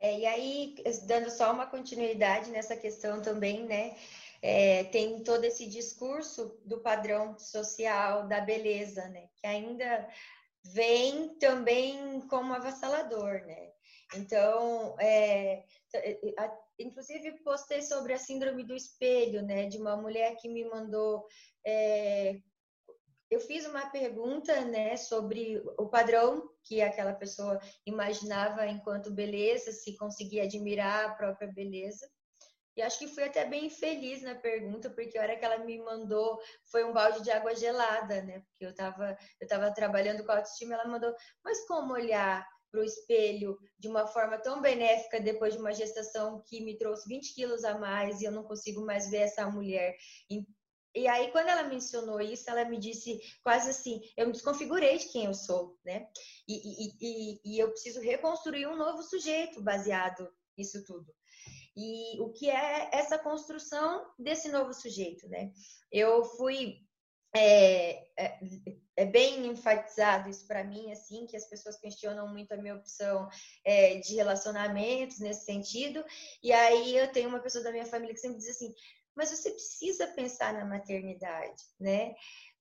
É, 0.00 0.18
e 0.18 0.26
aí, 0.26 0.74
dando 1.06 1.30
só 1.30 1.52
uma 1.52 1.66
continuidade 1.66 2.50
nessa 2.50 2.76
questão 2.76 3.22
também, 3.22 3.64
né? 3.64 3.94
É, 4.42 4.84
tem 4.84 5.22
todo 5.22 5.44
esse 5.44 5.68
discurso 5.68 6.60
do 6.64 6.80
padrão 6.80 7.38
social 7.38 8.26
da 8.26 8.40
beleza, 8.40 9.08
né? 9.08 9.28
Que 9.36 9.46
ainda 9.46 10.08
vem 10.64 11.38
também 11.38 12.20
como 12.22 12.52
avassalador, 12.52 13.46
né? 13.46 13.70
Então, 14.16 14.96
é, 14.98 15.64
inclusive 16.78 17.42
postei 17.42 17.82
sobre 17.82 18.12
a 18.12 18.18
síndrome 18.18 18.64
do 18.64 18.74
espelho, 18.74 19.42
né? 19.42 19.66
De 19.66 19.78
uma 19.78 19.96
mulher 19.96 20.36
que 20.36 20.48
me 20.48 20.64
mandou 20.64 21.26
é, 21.66 22.40
eu 23.32 23.40
fiz 23.40 23.64
uma 23.64 23.88
pergunta, 23.88 24.62
né, 24.66 24.94
sobre 24.94 25.58
o 25.78 25.88
padrão 25.88 26.46
que 26.62 26.82
aquela 26.82 27.14
pessoa 27.14 27.58
imaginava 27.86 28.66
enquanto 28.66 29.10
beleza, 29.10 29.72
se 29.72 29.96
conseguia 29.96 30.42
admirar 30.42 31.06
a 31.06 31.14
própria 31.14 31.50
beleza. 31.50 32.06
E 32.76 32.82
acho 32.82 32.98
que 32.98 33.08
fui 33.08 33.24
até 33.24 33.46
bem 33.46 33.70
feliz 33.70 34.20
na 34.20 34.34
pergunta, 34.34 34.90
porque 34.90 35.16
a 35.16 35.22
hora 35.22 35.36
que 35.36 35.44
ela 35.46 35.64
me 35.64 35.78
mandou 35.78 36.38
foi 36.70 36.84
um 36.84 36.92
balde 36.92 37.22
de 37.22 37.30
água 37.30 37.54
gelada, 37.54 38.20
né? 38.22 38.40
Porque 38.40 38.66
eu 38.66 38.70
estava 38.70 39.16
eu 39.40 39.48
tava 39.48 39.72
trabalhando 39.72 40.24
com 40.24 40.32
autoestima, 40.32 40.74
ela 40.74 40.86
mandou, 40.86 41.14
mas 41.42 41.66
como 41.66 41.94
olhar 41.94 42.46
para 42.72 42.80
o 42.80 42.84
espelho 42.84 43.56
de 43.78 43.86
uma 43.86 44.06
forma 44.06 44.38
tão 44.38 44.60
benéfica 44.60 45.20
depois 45.20 45.52
de 45.52 45.60
uma 45.60 45.72
gestação 45.72 46.42
que 46.46 46.60
me 46.60 46.76
trouxe 46.76 47.06
20 47.06 47.34
quilos 47.34 47.62
a 47.62 47.78
mais 47.78 48.20
e 48.20 48.24
eu 48.24 48.32
não 48.32 48.42
consigo 48.42 48.84
mais 48.84 49.08
ver 49.10 49.18
essa 49.18 49.48
mulher 49.48 49.94
e 50.94 51.08
aí, 51.08 51.30
quando 51.32 51.48
ela 51.48 51.62
mencionou 51.64 52.20
isso, 52.20 52.50
ela 52.50 52.66
me 52.66 52.78
disse 52.78 53.18
quase 53.42 53.70
assim: 53.70 54.00
eu 54.16 54.26
me 54.26 54.32
desconfigurei 54.32 54.98
de 54.98 55.08
quem 55.08 55.24
eu 55.24 55.34
sou, 55.34 55.78
né? 55.84 56.06
E, 56.46 56.54
e, 56.54 56.96
e, 57.00 57.40
e 57.44 57.58
eu 57.58 57.70
preciso 57.70 58.00
reconstruir 58.00 58.66
um 58.66 58.76
novo 58.76 59.02
sujeito 59.02 59.62
baseado 59.62 60.28
nisso 60.56 60.84
tudo. 60.84 61.12
E 61.74 62.20
o 62.20 62.30
que 62.30 62.50
é 62.50 62.90
essa 62.92 63.18
construção 63.18 64.06
desse 64.18 64.50
novo 64.50 64.74
sujeito, 64.74 65.26
né? 65.28 65.50
Eu 65.90 66.24
fui 66.24 66.76
é, 67.34 68.04
é, 68.16 68.38
é, 68.96 69.06
bem 69.06 69.46
enfatizado 69.46 70.28
isso 70.28 70.46
para 70.46 70.62
mim, 70.62 70.92
assim, 70.92 71.26
que 71.26 71.36
as 71.36 71.46
pessoas 71.48 71.78
questionam 71.78 72.28
muito 72.28 72.52
a 72.52 72.56
minha 72.56 72.74
opção 72.74 73.28
é, 73.64 73.98
de 74.00 74.14
relacionamentos 74.14 75.18
nesse 75.18 75.46
sentido. 75.46 76.04
E 76.42 76.52
aí 76.52 76.96
eu 76.96 77.10
tenho 77.10 77.28
uma 77.28 77.40
pessoa 77.40 77.64
da 77.64 77.72
minha 77.72 77.86
família 77.86 78.14
que 78.14 78.20
sempre 78.20 78.38
diz 78.38 78.50
assim: 78.50 78.74
mas 79.14 79.30
você 79.30 79.50
precisa 79.50 80.06
pensar 80.08 80.52
na 80.52 80.64
maternidade, 80.64 81.62
né? 81.80 82.14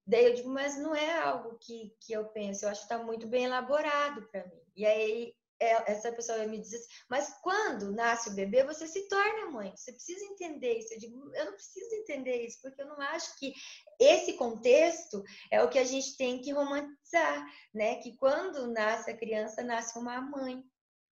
Daí 0.05 0.25
eu 0.25 0.33
digo, 0.33 0.49
mas 0.49 0.77
não 0.77 0.95
é 0.95 1.19
algo 1.19 1.57
que, 1.59 1.95
que 1.99 2.13
eu 2.13 2.25
penso, 2.25 2.65
eu 2.65 2.69
acho 2.69 2.81
que 2.81 2.93
está 2.93 3.03
muito 3.03 3.27
bem 3.27 3.45
elaborado 3.45 4.27
para 4.29 4.45
mim. 4.47 4.61
E 4.75 4.85
aí 4.85 5.33
essa 5.61 6.11
pessoa 6.11 6.45
me 6.47 6.59
diz 6.59 6.73
assim, 6.73 6.87
mas 7.07 7.35
quando 7.43 7.91
nasce 7.91 8.29
o 8.29 8.33
bebê, 8.33 8.63
você 8.63 8.87
se 8.87 9.07
torna 9.07 9.51
mãe, 9.51 9.71
você 9.75 9.91
precisa 9.91 10.25
entender 10.25 10.79
isso. 10.79 10.93
Eu 10.93 10.99
digo, 10.99 11.35
eu 11.35 11.45
não 11.45 11.53
preciso 11.53 11.95
entender 11.95 12.45
isso, 12.45 12.59
porque 12.61 12.81
eu 12.81 12.87
não 12.87 12.99
acho 12.99 13.37
que 13.37 13.53
esse 13.99 14.33
contexto 14.33 15.23
é 15.51 15.61
o 15.61 15.69
que 15.69 15.77
a 15.77 15.83
gente 15.83 16.17
tem 16.17 16.41
que 16.41 16.51
romantizar, 16.51 17.45
né? 17.73 17.95
Que 17.97 18.17
quando 18.17 18.71
nasce 18.71 19.11
a 19.11 19.17
criança, 19.17 19.61
nasce 19.61 19.97
uma 19.99 20.19
mãe, 20.19 20.63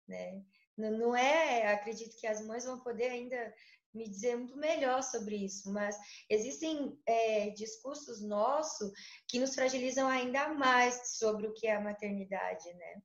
né? 0.06 0.42
Não 0.76 1.16
é, 1.16 1.72
acredito 1.72 2.18
que 2.18 2.26
as 2.26 2.44
mães 2.44 2.64
vão 2.64 2.80
poder 2.80 3.08
ainda 3.08 3.54
me 3.94 4.08
dizer 4.08 4.36
muito 4.36 4.56
melhor 4.56 5.02
sobre 5.02 5.36
isso, 5.36 5.72
mas 5.72 5.96
existem 6.28 6.98
é, 7.06 7.50
discursos 7.50 8.20
nossos 8.20 8.90
que 9.28 9.38
nos 9.38 9.54
fragilizam 9.54 10.08
ainda 10.08 10.48
mais 10.48 11.16
sobre 11.16 11.46
o 11.46 11.54
que 11.54 11.68
é 11.68 11.76
a 11.76 11.80
maternidade, 11.80 12.74
né? 12.74 13.02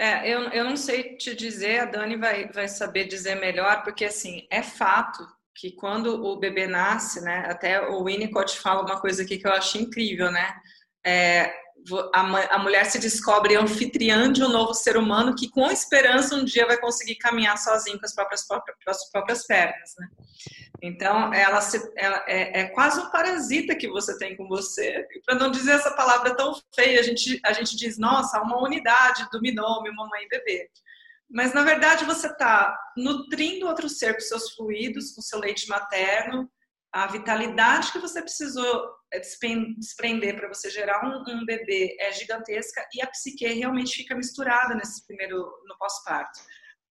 É, 0.00 0.28
eu, 0.32 0.42
eu 0.50 0.64
não 0.64 0.76
sei 0.76 1.16
te 1.16 1.34
dizer, 1.34 1.80
a 1.80 1.84
Dani 1.84 2.16
vai, 2.16 2.48
vai 2.52 2.68
saber 2.68 3.06
dizer 3.08 3.34
melhor, 3.34 3.82
porque 3.82 4.04
assim, 4.04 4.46
é 4.48 4.62
fato 4.62 5.26
que 5.52 5.72
quando 5.72 6.24
o 6.24 6.38
bebê 6.38 6.68
nasce, 6.68 7.20
né, 7.20 7.44
até 7.48 7.84
o 7.84 8.04
Winnicott 8.04 8.60
fala 8.60 8.82
uma 8.82 9.00
coisa 9.00 9.24
aqui 9.24 9.38
que 9.38 9.46
eu 9.46 9.52
acho 9.52 9.76
incrível, 9.76 10.30
né, 10.30 10.54
é, 11.04 11.52
a, 12.12 12.58
mulher 12.58 12.84
se 12.86 12.98
descobre 12.98 13.56
anfitriã 13.56 14.32
de 14.32 14.42
um 14.42 14.48
novo 14.48 14.74
ser 14.74 14.96
humano 14.96 15.34
que, 15.34 15.48
com 15.48 15.70
esperança, 15.70 16.34
um 16.34 16.44
dia 16.44 16.66
vai 16.66 16.78
conseguir 16.78 17.16
caminhar 17.16 17.56
sozinho 17.56 17.98
com 17.98 18.04
as 18.04 18.14
próprias, 18.14 18.46
próprias, 18.46 19.10
próprias 19.10 19.46
pernas. 19.46 19.94
Né? 19.98 20.08
Então, 20.82 21.32
ela, 21.32 21.60
se, 21.60 21.80
ela 21.96 22.24
é, 22.26 22.60
é, 22.60 22.64
quase 22.68 23.00
um 23.00 23.10
parasita 23.10 23.74
que 23.74 23.88
você 23.88 24.16
tem 24.18 24.36
com 24.36 24.46
você. 24.46 25.06
Para 25.24 25.36
não 25.36 25.50
dizer 25.50 25.72
essa 25.72 25.90
palavra 25.92 26.36
tão 26.36 26.54
feia, 26.74 27.00
a 27.00 27.02
gente, 27.02 27.40
a 27.44 27.52
gente 27.52 27.76
diz, 27.76 27.98
nossa, 27.98 28.40
uma 28.40 28.62
unidade 28.62 29.26
do 29.32 29.40
binômio 29.40 29.94
mamãe 29.94 30.24
e 30.24 30.28
bebê. 30.28 30.70
Mas, 31.30 31.52
na 31.52 31.62
verdade, 31.62 32.04
você 32.04 32.26
está 32.26 32.78
nutrindo 32.96 33.66
outro 33.66 33.88
ser 33.88 34.14
com 34.14 34.20
seus 34.20 34.52
fluidos, 34.52 35.12
com 35.12 35.20
seu 35.20 35.38
leite 35.38 35.68
materno, 35.68 36.50
a 36.92 37.06
vitalidade 37.06 37.92
que 37.92 37.98
você 37.98 38.20
precisou 38.22 38.88
é, 39.12 39.20
desprender 39.20 40.36
para 40.36 40.48
você 40.48 40.70
gerar 40.70 41.04
um, 41.04 41.24
um, 41.34 41.44
bebê 41.44 41.96
é 42.00 42.12
gigantesca 42.12 42.86
e 42.94 43.02
a 43.02 43.06
psique 43.06 43.46
realmente 43.46 43.96
fica 43.96 44.14
misturada 44.14 44.74
nesse 44.74 45.06
primeiro 45.06 45.36
no 45.66 45.76
pós-parto. 45.78 46.40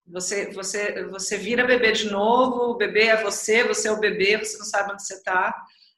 Você, 0.07 0.51
você, 0.51 1.03
você 1.05 1.37
vira 1.37 1.65
bebê 1.65 1.91
de 1.91 2.09
novo, 2.09 2.71
o 2.71 2.77
bebê 2.77 3.07
é 3.07 3.21
você, 3.21 3.63
você 3.63 3.87
é 3.87 3.91
o 3.91 3.99
bebê, 3.99 4.37
você 4.37 4.57
não 4.57 4.65
sabe 4.65 4.93
onde 4.93 5.03
você 5.03 5.15
está, 5.15 5.53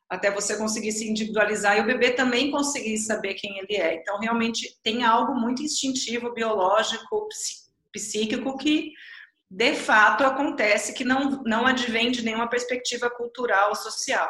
até 0.10 0.32
você 0.32 0.58
conseguir 0.58 0.92
se 0.92 1.08
individualizar 1.08 1.78
e 1.78 1.82
o 1.82 1.86
bebê 1.86 2.12
também 2.12 2.50
conseguir 2.50 2.98
saber 2.98 3.36
quem 3.36 3.60
ele 3.60 3.76
é. 3.76 3.94
Então, 3.94 4.18
realmente 4.18 4.80
tem 4.82 5.04
algo 5.04 5.36
muito 5.36 5.62
instintivo, 5.62 6.34
biológico, 6.34 7.28
psíquico 7.92 8.58
que 8.58 8.94
de 9.50 9.76
fato 9.76 10.24
acontece 10.24 10.94
que 10.94 11.04
não, 11.04 11.42
não 11.44 11.66
advém 11.66 12.12
de 12.12 12.24
nenhuma 12.24 12.50
perspectiva 12.50 13.10
cultural 13.10 13.70
ou 13.70 13.76
social. 13.76 14.30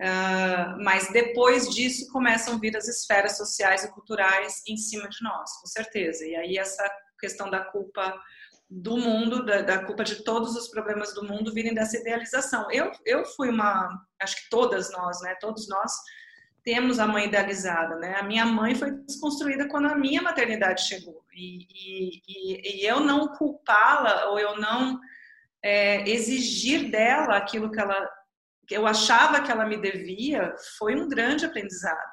Uh, 0.00 0.82
mas 0.82 1.12
depois 1.12 1.68
disso 1.68 2.10
começam 2.10 2.54
a 2.54 2.58
vir 2.58 2.76
as 2.76 2.88
esferas 2.88 3.36
sociais 3.36 3.84
e 3.84 3.92
culturais 3.92 4.60
em 4.66 4.76
cima 4.76 5.08
de 5.08 5.22
nós, 5.22 5.48
com 5.60 5.66
certeza. 5.66 6.26
E 6.26 6.34
aí 6.34 6.58
essa 6.58 6.82
questão 7.20 7.48
da 7.48 7.60
culpa 7.60 8.20
do 8.68 8.96
mundo, 8.96 9.44
da, 9.44 9.62
da, 9.62 9.84
culpa 9.84 10.02
de 10.02 10.24
todos 10.24 10.56
os 10.56 10.68
problemas 10.68 11.14
do 11.14 11.22
mundo 11.22 11.52
virem 11.52 11.74
dessa 11.74 11.98
idealização. 11.98 12.68
Eu, 12.70 12.90
eu 13.04 13.24
fui 13.24 13.48
uma, 13.50 13.88
acho 14.20 14.36
que 14.36 14.50
todas 14.50 14.90
nós, 14.90 15.20
né, 15.20 15.36
todos 15.40 15.68
nós 15.68 15.92
temos 16.64 16.98
a 16.98 17.06
mãe 17.06 17.26
idealizada, 17.26 17.96
né? 17.96 18.14
A 18.16 18.22
minha 18.22 18.46
mãe 18.46 18.74
foi 18.74 18.92
desconstruída 18.92 19.68
quando 19.68 19.88
a 19.88 19.96
minha 19.96 20.22
maternidade 20.22 20.82
chegou. 20.82 21.24
E, 21.34 21.66
e, 22.26 22.82
e 22.82 22.86
eu 22.86 23.00
não 23.00 23.28
culpá-la 23.28 24.30
ou 24.30 24.38
eu 24.38 24.60
não 24.60 25.00
é, 25.62 26.08
exigir 26.08 26.90
dela 26.90 27.36
aquilo 27.36 27.70
que 27.70 27.80
ela 27.80 28.08
que 28.66 28.76
eu 28.76 28.86
achava 28.86 29.42
que 29.42 29.50
ela 29.50 29.66
me 29.66 29.76
devia 29.76 30.54
foi 30.78 30.94
um 30.94 31.08
grande 31.08 31.44
aprendizado. 31.44 32.12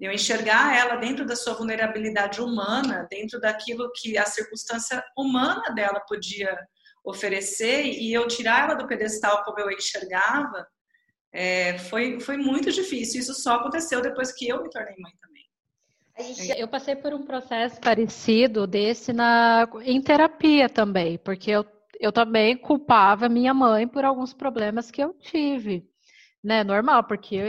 Eu 0.00 0.10
enxergar 0.10 0.76
ela 0.76 0.96
dentro 0.96 1.24
da 1.24 1.36
sua 1.36 1.54
vulnerabilidade 1.54 2.40
humana, 2.40 3.06
dentro 3.10 3.38
daquilo 3.38 3.92
que 3.94 4.18
a 4.18 4.26
circunstância 4.26 5.04
humana 5.16 5.74
dela 5.74 6.00
podia 6.00 6.58
oferecer 7.04 7.84
e 7.84 8.12
eu 8.12 8.26
tirar 8.26 8.64
ela 8.64 8.74
do 8.74 8.86
pedestal 8.86 9.44
como 9.44 9.60
eu 9.60 9.70
enxergava 9.70 10.66
é, 11.34 11.76
foi, 11.78 12.20
foi 12.20 12.36
muito 12.36 12.70
difícil. 12.70 13.20
Isso 13.20 13.34
só 13.34 13.56
aconteceu 13.56 14.00
depois 14.00 14.30
que 14.30 14.48
eu 14.48 14.62
me 14.62 14.70
tornei 14.70 14.94
mãe 14.98 15.12
também. 15.20 15.44
Eu 16.56 16.68
passei 16.68 16.94
por 16.94 17.12
um 17.12 17.24
processo 17.24 17.80
parecido 17.80 18.68
desse 18.68 19.12
na, 19.12 19.68
em 19.82 20.00
terapia 20.00 20.68
também, 20.68 21.18
porque 21.18 21.50
eu, 21.50 21.66
eu 21.98 22.12
também 22.12 22.56
culpava 22.56 23.28
minha 23.28 23.52
mãe 23.52 23.88
por 23.88 24.04
alguns 24.04 24.32
problemas 24.32 24.92
que 24.92 25.02
eu 25.02 25.12
tive. 25.14 25.84
Né, 26.42 26.62
normal, 26.62 27.04
porque 27.04 27.34
eu, 27.36 27.46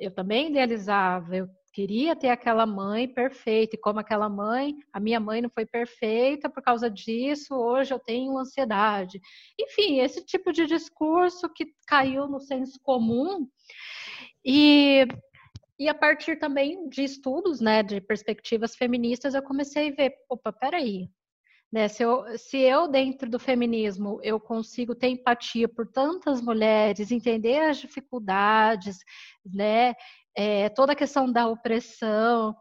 eu 0.00 0.10
também 0.10 0.50
idealizava, 0.50 1.36
eu 1.36 1.48
queria 1.72 2.14
ter 2.14 2.28
aquela 2.28 2.66
mãe 2.66 3.08
perfeita, 3.08 3.74
e 3.74 3.80
como 3.80 3.98
aquela 3.98 4.28
mãe, 4.28 4.76
a 4.92 5.00
minha 5.00 5.18
mãe 5.18 5.40
não 5.40 5.48
foi 5.48 5.64
perfeita 5.64 6.48
por 6.48 6.62
causa 6.62 6.90
disso, 6.90 7.54
hoje 7.54 7.94
eu 7.94 7.98
tenho 7.98 8.38
ansiedade. 8.38 9.20
Enfim, 9.58 10.00
esse 10.00 10.24
tipo 10.24 10.52
de 10.52 10.66
discurso 10.66 11.48
que 11.48 11.72
caiu 11.86 12.28
no 12.28 12.40
senso 12.40 12.78
comum. 12.82 13.48
E, 14.44 15.06
e 15.78 15.88
a 15.88 15.94
partir 15.94 16.38
também 16.38 16.88
de 16.88 17.04
estudos, 17.04 17.60
né, 17.60 17.82
de 17.82 18.00
perspectivas 18.00 18.76
feministas, 18.76 19.34
eu 19.34 19.42
comecei 19.42 19.88
a 19.88 19.94
ver, 19.94 20.14
opa, 20.28 20.52
peraí, 20.52 21.08
né, 21.72 21.88
se, 21.88 22.02
eu, 22.02 22.24
se 22.36 22.58
eu, 22.58 22.86
dentro 22.86 23.30
do 23.30 23.38
feminismo, 23.38 24.20
eu 24.22 24.38
consigo 24.38 24.94
ter 24.94 25.08
empatia 25.08 25.66
por 25.66 25.86
tantas 25.86 26.42
mulheres, 26.42 27.10
entender 27.10 27.60
as 27.60 27.78
dificuldades, 27.78 28.98
né, 29.42 29.94
é, 30.36 30.68
toda 30.68 30.92
a 30.92 30.96
questão 30.96 31.30
da 31.30 31.46
opressão. 31.46 32.54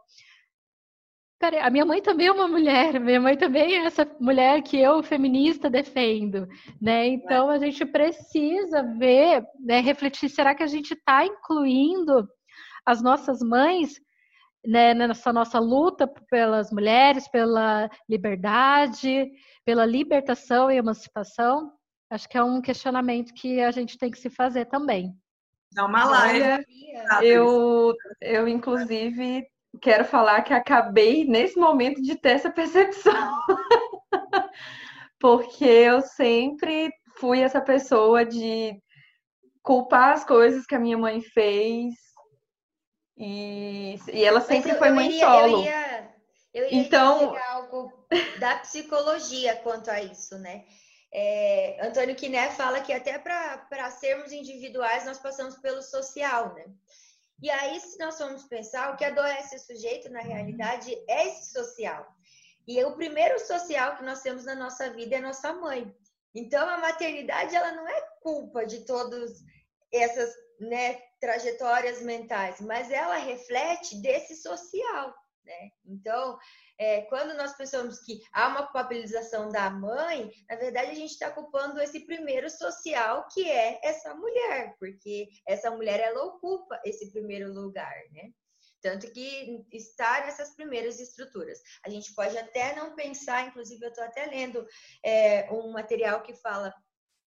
Cara, 1.39 1.65
a 1.65 1.71
minha 1.71 1.85
mãe 1.85 2.01
também 2.01 2.27
é 2.27 2.31
uma 2.31 2.47
mulher, 2.47 2.99
minha 2.99 3.19
mãe 3.19 3.35
também 3.35 3.75
é 3.75 3.85
essa 3.85 4.05
mulher 4.19 4.61
que 4.61 4.77
eu, 4.79 5.01
feminista, 5.01 5.71
defendo, 5.71 6.47
né? 6.79 7.07
Então 7.07 7.49
a 7.49 7.57
gente 7.57 7.83
precisa 7.83 8.83
ver, 8.97 9.43
né, 9.59 9.79
refletir, 9.79 10.29
será 10.29 10.53
que 10.53 10.61
a 10.61 10.67
gente 10.67 10.93
está 10.93 11.25
incluindo 11.25 12.27
as 12.85 13.01
nossas 13.01 13.39
mães 13.41 13.99
né, 14.63 14.93
nessa 14.93 15.33
nossa 15.33 15.57
luta 15.59 16.07
pelas 16.29 16.71
mulheres, 16.71 17.27
pela 17.27 17.89
liberdade, 18.07 19.31
pela 19.65 19.85
libertação 19.85 20.69
e 20.69 20.77
emancipação? 20.77 21.71
Acho 22.11 22.29
que 22.29 22.37
é 22.37 22.43
um 22.43 22.61
questionamento 22.61 23.33
que 23.33 23.61
a 23.61 23.71
gente 23.71 23.97
tem 23.97 24.11
que 24.11 24.19
se 24.19 24.29
fazer 24.29 24.65
também. 24.65 25.15
Dá 25.73 25.85
uma 25.85 26.03
live. 26.03 26.65
Eu, 27.21 27.95
eu, 28.19 28.47
inclusive, 28.47 29.47
quero 29.81 30.03
falar 30.03 30.41
que 30.41 30.53
acabei, 30.53 31.25
nesse 31.25 31.57
momento, 31.57 32.01
de 32.01 32.15
ter 32.15 32.31
essa 32.31 32.51
percepção. 32.51 33.31
Porque 35.19 35.65
eu 35.65 36.01
sempre 36.01 36.91
fui 37.17 37.41
essa 37.41 37.61
pessoa 37.61 38.25
de 38.25 38.77
culpar 39.61 40.13
as 40.13 40.25
coisas 40.25 40.65
que 40.65 40.75
a 40.75 40.79
minha 40.79 40.97
mãe 40.97 41.21
fez. 41.21 41.93
E, 43.17 43.99
e 44.11 44.25
ela 44.25 44.41
sempre 44.41 44.71
eu, 44.71 44.77
foi 44.77 44.89
mãe 44.89 45.07
iria, 45.07 45.25
solo. 45.25 45.57
Eu 45.57 45.63
ia, 45.63 46.15
eu 46.53 46.65
iria 46.65 46.79
então 46.79 47.35
algo 47.49 48.07
da 48.39 48.57
psicologia 48.57 49.55
quanto 49.57 49.89
a 49.89 50.01
isso, 50.01 50.37
né? 50.39 50.65
É, 51.13 51.77
Antônio 51.85 52.15
Quiné 52.15 52.51
fala 52.51 52.81
que 52.81 52.93
até 52.93 53.19
para 53.19 53.91
sermos 53.91 54.31
individuais 54.31 55.05
nós 55.05 55.19
passamos 55.19 55.57
pelo 55.57 55.81
social, 55.81 56.53
né? 56.53 56.65
E 57.41 57.49
aí, 57.49 57.79
se 57.79 57.97
nós 57.97 58.17
formos 58.17 58.43
pensar, 58.43 58.93
o 58.93 58.97
que 58.97 59.03
adoece 59.03 59.55
o 59.55 59.59
sujeito, 59.59 60.09
na 60.09 60.21
realidade, 60.21 60.93
é 61.07 61.27
esse 61.27 61.51
social. 61.51 62.07
E 62.67 62.81
o 62.83 62.95
primeiro 62.95 63.39
social 63.39 63.97
que 63.97 64.03
nós 64.03 64.21
temos 64.21 64.45
na 64.45 64.53
nossa 64.53 64.91
vida 64.91 65.15
é 65.15 65.19
nossa 65.19 65.51
mãe. 65.51 65.93
Então, 66.35 66.69
a 66.69 66.77
maternidade, 66.77 67.55
ela 67.55 67.71
não 67.71 67.87
é 67.87 68.01
culpa 68.21 68.63
de 68.63 68.85
todas 68.85 69.43
essas 69.91 70.33
né, 70.59 71.01
trajetórias 71.19 72.01
mentais, 72.03 72.61
mas 72.61 72.91
ela 72.91 73.17
reflete 73.17 73.99
desse 74.01 74.35
social, 74.35 75.13
né? 75.43 75.71
Então, 75.83 76.37
é, 76.81 77.03
quando 77.03 77.35
nós 77.35 77.55
pensamos 77.55 77.99
que 77.99 78.23
há 78.33 78.47
uma 78.47 78.63
culpabilização 78.63 79.49
da 79.49 79.69
mãe, 79.69 80.31
na 80.49 80.55
verdade 80.55 80.89
a 80.89 80.95
gente 80.95 81.11
está 81.11 81.29
culpando 81.29 81.79
esse 81.79 81.99
primeiro 82.07 82.49
social 82.49 83.27
que 83.31 83.47
é 83.47 83.79
essa 83.83 84.15
mulher, 84.15 84.75
porque 84.79 85.29
essa 85.47 85.69
mulher 85.69 85.99
ela 85.99 86.23
ocupa 86.23 86.81
esse 86.83 87.11
primeiro 87.11 87.53
lugar, 87.53 87.93
né? 88.11 88.31
Tanto 88.81 89.11
que 89.11 89.63
está 89.71 90.25
nessas 90.25 90.55
primeiras 90.55 90.99
estruturas. 90.99 91.61
A 91.85 91.89
gente 91.91 92.15
pode 92.15 92.35
até 92.35 92.75
não 92.75 92.95
pensar, 92.95 93.47
inclusive 93.47 93.85
eu 93.85 93.89
estou 93.89 94.03
até 94.03 94.25
lendo 94.25 94.65
é, 95.05 95.51
um 95.51 95.71
material 95.71 96.23
que 96.23 96.33
fala 96.33 96.73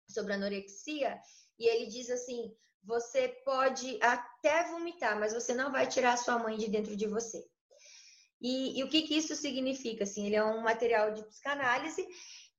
sobre 0.09 0.33
anorexia, 0.33 1.21
e 1.59 1.69
ele 1.69 1.89
diz 1.89 2.09
assim: 2.09 2.51
você 2.83 3.29
pode 3.45 3.99
até 4.03 4.65
vomitar, 4.71 5.21
mas 5.21 5.35
você 5.35 5.53
não 5.53 5.71
vai 5.71 5.87
tirar 5.87 6.15
a 6.15 6.17
sua 6.17 6.39
mãe 6.39 6.57
de 6.57 6.71
dentro 6.71 6.97
de 6.97 7.07
você. 7.07 7.47
E, 8.45 8.79
e 8.79 8.85
o 8.85 8.89
que, 8.91 9.01
que 9.01 9.17
isso 9.17 9.35
significa? 9.35 10.05
Assim, 10.05 10.27
ele 10.27 10.37
é 10.37 10.45
um 10.45 10.61
material 10.61 11.15
de 11.15 11.25
psicanálise 11.25 12.07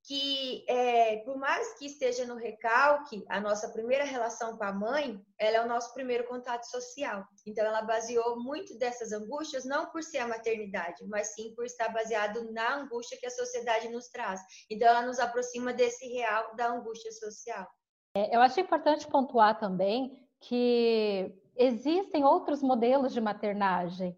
que, 0.04 0.65
é, 0.67 1.17
por 1.17 1.38
mais 1.38 1.78
que 1.78 1.86
esteja 1.86 2.26
no 2.26 2.36
recalque, 2.36 3.24
a 3.30 3.39
nossa 3.39 3.69
primeira 3.69 4.04
relação 4.04 4.58
com 4.58 4.63
a 4.63 4.74
mãe, 4.74 5.24
ela 5.38 5.58
é 5.58 5.62
o 5.63 5.67
nosso 5.67 5.93
primeiro 5.93 6.28
contato 6.28 6.63
social. 6.63 7.24
Então, 7.45 7.63
ela 7.63 7.84
baseou 7.84 8.39
muito 8.39 8.76
dessas 8.80 9.12
angústias, 9.12 9.63
não 9.63 9.91
por 9.91 10.02
ser 10.02 10.19
a 10.19 10.28
maternidade, 10.28 11.06
mas 11.08 11.36
sim 11.36 11.54
por 11.56 11.65
estar 11.65 11.89
baseado 11.89 12.52
na 12.52 12.78
angústia 12.78 13.17
que 13.19 13.28
a 13.28 13.32
sociedade 13.32 13.88
nos 13.89 14.08
traz. 14.08 14.41
Então, 14.71 14.88
ela 14.88 15.06
nos 15.06 15.19
aproxima 15.19 15.71
desse 15.71 16.08
real 16.08 16.56
da 16.56 16.67
angústia 16.67 17.12
social. 17.12 17.67
É, 18.15 18.36
eu 18.36 18.41
acho 18.41 18.60
importante 18.60 19.08
pontuar 19.08 19.60
também 19.60 20.19
que 20.39 21.32
existem 21.56 22.24
outros 22.24 22.63
modelos 22.63 23.13
de 23.13 23.21
maternagem 23.21 24.17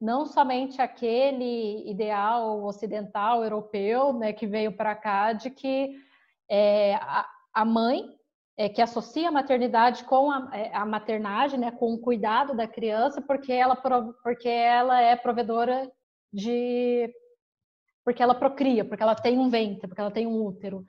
não 0.00 0.24
somente 0.24 0.80
aquele 0.80 1.88
ideal 1.88 2.64
ocidental 2.64 3.42
europeu, 3.44 4.12
né, 4.14 4.32
que 4.32 4.46
veio 4.46 4.72
para 4.72 4.96
cá 4.96 5.32
de 5.32 5.50
que 5.50 5.94
é, 6.48 6.94
a, 6.94 7.28
a, 7.52 7.64
mãe 7.64 8.04
é, 8.56 8.68
que 8.68 8.80
associa 8.80 9.28
a 9.28 9.32
maternidade 9.32 10.04
com 10.04 10.30
a, 10.30 10.50
é, 10.54 10.74
a, 10.74 10.86
maternagem, 10.86 11.60
né, 11.60 11.70
com 11.70 11.92
o 11.92 12.00
cuidado 12.00 12.56
da 12.56 12.66
criança, 12.66 13.20
porque 13.20 13.52
ela 13.52 13.76
porque 13.76 14.48
ela 14.48 15.00
é 15.00 15.14
provedora 15.16 15.90
de 16.32 17.12
porque 18.02 18.22
ela 18.22 18.34
procria, 18.34 18.84
porque 18.84 19.02
ela 19.02 19.14
tem 19.14 19.38
um 19.38 19.50
ventre, 19.50 19.86
porque 19.86 20.00
ela 20.00 20.10
tem 20.10 20.26
um 20.26 20.42
útero. 20.42 20.84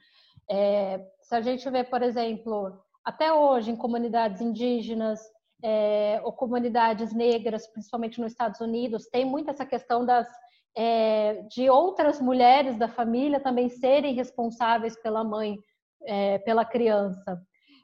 É, 0.50 1.06
se 1.22 1.36
a 1.36 1.42
gente 1.42 1.70
vê, 1.70 1.84
por 1.84 2.02
exemplo, 2.02 2.82
até 3.04 3.32
hoje 3.34 3.72
em 3.72 3.76
comunidades 3.76 4.42
indígenas 4.42 5.20
é, 5.64 6.20
ou 6.24 6.32
comunidades 6.32 7.14
negras, 7.14 7.68
principalmente 7.68 8.20
nos 8.20 8.32
Estados 8.32 8.60
Unidos, 8.60 9.08
tem 9.08 9.26
muito 9.26 9.50
essa 9.50 9.66
questão 9.66 10.06
das 10.06 10.28
é, 10.76 11.44
de 11.50 11.70
outras 11.70 12.22
mulheres 12.22 12.78
da 12.78 12.88
família 12.88 13.40
também 13.40 13.70
serem 13.70 14.14
responsáveis 14.14 14.96
pela 15.02 15.24
mãe, 15.24 15.58
é, 16.04 16.40
pela 16.40 16.64
criança. 16.64 17.42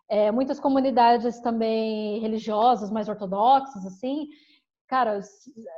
É, 0.10 0.32
muitas 0.32 0.60
comunidades 0.60 1.40
também 1.42 2.20
religiosas, 2.20 2.90
mais 2.90 3.10
ortodoxas, 3.10 3.86
assim, 3.86 4.28
cara, 4.88 5.20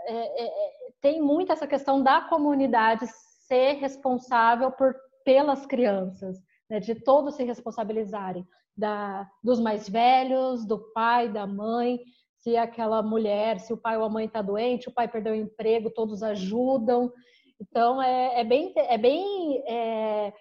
é, 0.05 0.45
é, 0.45 0.69
tem 1.01 1.19
muito 1.19 1.51
essa 1.51 1.65
questão 1.65 2.03
da 2.03 2.21
comunidade 2.21 3.07
ser 3.47 3.73
responsável 3.73 4.71
por 4.71 4.95
pelas 5.25 5.65
crianças, 5.65 6.39
né, 6.69 6.79
de 6.79 6.95
todos 6.95 7.35
se 7.35 7.43
responsabilizarem 7.43 8.47
da, 8.79 9.29
dos 9.43 9.59
mais 9.59 9.89
velhos, 9.89 10.65
do 10.65 10.79
pai, 10.93 11.29
da 11.29 11.45
mãe, 11.45 11.99
se 12.37 12.55
aquela 12.55 13.03
mulher, 13.03 13.59
se 13.59 13.73
o 13.73 13.77
pai 13.77 13.97
ou 13.97 14.05
a 14.05 14.09
mãe 14.09 14.25
está 14.25 14.41
doente, 14.41 14.87
o 14.87 14.93
pai 14.93 15.07
perdeu 15.07 15.33
o 15.33 15.35
emprego, 15.35 15.91
todos 15.91 16.23
ajudam. 16.23 17.11
Então 17.59 18.01
é, 18.01 18.39
é 18.39 18.43
bem, 18.43 18.73
é 18.75 18.97
bem 18.97 19.61
é, 19.67 20.33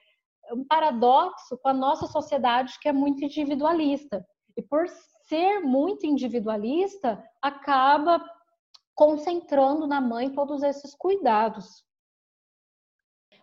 um 0.53 0.65
paradoxo 0.65 1.59
com 1.59 1.69
a 1.69 1.75
nossa 1.75 2.07
sociedade 2.07 2.79
que 2.81 2.89
é 2.89 2.93
muito 2.93 3.25
individualista. 3.25 4.25
E 4.57 4.63
por 4.63 4.87
ser 5.29 5.61
muito 5.61 6.07
individualista, 6.07 7.23
acaba 7.43 8.25
concentrando 8.95 9.87
na 9.87 10.01
mãe 10.01 10.31
todos 10.31 10.63
esses 10.63 10.95
cuidados. 10.95 11.85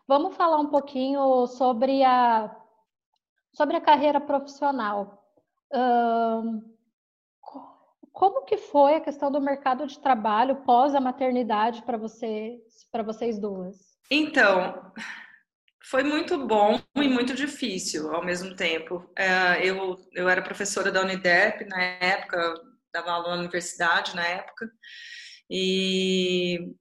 Vamos 0.08 0.36
falar 0.36 0.60
um 0.60 0.70
pouquinho 0.70 1.48
sobre 1.48 2.04
a 2.04 2.56
sobre 3.56 3.78
a 3.78 3.82
carreira 3.82 4.20
profissional. 4.20 5.24
como 8.12 8.46
que 8.46 8.58
foi 8.58 8.96
a 8.96 9.02
questão 9.02 9.32
do 9.32 9.42
mercado 9.42 9.88
de 9.88 10.00
trabalho 10.00 10.58
pós 10.58 10.94
a 10.94 11.02
maternidade 11.02 11.82
para 11.82 11.98
para 12.92 13.04
vocês 13.04 13.40
duas? 13.40 13.76
Então, 14.12 14.92
foi 15.84 16.04
muito 16.04 16.46
bom 16.46 16.80
e 16.96 17.08
muito 17.08 17.34
difícil 17.34 18.14
ao 18.14 18.24
mesmo 18.24 18.56
tempo. 18.56 19.10
É, 19.18 19.66
eu, 19.66 19.98
eu 20.14 20.30
era 20.30 20.42
professora 20.42 20.92
da 20.92 21.02
Unidep 21.02 21.66
na 21.66 21.82
época, 21.82 22.54
dava 22.94 23.12
aula 23.12 23.36
na 23.36 23.42
universidade 23.42 24.16
na 24.16 24.26
época, 24.26 24.70
e 25.50 26.74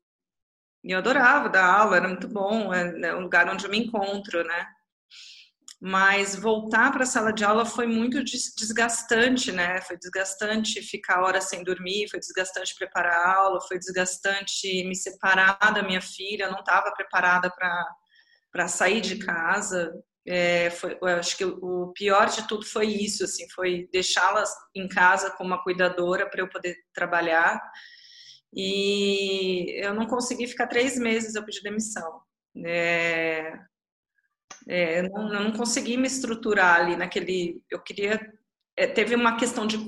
eu 0.82 0.98
adorava 0.98 1.48
dar 1.48 1.64
aula, 1.64 1.96
era 1.96 2.08
muito 2.08 2.28
bom, 2.28 2.72
é, 2.72 3.08
é 3.08 3.14
um 3.14 3.20
lugar 3.20 3.48
onde 3.48 3.64
eu 3.64 3.70
me 3.70 3.78
encontro, 3.78 4.44
né? 4.44 4.66
Mas 5.86 6.34
voltar 6.34 6.90
para 6.90 7.02
a 7.02 7.06
sala 7.06 7.30
de 7.30 7.44
aula 7.44 7.66
foi 7.66 7.86
muito 7.86 8.24
desgastante, 8.24 9.52
né? 9.52 9.82
Foi 9.82 9.98
desgastante 9.98 10.80
ficar 10.80 11.22
horas 11.22 11.44
sem 11.44 11.62
dormir, 11.62 12.08
foi 12.08 12.18
desgastante 12.18 12.74
preparar 12.74 13.12
a 13.12 13.36
aula, 13.36 13.60
foi 13.60 13.78
desgastante 13.78 14.82
me 14.88 14.96
separar 14.96 15.58
da 15.74 15.82
minha 15.82 16.00
filha, 16.00 16.50
não 16.50 16.60
estava 16.60 16.90
preparada 16.92 17.52
para 18.50 18.66
sair 18.66 19.02
de 19.02 19.18
casa. 19.18 19.92
É, 20.26 20.70
foi, 20.70 20.96
eu 21.02 21.06
acho 21.06 21.36
que 21.36 21.44
o 21.44 21.92
pior 21.94 22.30
de 22.30 22.48
tudo 22.48 22.64
foi 22.64 22.86
isso, 22.86 23.22
assim, 23.22 23.46
foi 23.50 23.86
deixá-la 23.92 24.42
em 24.74 24.88
casa 24.88 25.32
com 25.32 25.44
uma 25.44 25.62
cuidadora 25.62 26.26
para 26.30 26.40
eu 26.40 26.48
poder 26.48 26.76
trabalhar. 26.94 27.60
E 28.54 29.84
eu 29.84 29.92
não 29.92 30.06
consegui 30.06 30.46
ficar 30.46 30.66
três 30.66 30.96
meses, 30.98 31.34
eu 31.34 31.44
pedi 31.44 31.60
demissão. 31.62 32.22
É, 32.64 33.52
é, 34.68 35.00
eu, 35.00 35.10
não, 35.10 35.34
eu 35.34 35.40
não 35.44 35.52
consegui 35.52 35.96
me 35.96 36.06
estruturar 36.06 36.80
ali 36.80 36.96
naquele. 36.96 37.62
Eu 37.70 37.80
queria. 37.82 38.20
É, 38.76 38.86
teve 38.86 39.14
uma 39.14 39.36
questão 39.36 39.66
de 39.66 39.78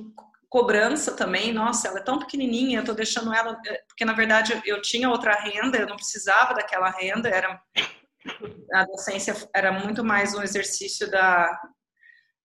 cobrança 0.49 1.17
também. 1.17 1.53
Nossa, 1.53 1.89
ela 1.89 1.99
é 1.99 2.03
tão 2.03 2.19
pequenininha, 2.19 2.81
eu 2.81 2.85
tô 2.85 2.93
deixando 2.93 3.33
ela. 3.33 3.61
É, 3.67 3.83
porque 3.89 4.05
na 4.05 4.13
verdade 4.13 4.61
eu 4.65 4.81
tinha 4.83 5.11
outra 5.11 5.35
renda, 5.35 5.79
eu 5.79 5.87
não 5.87 5.97
precisava 5.97 6.55
daquela 6.55 6.91
renda. 6.91 7.29
Era 7.29 7.61
a 8.73 8.85
docência 8.85 9.35
era 9.55 9.73
muito 9.73 10.05
mais 10.05 10.35
um 10.35 10.43
exercício 10.43 11.11
da, 11.11 11.61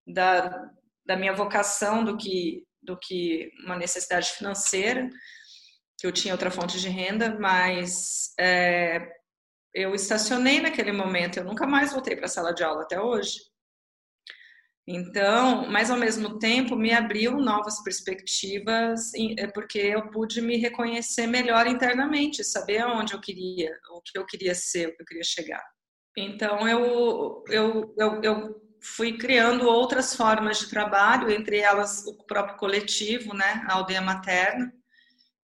da, 0.08 0.70
da 1.06 1.16
minha 1.16 1.34
vocação 1.34 2.04
do 2.04 2.18
que 2.18 2.66
do 2.82 2.98
que 2.98 3.52
uma 3.64 3.76
necessidade 3.76 4.30
financeira 4.32 5.08
que 6.00 6.08
eu 6.08 6.12
tinha 6.12 6.34
outra 6.34 6.50
fonte 6.50 6.80
de 6.80 6.90
renda, 6.90 7.38
mas 7.40 8.34
é, 8.40 9.08
eu 9.74 9.96
estacionei 9.96 10.62
naquele 10.62 10.92
momento, 10.92 11.38
eu 11.38 11.44
nunca 11.44 11.66
mais 11.66 11.92
voltei 11.92 12.16
para 12.16 12.26
a 12.26 12.30
sala 12.30 12.54
de 12.54 12.64
aula 12.64 12.84
até 12.84 13.00
hoje. 13.00 13.40
Então, 14.88 15.70
mas 15.70 15.92
ao 15.92 15.98
mesmo 15.98 16.40
tempo 16.40 16.76
me 16.76 16.92
abriu 16.92 17.38
novas 17.38 17.82
perspectivas, 17.84 19.12
é 19.38 19.48
porque 19.48 19.78
eu 19.78 20.10
pude 20.10 20.42
me 20.42 20.58
reconhecer 20.58 21.28
melhor 21.28 21.68
internamente, 21.68 22.44
saber 22.44 22.80
aonde 22.80 23.14
eu 23.14 23.22
queria, 23.22 23.72
o 23.92 24.02
que 24.02 24.18
eu 24.18 24.26
queria 24.26 24.56
ser, 24.56 24.88
o 24.88 24.96
que 24.96 25.04
eu 25.04 25.06
queria 25.06 25.24
chegar. 25.24 25.64
Então, 26.18 26.68
eu, 26.68 27.44
eu, 27.48 27.94
eu, 27.98 28.22
eu 28.24 28.62
fui 28.82 29.18
criando 29.18 29.68
outras 29.68 30.16
formas 30.16 30.60
de 30.60 30.70
trabalho, 30.70 31.30
entre 31.30 31.60
elas 31.60 32.06
o 32.08 32.18
próprio 32.26 32.58
coletivo, 32.58 33.34
né, 33.34 33.64
a 33.70 33.76
aldeia 33.76 34.02
materna, 34.02 34.74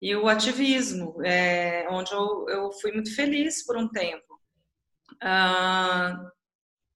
e 0.02 0.16
o 0.16 0.28
ativismo, 0.28 1.16
é, 1.24 1.88
onde 1.90 2.12
eu, 2.14 2.46
eu 2.50 2.72
fui 2.74 2.92
muito 2.92 3.14
feliz 3.16 3.66
por 3.66 3.78
um 3.78 3.90
tempo. 3.90 4.40
Ah, 5.22 6.16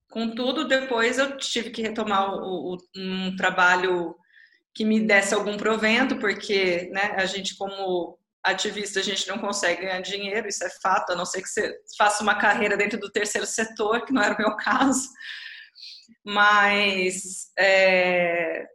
contudo, 0.10 0.68
depois 0.68 1.18
eu 1.18 1.38
tive 1.38 1.72
que 1.72 1.82
retomar 1.82 2.34
o, 2.34 2.76
o, 2.76 2.78
um 2.96 3.36
trabalho 3.36 4.16
que 4.74 4.86
me 4.86 5.00
desse 5.00 5.34
algum 5.34 5.58
provento, 5.58 6.18
porque 6.18 6.90
né, 6.92 7.16
a 7.18 7.26
gente, 7.26 7.58
como 7.58 8.20
ativista, 8.44 9.00
a 9.00 9.04
gente 9.04 9.28
não 9.28 9.40
consegue 9.40 9.82
ganhar 9.82 10.02
dinheiro, 10.02 10.48
isso 10.48 10.64
é 10.64 10.70
fato, 10.82 11.12
a 11.12 11.16
não 11.16 11.26
ser 11.26 11.42
que 11.42 11.50
você 11.50 11.76
faça 11.98 12.24
uma 12.24 12.36
carreira 12.36 12.78
dentro 12.78 13.00
do 13.00 13.12
terceiro 13.12 13.46
setor, 13.46 14.06
que 14.06 14.14
não 14.14 14.22
era 14.22 14.36
o 14.36 14.38
meu 14.38 14.56
caso. 14.58 15.10
Mas 16.24 17.52
é, 17.58 18.66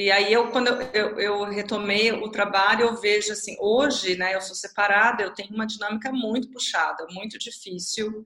e 0.00 0.10
aí 0.10 0.32
eu 0.32 0.50
quando 0.50 0.68
eu, 0.68 0.80
eu, 0.92 1.20
eu, 1.20 1.44
retomei 1.44 2.12
o 2.12 2.30
trabalho, 2.30 2.86
eu 2.86 2.96
vejo 3.00 3.32
assim, 3.32 3.56
hoje, 3.60 4.16
né, 4.16 4.34
eu 4.34 4.40
sou 4.40 4.54
separada, 4.54 5.22
eu 5.22 5.34
tenho 5.34 5.54
uma 5.54 5.66
dinâmica 5.66 6.10
muito 6.10 6.50
puxada, 6.50 7.06
muito 7.10 7.38
difícil 7.38 8.24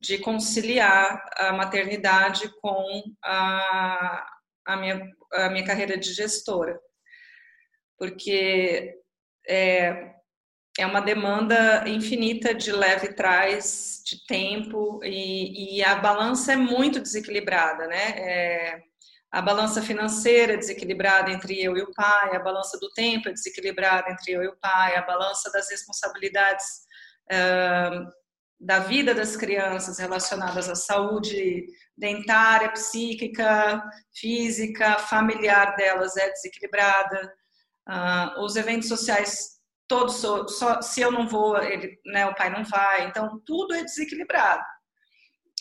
de 0.00 0.18
conciliar 0.18 1.24
a 1.36 1.52
maternidade 1.52 2.52
com 2.60 3.02
a, 3.24 4.26
a, 4.66 4.76
minha, 4.76 5.10
a 5.32 5.48
minha 5.48 5.64
carreira 5.64 5.96
de 5.96 6.12
gestora. 6.12 6.78
porque 7.98 8.94
é, 9.48 10.14
é 10.78 10.86
uma 10.86 11.00
demanda 11.00 11.88
infinita 11.88 12.54
de 12.54 12.72
leve 12.72 13.14
trás, 13.14 14.02
de 14.04 14.26
tempo, 14.26 15.00
e, 15.02 15.78
e 15.78 15.84
a 15.84 15.96
balança 15.96 16.52
é 16.52 16.56
muito 16.56 17.00
desequilibrada, 17.00 17.86
né? 17.86 18.10
É, 18.18 18.82
a 19.34 19.42
balança 19.42 19.82
financeira 19.82 20.52
é 20.52 20.56
desequilibrada 20.56 21.28
entre 21.28 21.60
eu 21.60 21.76
e 21.76 21.82
o 21.82 21.90
pai, 21.92 22.36
a 22.36 22.38
balança 22.38 22.78
do 22.78 22.88
tempo 22.92 23.28
é 23.28 23.32
desequilibrada 23.32 24.08
entre 24.08 24.30
eu 24.30 24.44
e 24.44 24.46
o 24.46 24.56
pai, 24.56 24.94
a 24.94 25.02
balança 25.02 25.50
das 25.50 25.68
responsabilidades 25.68 26.64
uh, 27.32 28.08
da 28.60 28.78
vida 28.78 29.12
das 29.12 29.36
crianças 29.36 29.98
relacionadas 29.98 30.70
à 30.70 30.76
saúde 30.76 31.66
dentária, 31.98 32.70
psíquica, 32.70 33.82
física, 34.14 34.98
familiar 35.00 35.74
delas 35.74 36.16
é 36.16 36.30
desequilibrada. 36.30 37.34
Uh, 37.88 38.40
os 38.40 38.54
eventos 38.54 38.86
sociais 38.86 39.58
todos 39.88 40.14
só, 40.14 40.80
se 40.80 41.00
eu 41.00 41.10
não 41.10 41.26
vou, 41.26 41.60
ele, 41.60 41.98
né, 42.06 42.24
o 42.24 42.36
pai 42.36 42.50
não 42.50 42.64
vai. 42.64 43.08
Então 43.08 43.42
tudo 43.44 43.74
é 43.74 43.82
desequilibrado. 43.82 44.62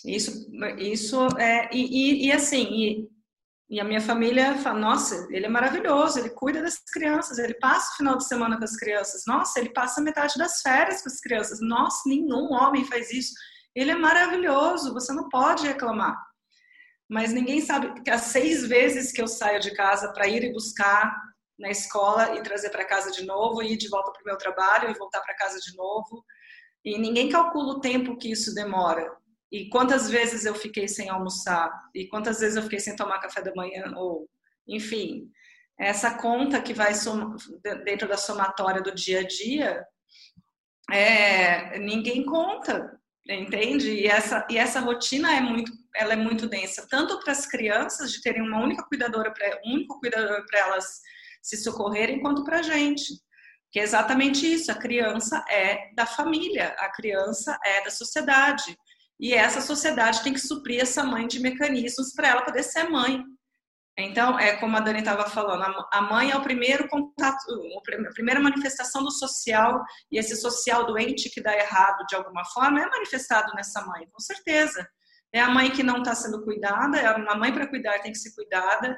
Isso, 0.06 0.48
isso 0.78 1.28
é 1.40 1.70
e, 1.74 2.26
e, 2.26 2.28
e 2.28 2.32
assim, 2.32 2.64
e, 2.72 3.14
e 3.74 3.80
a 3.80 3.84
minha 3.84 4.00
família 4.00 4.56
fala: 4.60 4.78
nossa, 4.78 5.28
ele 5.32 5.48
é 5.48 5.50
maravilhoso, 5.50 6.20
ele 6.20 6.30
cuida 6.30 6.62
das 6.62 6.78
crianças, 6.94 7.40
ele 7.40 7.56
passa 7.56 7.92
o 7.94 7.98
final 7.98 8.16
de 8.16 8.28
semana 8.28 8.56
com 8.56 8.64
as 8.64 8.76
crianças, 8.76 9.24
nossa, 9.26 9.60
ele 9.60 9.72
passa 9.72 10.00
metade 10.00 10.38
das 10.38 10.62
férias 10.62 11.02
com 11.02 11.10
as 11.10 11.20
crianças, 11.20 11.60
nossa, 11.60 12.08
nenhum 12.08 12.54
homem 12.54 12.86
faz 12.86 13.12
isso. 13.12 13.34
Ele 13.76 13.90
é 13.90 13.96
maravilhoso, 13.96 14.94
você 14.94 15.12
não 15.12 15.28
pode 15.28 15.66
reclamar. 15.66 16.16
Mas 17.10 17.34
ninguém 17.34 17.62
sabe 17.62 18.00
que 18.04 18.12
as 18.12 18.22
seis 18.22 18.68
vezes 18.68 19.12
que 19.12 19.20
eu 19.20 19.28
saio 19.28 19.60
de 19.60 19.74
casa 19.74 20.14
para 20.14 20.28
ir 20.28 20.44
e 20.44 20.54
buscar 20.54 21.12
na 21.58 21.72
escola 21.72 22.36
e 22.38 22.44
trazer 22.44 22.70
para 22.70 22.86
casa 22.86 23.10
de 23.10 23.26
novo, 23.26 23.64
e 23.64 23.74
ir 23.74 23.78
de 23.78 23.90
volta 23.90 24.12
para 24.12 24.22
o 24.22 24.26
meu 24.26 24.38
trabalho 24.38 24.92
e 24.92 24.98
voltar 25.00 25.22
para 25.22 25.36
casa 25.36 25.58
de 25.60 25.76
novo, 25.76 26.24
e 26.86 27.00
ninguém 27.00 27.28
calcula 27.28 27.74
o 27.74 27.82
tempo 27.82 28.18
que 28.18 28.32
isso 28.32 28.54
demora. 28.54 29.12
E 29.54 29.70
quantas 29.70 30.10
vezes 30.10 30.45
eu 30.45 30.56
fiquei 30.56 30.88
sem 30.88 31.10
almoçar? 31.10 31.70
E 31.93 32.08
quantas 32.08 32.39
vezes 32.39 32.56
eu 32.56 32.64
fiquei 32.64 32.80
sem 32.80 32.95
tomar 32.95 33.20
café 33.20 33.39
da 33.39 33.54
manhã? 33.54 33.93
Ou, 33.95 34.28
enfim, 34.68 35.30
essa 35.80 36.18
conta 36.18 36.60
que 36.60 36.74
vai 36.74 36.91
dentro 37.86 38.08
da 38.08 38.18
somatória 38.18 38.82
do 38.82 38.95
dia 38.95 39.20
a 39.20 39.24
dia, 39.24 39.86
é, 40.91 41.78
ninguém 41.78 42.26
conta, 42.26 42.99
entende? 43.30 43.91
E 43.91 44.08
essa, 44.08 44.43
e 44.49 44.58
essa 44.58 44.80
rotina 44.80 45.32
é 45.32 45.39
muito, 45.39 45.72
ela 45.95 46.14
é 46.14 46.18
muito 46.18 46.47
densa, 46.47 46.88
tanto 46.89 47.20
para 47.20 47.32
as 47.32 47.45
crianças 47.45 48.12
de 48.12 48.24
terem 48.24 48.41
uma 48.41 48.60
única 48.60 48.84
cuidadora, 48.84 49.32
para 49.32 49.62
um 49.68 49.76
único 49.76 49.99
cuidador 49.99 50.43
para 50.47 50.62
elas 50.62 50.99
se 51.43 51.58
socorrerem, 51.58 52.22
quanto 52.22 52.43
para 52.43 52.58
a 52.58 52.64
gente. 52.64 53.22
Que 53.72 53.80
é 53.80 53.84
exatamente 53.84 54.51
isso, 54.51 54.72
a 54.72 54.76
criança 54.76 55.45
é 55.47 55.93
da 55.93 56.08
família, 56.08 56.70
a 56.80 56.91
criança 56.91 57.56
é 57.64 57.84
da 57.84 57.91
sociedade. 57.91 58.76
E 59.24 59.34
essa 59.34 59.62
sociedade 59.62 60.22
tem 60.22 60.34
que 60.34 60.40
suprir 60.42 60.82
essa 60.82 61.02
mãe 61.02 61.26
de 61.26 61.40
mecanismos 61.40 62.14
para 62.14 62.28
ela 62.28 62.42
poder 62.42 62.62
ser 62.62 62.90
mãe. 62.90 63.24
Então, 63.98 64.38
é 64.38 64.58
como 64.58 64.76
a 64.76 64.82
Dani 64.82 65.00
estava 65.00 65.30
falando, 65.30 65.88
a 65.94 66.02
mãe 66.02 66.32
é 66.32 66.36
o 66.36 66.44
primeiro 66.44 66.90
contato, 66.90 67.46
a 67.78 68.14
primeira 68.14 68.42
manifestação 68.42 69.02
do 69.02 69.12
social, 69.12 69.82
e 70.12 70.20
esse 70.20 70.36
social 70.36 70.86
doente 70.86 71.30
que 71.30 71.42
dá 71.42 71.56
errado 71.56 72.06
de 72.06 72.18
alguma 72.18 72.44
forma 72.44 72.82
é 72.82 72.86
manifestado 72.86 73.54
nessa 73.54 73.86
mãe, 73.86 74.06
com 74.12 74.20
certeza. 74.20 74.86
É 75.32 75.40
a 75.40 75.50
mãe 75.50 75.72
que 75.72 75.84
não 75.84 76.00
está 76.00 76.14
sendo 76.14 76.44
cuidada, 76.44 76.98
é 76.98 77.06
a 77.06 77.36
mãe 77.38 77.54
para 77.54 77.68
cuidar 77.68 78.02
tem 78.02 78.12
que 78.12 78.18
ser 78.18 78.36
cuidada, 78.36 78.94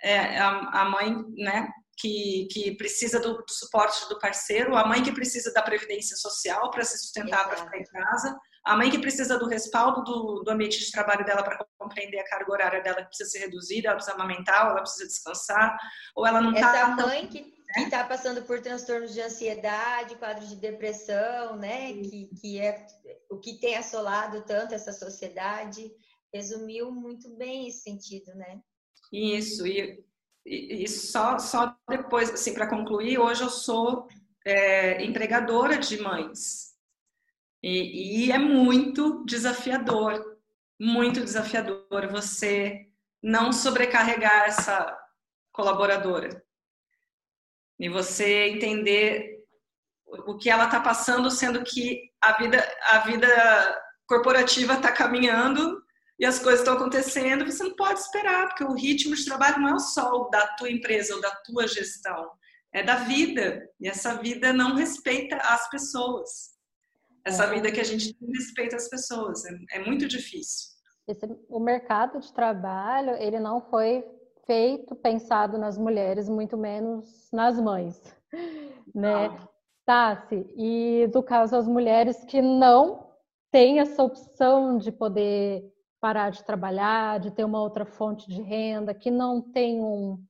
é 0.00 0.38
a, 0.38 0.84
mãe 0.84 1.16
né, 1.36 1.68
que, 1.96 2.46
que 2.52 2.76
precisa 2.76 3.18
do, 3.18 3.38
do, 3.38 3.50
suporte 3.50 4.08
do 4.08 4.20
parceiro, 4.20 4.76
a 4.76 4.86
mãe 4.86 5.02
que 5.02 5.10
precisa 5.10 5.52
da 5.52 5.62
previdência 5.62 6.16
social 6.16 6.70
para 6.70 6.84
se 6.84 6.96
sustentar, 6.96 7.48
para 7.48 7.56
ficar 7.56 7.76
em 7.76 7.84
casa, 7.84 8.38
a 8.64 8.76
mãe 8.76 8.90
que 8.90 8.98
precisa 8.98 9.38
do 9.38 9.46
respaldo 9.46 10.02
do, 10.04 10.42
do 10.42 10.50
ambiente 10.50 10.78
de 10.78 10.90
trabalho 10.90 11.24
dela 11.24 11.42
para 11.42 11.64
compreender 11.78 12.18
a 12.18 12.28
carga 12.28 12.52
horária 12.52 12.82
dela 12.82 13.02
que 13.02 13.08
precisa 13.08 13.30
ser 13.30 13.38
reduzida, 13.40 13.88
ela 13.88 13.96
precisa 13.96 14.14
amamentar, 14.14 14.70
ela 14.70 14.80
precisa 14.80 15.06
descansar, 15.06 15.76
ou 16.14 16.26
ela 16.26 16.40
não 16.40 16.52
está... 16.52 16.76
Essa 16.76 17.06
mãe 17.06 17.26
que 17.26 17.54
está 17.76 18.04
passando 18.04 18.42
por 18.42 18.60
transtornos 18.60 19.12
de 19.12 19.20
ansiedade, 19.20 20.16
quadros 20.16 20.48
de 20.48 20.56
depressão, 20.56 21.56
né? 21.56 21.92
Que, 21.92 22.30
que 22.40 22.60
é 22.60 22.86
o 23.30 23.38
que 23.38 23.58
tem 23.60 23.76
assolado 23.76 24.44
tanto 24.44 24.74
essa 24.74 24.92
sociedade, 24.92 25.90
resumiu 26.32 26.90
muito 26.90 27.36
bem 27.36 27.68
esse 27.68 27.82
sentido, 27.82 28.34
né? 28.34 28.60
Isso, 29.12 29.66
e, 29.66 30.04
e, 30.44 30.84
e 30.84 30.88
só, 30.88 31.38
só 31.38 31.76
depois, 31.88 32.30
assim, 32.30 32.54
para 32.54 32.68
concluir, 32.68 33.18
hoje 33.18 33.42
eu 33.42 33.50
sou 33.50 34.06
é, 34.44 35.02
empregadora 35.04 35.78
de 35.78 36.00
mães, 36.00 36.67
e, 37.62 38.26
e 38.26 38.32
é 38.32 38.38
muito 38.38 39.24
desafiador, 39.24 40.38
muito 40.80 41.24
desafiador 41.24 42.08
você 42.10 42.86
não 43.22 43.52
sobrecarregar 43.52 44.44
essa 44.46 44.96
colaboradora 45.52 46.42
e 47.78 47.88
você 47.88 48.48
entender 48.48 49.44
o 50.06 50.36
que 50.36 50.48
ela 50.48 50.66
está 50.66 50.80
passando, 50.80 51.30
sendo 51.30 51.62
que 51.64 52.10
a 52.20 52.38
vida, 52.38 52.76
a 52.86 52.98
vida 53.00 53.82
corporativa 54.06 54.74
está 54.74 54.92
caminhando 54.92 55.82
e 56.18 56.24
as 56.24 56.38
coisas 56.38 56.60
estão 56.60 56.74
acontecendo, 56.74 57.44
você 57.44 57.62
não 57.62 57.76
pode 57.76 58.00
esperar, 58.00 58.48
porque 58.48 58.64
o 58.64 58.74
ritmo 58.74 59.14
de 59.14 59.24
trabalho 59.24 59.60
não 59.60 59.76
é 59.76 59.78
só 59.78 60.12
o 60.12 60.28
da 60.30 60.46
tua 60.56 60.70
empresa 60.70 61.14
ou 61.14 61.20
da 61.20 61.30
tua 61.44 61.66
gestão, 61.68 62.30
é 62.72 62.82
da 62.82 62.96
vida. 62.96 63.68
E 63.80 63.88
essa 63.88 64.14
vida 64.14 64.52
não 64.52 64.74
respeita 64.74 65.36
as 65.36 65.68
pessoas 65.70 66.57
essa 67.28 67.46
vida 67.46 67.70
que 67.70 67.80
a 67.80 67.84
gente 67.84 68.16
respeita 68.34 68.76
as 68.76 68.88
pessoas. 68.88 69.44
É, 69.44 69.78
é 69.78 69.84
muito 69.84 70.06
difícil. 70.08 70.68
Esse, 71.06 71.26
o 71.48 71.60
mercado 71.60 72.20
de 72.20 72.32
trabalho, 72.32 73.12
ele 73.16 73.38
não 73.38 73.60
foi 73.60 74.04
feito, 74.46 74.94
pensado 74.94 75.56
nas 75.58 75.78
mulheres, 75.78 76.28
muito 76.28 76.56
menos 76.56 77.28
nas 77.32 77.60
mães, 77.60 78.00
né? 78.94 79.26
Ah. 79.26 79.48
Tassi, 79.86 80.46
e 80.54 81.06
do 81.10 81.22
caso 81.22 81.56
as 81.56 81.66
mulheres 81.66 82.22
que 82.24 82.42
não 82.42 83.08
têm 83.50 83.80
essa 83.80 84.02
opção 84.02 84.76
de 84.76 84.92
poder 84.92 85.64
parar 85.98 86.30
de 86.30 86.44
trabalhar, 86.44 87.18
de 87.18 87.30
ter 87.30 87.44
uma 87.44 87.62
outra 87.62 87.86
fonte 87.86 88.28
de 88.28 88.42
renda, 88.42 88.92
que 88.92 89.10
não 89.10 89.40
tem 89.40 89.80
um, 89.80 90.22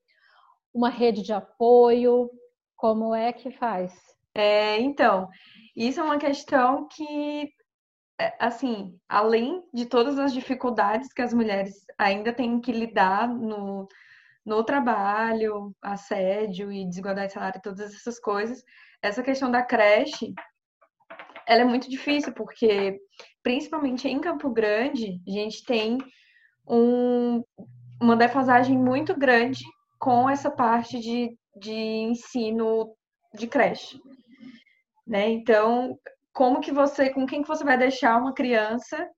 uma 0.72 0.88
rede 0.88 1.22
de 1.22 1.32
apoio, 1.32 2.30
como 2.76 3.12
é 3.12 3.32
que 3.32 3.50
faz? 3.50 3.92
É, 4.34 4.80
então, 4.80 5.28
isso 5.86 6.00
é 6.00 6.02
uma 6.02 6.18
questão 6.18 6.88
que, 6.88 7.52
é, 8.20 8.34
assim, 8.40 8.98
além 9.08 9.62
de 9.72 9.86
todas 9.86 10.18
as 10.18 10.32
dificuldades 10.32 11.12
que 11.12 11.22
as 11.22 11.32
mulheres 11.32 11.84
ainda 11.96 12.32
têm 12.32 12.60
que 12.60 12.72
lidar 12.72 13.28
no, 13.28 13.86
no 14.44 14.64
trabalho, 14.64 15.72
assédio 15.80 16.72
e 16.72 16.84
desigualdade 16.84 17.28
de 17.28 17.34
salário, 17.34 17.62
todas 17.62 17.94
essas 17.94 18.18
coisas, 18.18 18.60
essa 19.00 19.22
questão 19.22 19.52
da 19.52 19.62
creche, 19.62 20.34
ela 21.46 21.62
é 21.62 21.64
muito 21.64 21.88
difícil, 21.88 22.32
porque, 22.34 22.98
principalmente 23.40 24.08
em 24.08 24.20
Campo 24.20 24.50
Grande, 24.50 25.20
a 25.28 25.30
gente 25.30 25.64
tem 25.64 25.96
um, 26.68 27.40
uma 28.02 28.16
defasagem 28.16 28.76
muito 28.76 29.16
grande 29.16 29.62
com 29.96 30.28
essa 30.28 30.50
parte 30.50 30.98
de, 30.98 31.38
de 31.56 31.72
ensino 31.72 32.92
de 33.32 33.46
creche 33.46 34.00
né? 35.08 35.30
Então, 35.30 35.98
como 36.32 36.60
que 36.60 36.70
você, 36.70 37.10
com 37.10 37.26
quem 37.26 37.42
que 37.42 37.48
você 37.48 37.64
vai 37.64 37.78
deixar 37.78 38.18
uma 38.18 38.34
criança? 38.34 39.08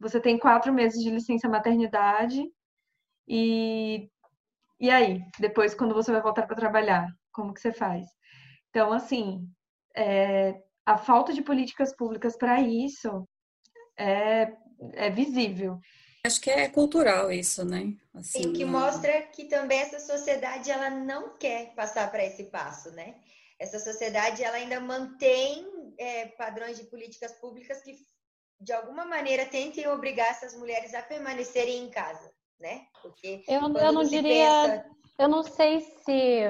Você 0.00 0.20
tem 0.20 0.38
quatro 0.38 0.72
meses 0.72 1.02
de 1.02 1.10
licença 1.10 1.48
maternidade 1.48 2.42
e 3.28 4.08
e 4.80 4.90
aí, 4.90 5.20
depois 5.38 5.74
quando 5.74 5.94
você 5.94 6.10
vai 6.10 6.20
voltar 6.20 6.44
para 6.44 6.56
trabalhar, 6.56 7.06
como 7.32 7.54
que 7.54 7.60
você 7.60 7.72
faz? 7.72 8.04
Então, 8.68 8.92
assim, 8.92 9.46
é, 9.94 10.60
a 10.84 10.98
falta 10.98 11.32
de 11.32 11.40
políticas 11.40 11.94
públicas 11.94 12.36
para 12.36 12.60
isso 12.60 13.28
é, 13.96 14.52
é 14.94 15.08
visível. 15.08 15.78
Acho 16.26 16.40
que 16.40 16.50
é 16.50 16.68
cultural 16.68 17.30
isso, 17.30 17.64
né? 17.64 17.94
Assim, 18.12 18.42
Sim, 18.42 18.52
que 18.52 18.64
mostra 18.64 19.22
que 19.22 19.44
também 19.44 19.78
essa 19.78 20.00
sociedade 20.00 20.70
ela 20.70 20.90
não 20.90 21.36
quer 21.36 21.74
passar 21.74 22.10
para 22.10 22.24
esse 22.24 22.44
passo, 22.44 22.90
né? 22.90 23.14
Essa 23.62 23.78
sociedade 23.78 24.42
ela 24.42 24.56
ainda 24.56 24.80
mantém 24.80 25.94
é, 25.96 26.26
padrões 26.26 26.76
de 26.76 26.84
políticas 26.84 27.32
públicas 27.40 27.80
que 27.80 27.96
de 28.60 28.72
alguma 28.72 29.04
maneira 29.04 29.46
tentem 29.46 29.88
obrigar 29.88 30.28
essas 30.30 30.56
mulheres 30.56 30.92
a 30.94 31.02
permanecerem 31.02 31.84
em 31.84 31.90
casa, 31.90 32.30
né? 32.60 32.82
Porque 33.00 33.44
eu, 33.48 33.60
eu 33.60 33.92
não 33.92 34.02
diria, 34.02 34.22
pensa... 34.22 34.84
eu 35.18 35.28
não 35.28 35.42
sei 35.42 35.80
se 35.80 36.42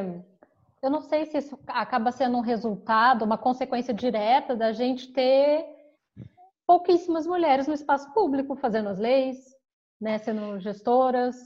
eu 0.83 0.91
não 0.91 1.01
sei 1.01 1.27
se 1.27 1.39
isso 1.39 1.59
acaba 1.69 2.11
sendo 2.11 2.39
um 2.39 2.41
resultado, 2.41 3.25
uma 3.25 3.39
consequência 3.39 3.95
direta 3.95 4.57
da 4.57 4.73
gente 4.73 5.13
ter 5.13 5.65
pouquíssimas 6.67 7.27
mulheres 7.27 7.67
no 7.67 7.75
espaço 7.75 8.13
público 8.13 8.57
fazendo 8.57 8.89
as 8.89 8.99
leis, 8.99 9.39
né, 10.01 10.19
sendo 10.19 10.59
gestoras. 10.59 11.37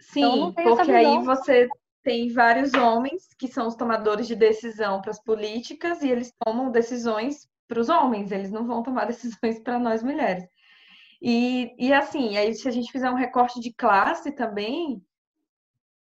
Sim, 0.00 0.48
então, 0.48 0.76
porque 0.76 0.90
aí 0.90 1.18
você 1.22 1.68
tem 2.02 2.32
vários 2.32 2.72
homens 2.74 3.28
que 3.38 3.48
são 3.48 3.66
os 3.66 3.74
tomadores 3.74 4.26
de 4.26 4.34
decisão 4.34 5.00
para 5.00 5.10
as 5.10 5.22
políticas 5.22 6.02
e 6.02 6.08
eles 6.08 6.32
tomam 6.44 6.70
decisões 6.70 7.48
para 7.68 7.80
os 7.80 7.88
homens, 7.88 8.32
eles 8.32 8.50
não 8.50 8.66
vão 8.66 8.82
tomar 8.82 9.04
decisões 9.06 9.60
para 9.60 9.78
nós 9.78 10.02
mulheres. 10.02 10.44
E, 11.22 11.74
e 11.78 11.92
assim, 11.92 12.36
aí 12.36 12.54
se 12.54 12.66
a 12.66 12.70
gente 12.70 12.90
fizer 12.90 13.10
um 13.10 13.14
recorte 13.14 13.60
de 13.60 13.72
classe 13.72 14.32
também, 14.32 15.02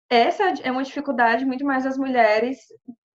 essa 0.09 0.43
é 0.63 0.71
uma 0.71 0.83
dificuldade 0.83 1.45
muito 1.45 1.65
mais 1.65 1.83
das 1.83 1.97
mulheres 1.97 2.59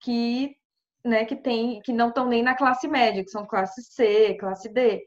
que, 0.01 0.57
né, 1.05 1.25
que 1.25 1.35
tem, 1.35 1.81
que 1.81 1.93
não 1.93 2.09
estão 2.09 2.27
nem 2.27 2.43
na 2.43 2.55
classe 2.55 2.87
média, 2.87 3.25
que 3.25 3.31
são 3.31 3.47
classe 3.47 3.83
C, 3.83 4.37
classe 4.39 4.69
D. 4.69 5.03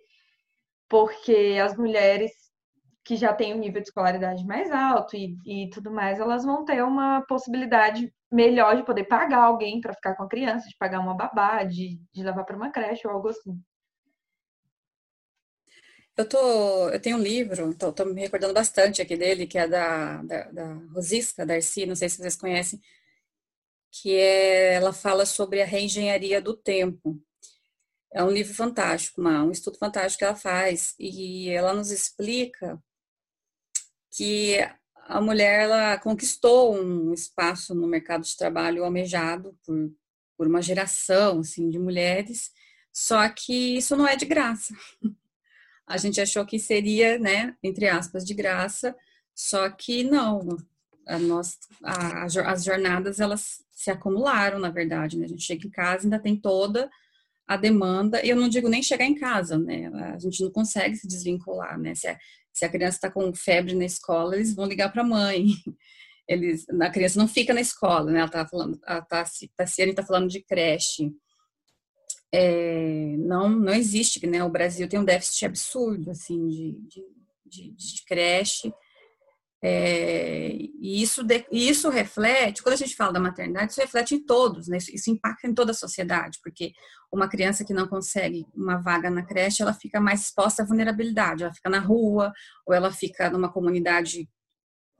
Porque 0.89 1.57
as 1.63 1.78
mulheres 1.78 2.32
que 3.08 3.16
já 3.16 3.34
têm 3.34 3.55
um 3.55 3.60
nível 3.60 3.82
de 3.82 3.88
escolaridade 3.88 4.45
mais 4.45 4.70
alto 4.70 5.16
e, 5.16 5.38
e 5.45 5.70
tudo 5.70 5.89
mais, 5.89 6.20
elas 6.20 6.43
vão 6.43 6.66
ter 6.66 6.84
uma 6.84 7.22
possibilidade 7.22 8.14
melhor 8.30 8.76
de 8.76 8.86
poder 8.86 9.05
pagar 9.05 9.45
alguém 9.45 9.80
para 9.80 9.93
ficar 9.93 10.14
com 10.14 10.24
a 10.24 10.28
criança, 10.28 10.68
de 10.68 10.76
pagar 10.78 10.99
uma 10.99 11.16
babá, 11.16 11.64
de, 11.64 12.01
de 12.14 12.22
levar 12.22 12.43
para 12.43 12.58
uma 12.58 12.70
creche 12.70 13.08
ou 13.08 13.14
algo 13.14 13.30
assim. 13.30 13.58
Eu, 16.18 16.28
tô, 16.28 16.89
eu 16.89 16.99
tenho 16.99 17.16
um 17.16 17.22
livro, 17.22 17.74
tô 17.76 18.03
me 18.03 18.20
recordando 18.20 18.53
bastante 18.53 19.01
aqui 19.01 19.16
dele, 19.16 19.47
que 19.47 19.58
é 19.58 19.70
da, 19.70 20.22
da, 20.24 20.51
da 20.51 20.74
Rosisca 20.93 21.45
Darcy, 21.45 21.86
não 21.86 21.95
sei 21.95 22.10
se 22.10 22.18
vocês 22.18 22.36
conhecem, 22.36 22.78
que 23.89 24.18
é, 24.18 24.74
ela 24.74 24.91
fala 24.91 25.26
sobre 25.26 25.62
a 25.62 25.66
reengenharia 25.66 26.41
do 26.41 26.58
tempo. 26.58 27.18
É 28.12 28.22
um 28.22 28.32
livro 28.32 28.53
fantástico, 28.53 29.22
uma, 29.22 29.45
um 29.45 29.51
estudo 29.51 29.78
fantástico 29.78 30.20
que 30.20 30.26
ela 30.26 30.36
faz, 30.36 30.93
e 30.99 31.49
ela 31.51 31.74
nos 31.74 31.89
explica 31.89 32.84
que 34.18 34.57
a 35.07 35.22
mulher 35.22 35.61
ela 35.61 35.97
conquistou 35.99 36.76
um 36.76 37.13
espaço 37.13 37.76
no 37.76 37.88
mercado 37.88 38.24
de 38.24 38.36
trabalho 38.36 38.84
almejado 38.84 39.55
por, 39.63 39.93
por 40.36 40.47
uma 40.47 40.61
geração 40.61 41.39
assim, 41.41 41.70
de 41.70 41.78
mulheres, 41.78 42.51
só 42.91 43.30
que 43.30 43.78
isso 43.78 43.95
não 43.95 44.07
é 44.07 44.15
de 44.15 44.26
graça. 44.26 44.74
a 45.86 45.97
gente 45.97 46.20
achou 46.20 46.43
que 46.45 46.57
seria, 46.57 47.20
né, 47.20 47.55
entre 47.61 47.88
aspas, 47.88 48.26
de 48.26 48.34
graça, 48.34 48.95
só 49.36 49.70
que 49.70 50.03
não. 50.03 50.57
A 51.07 51.18
a, 51.84 52.24
as 52.26 52.63
jornadas, 52.63 53.20
elas 53.20 53.63
se 53.72 53.91
acumularam, 53.91 54.59
na 54.59 54.70
verdade, 54.70 55.18
né? 55.18 55.26
A 55.26 55.30
gente 55.30 55.43
chega 55.43 55.68
em 55.68 55.70
casa 55.70 56.03
ainda 56.03 56.20
tem 56.20 56.36
toda 56.36 56.89
a 57.47 57.55
demanda, 57.55 58.26
e 58.26 58.30
eu 58.30 58.36
não 58.36 58.49
digo 58.49 58.68
nem 58.68 58.84
chegar 58.84 59.05
em 59.05 59.15
casa, 59.15 59.57
né? 59.57 59.88
A 60.13 60.20
gente 60.20 60.43
não 60.43 60.51
consegue 60.51 60.97
se 60.97 61.07
desvincular, 61.07 61.80
né? 61.80 61.95
Se 61.95 62.07
a, 62.07 62.18
se 62.58 62.66
a 62.66 62.70
criança 62.70 62.97
está 62.97 63.12
com 63.12 63.34
febre 63.34 63.76
na 63.76 63.86
escola, 63.86 64.36
eles 64.36 64.53
vão 64.55 64.66
ligar 64.66 64.91
para 64.91 65.01
a 65.01 65.05
mãe. 65.05 65.47
Eles, 66.30 66.66
a 66.82 66.89
criança 66.89 67.18
não 67.18 67.26
fica 67.26 67.53
na 67.53 67.62
escola, 67.62 68.12
né? 68.12 68.20
Ela 68.20 68.28
tá 68.28 68.45
falando, 68.45 68.78
a 68.84 69.01
Tassiane 69.01 69.91
está 69.91 70.03
falando 70.03 70.28
de 70.28 70.43
creche 70.43 71.10
é, 72.32 73.16
não, 73.18 73.49
não 73.49 73.74
existe, 73.74 74.26
né? 74.28 74.43
O 74.43 74.49
Brasil 74.49 74.88
tem 74.88 74.99
um 74.99 75.05
déficit 75.05 75.45
absurdo, 75.45 76.12
assim, 76.12 76.47
de, 76.47 76.72
de, 76.88 77.03
de, 77.45 77.72
de 77.72 78.05
creche. 78.05 78.74
É, 79.64 80.51
e 80.80 81.01
isso, 81.01 81.24
de, 81.24 81.45
isso 81.51 81.89
reflete, 81.89 82.62
quando 82.62 82.74
a 82.74 82.78
gente 82.78 82.95
fala 82.95 83.14
da 83.14 83.20
maternidade, 83.20 83.72
isso 83.72 83.82
reflete 83.82 84.14
em 84.14 84.24
todos, 84.24 84.68
né? 84.68 84.78
Isso, 84.78 84.93
isso, 84.93 85.10
impacta 85.10 85.47
em 85.47 85.53
toda 85.53 85.72
a 85.72 85.76
sociedade, 85.76 86.39
porque 86.43 86.74
uma 87.12 87.28
criança 87.28 87.66
que 87.66 87.74
não 87.74 87.88
consegue 87.88 88.45
uma 88.53 88.78
vaga 88.78 89.10
na 89.10 89.26
creche, 89.26 89.64
ela 89.64 89.74
fica 89.74 89.99
mais 89.99 90.22
exposta 90.22 90.62
à 90.62 90.66
vulnerabilidade, 90.66 91.43
ela 91.43 91.53
fica 91.53 91.70
na 91.70 91.80
rua, 91.80 92.32
ou 92.68 92.74
ela 92.74 92.91
fica 92.91 93.30
numa 93.30 93.51
comunidade 93.51 94.30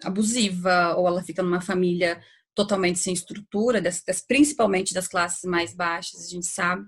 abusiva, 0.03 0.95
ou 0.95 1.08
ela 1.08 1.24
fica 1.24 1.43
numa 1.43 1.62
família 1.62 2.20
totalmente 2.55 2.97
sem 2.97 3.14
estrutura, 3.14 3.80
das, 3.80 4.01
das, 4.03 4.22
principalmente 4.22 4.93
das 4.93 5.08
classes 5.08 5.43
mais 5.43 5.76
baixas, 5.76 6.26
a 6.26 6.30
gente 6.30 6.47
sabe 6.47 6.84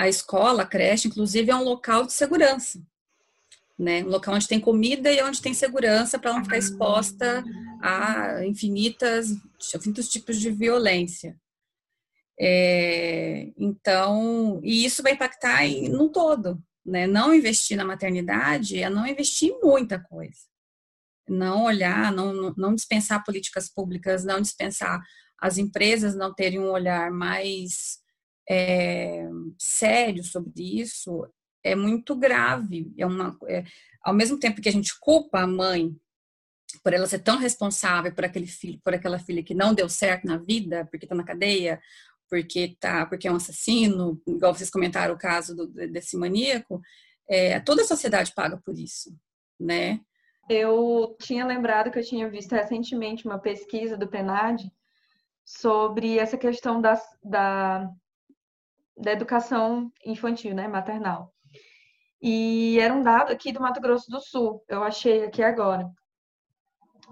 a 0.00 0.08
escola, 0.08 0.64
a 0.64 0.66
creche, 0.66 1.06
inclusive, 1.06 1.50
é 1.50 1.54
um 1.54 1.62
local 1.62 2.04
de 2.04 2.12
segurança. 2.12 2.82
Né? 3.78 4.04
Um 4.04 4.08
local 4.08 4.34
onde 4.34 4.46
tem 4.46 4.60
comida 4.60 5.10
e 5.10 5.22
onde 5.22 5.40
tem 5.40 5.54
segurança 5.54 6.18
para 6.18 6.32
não 6.32 6.44
ficar 6.44 6.58
exposta 6.58 7.42
a 7.80 8.44
infinitas, 8.44 9.30
infinitos 9.74 10.08
tipos 10.08 10.38
de 10.38 10.50
violência. 10.50 11.36
É, 12.38 13.48
então, 13.56 14.60
e 14.62 14.84
isso 14.84 15.02
vai 15.02 15.12
impactar 15.12 15.64
em, 15.64 15.88
no 15.88 16.08
todo. 16.10 16.62
Né? 16.84 17.06
Não 17.06 17.34
investir 17.34 17.76
na 17.76 17.84
maternidade 17.84 18.82
é 18.82 18.90
não 18.90 19.06
investir 19.06 19.50
em 19.50 19.60
muita 19.60 19.98
coisa. 19.98 20.40
Não 21.28 21.64
olhar, 21.64 22.12
não, 22.12 22.52
não 22.56 22.74
dispensar 22.74 23.24
políticas 23.24 23.68
públicas, 23.68 24.24
não 24.24 24.40
dispensar 24.40 25.00
as 25.42 25.58
empresas 25.58 26.14
não 26.14 26.32
terem 26.32 26.60
um 26.60 26.70
olhar 26.70 27.10
mais 27.10 27.98
é, 28.48 29.28
sério 29.58 30.22
sobre 30.22 30.80
isso 30.80 31.26
é 31.62 31.74
muito 31.74 32.14
grave. 32.14 32.92
É 32.98 33.06
uma, 33.06 33.36
é, 33.46 33.64
ao 34.02 34.14
mesmo 34.14 34.38
tempo 34.38 34.60
que 34.60 34.68
a 34.68 34.72
gente 34.72 34.98
culpa 35.00 35.40
a 35.40 35.46
mãe 35.46 35.94
por 36.82 36.92
ela 36.92 37.06
ser 37.06 37.18
tão 37.18 37.38
responsável 37.38 38.14
por 38.14 38.24
aquele 38.24 38.46
filho, 38.46 38.80
por 38.82 38.94
aquela 38.94 39.18
filha 39.18 39.42
que 39.42 39.54
não 39.54 39.74
deu 39.74 39.88
certo 39.88 40.26
na 40.26 40.38
vida, 40.38 40.86
porque 40.90 41.04
está 41.04 41.14
na 41.14 41.24
cadeia, 41.24 41.80
porque 42.28 42.76
tá, 42.80 43.04
porque 43.06 43.28
é 43.28 43.32
um 43.32 43.36
assassino, 43.36 44.20
igual 44.26 44.54
vocês 44.54 44.70
comentaram 44.70 45.14
o 45.14 45.18
caso 45.18 45.54
do, 45.54 45.66
desse 45.68 46.16
maníaco, 46.16 46.80
é, 47.28 47.60
toda 47.60 47.82
a 47.82 47.86
sociedade 47.86 48.32
paga 48.34 48.60
por 48.64 48.76
isso, 48.78 49.14
né? 49.60 50.00
Eu 50.48 51.16
tinha 51.20 51.46
lembrado 51.46 51.90
que 51.90 51.98
eu 51.98 52.04
tinha 52.04 52.28
visto 52.28 52.52
recentemente 52.52 53.26
uma 53.26 53.38
pesquisa 53.38 53.96
do 53.96 54.08
PNAD 54.08 54.72
sobre 55.44 56.18
essa 56.18 56.38
questão 56.38 56.80
das, 56.80 57.02
da 57.22 57.88
da 58.96 59.12
educação 59.12 59.90
infantil, 60.04 60.54
né, 60.54 60.68
maternal. 60.68 61.32
E 62.22 62.78
era 62.78 62.94
um 62.94 63.02
dado 63.02 63.32
aqui 63.32 63.52
do 63.52 63.60
Mato 63.60 63.80
Grosso 63.80 64.08
do 64.08 64.20
Sul, 64.20 64.64
eu 64.68 64.84
achei 64.84 65.24
aqui 65.24 65.42
agora, 65.42 65.90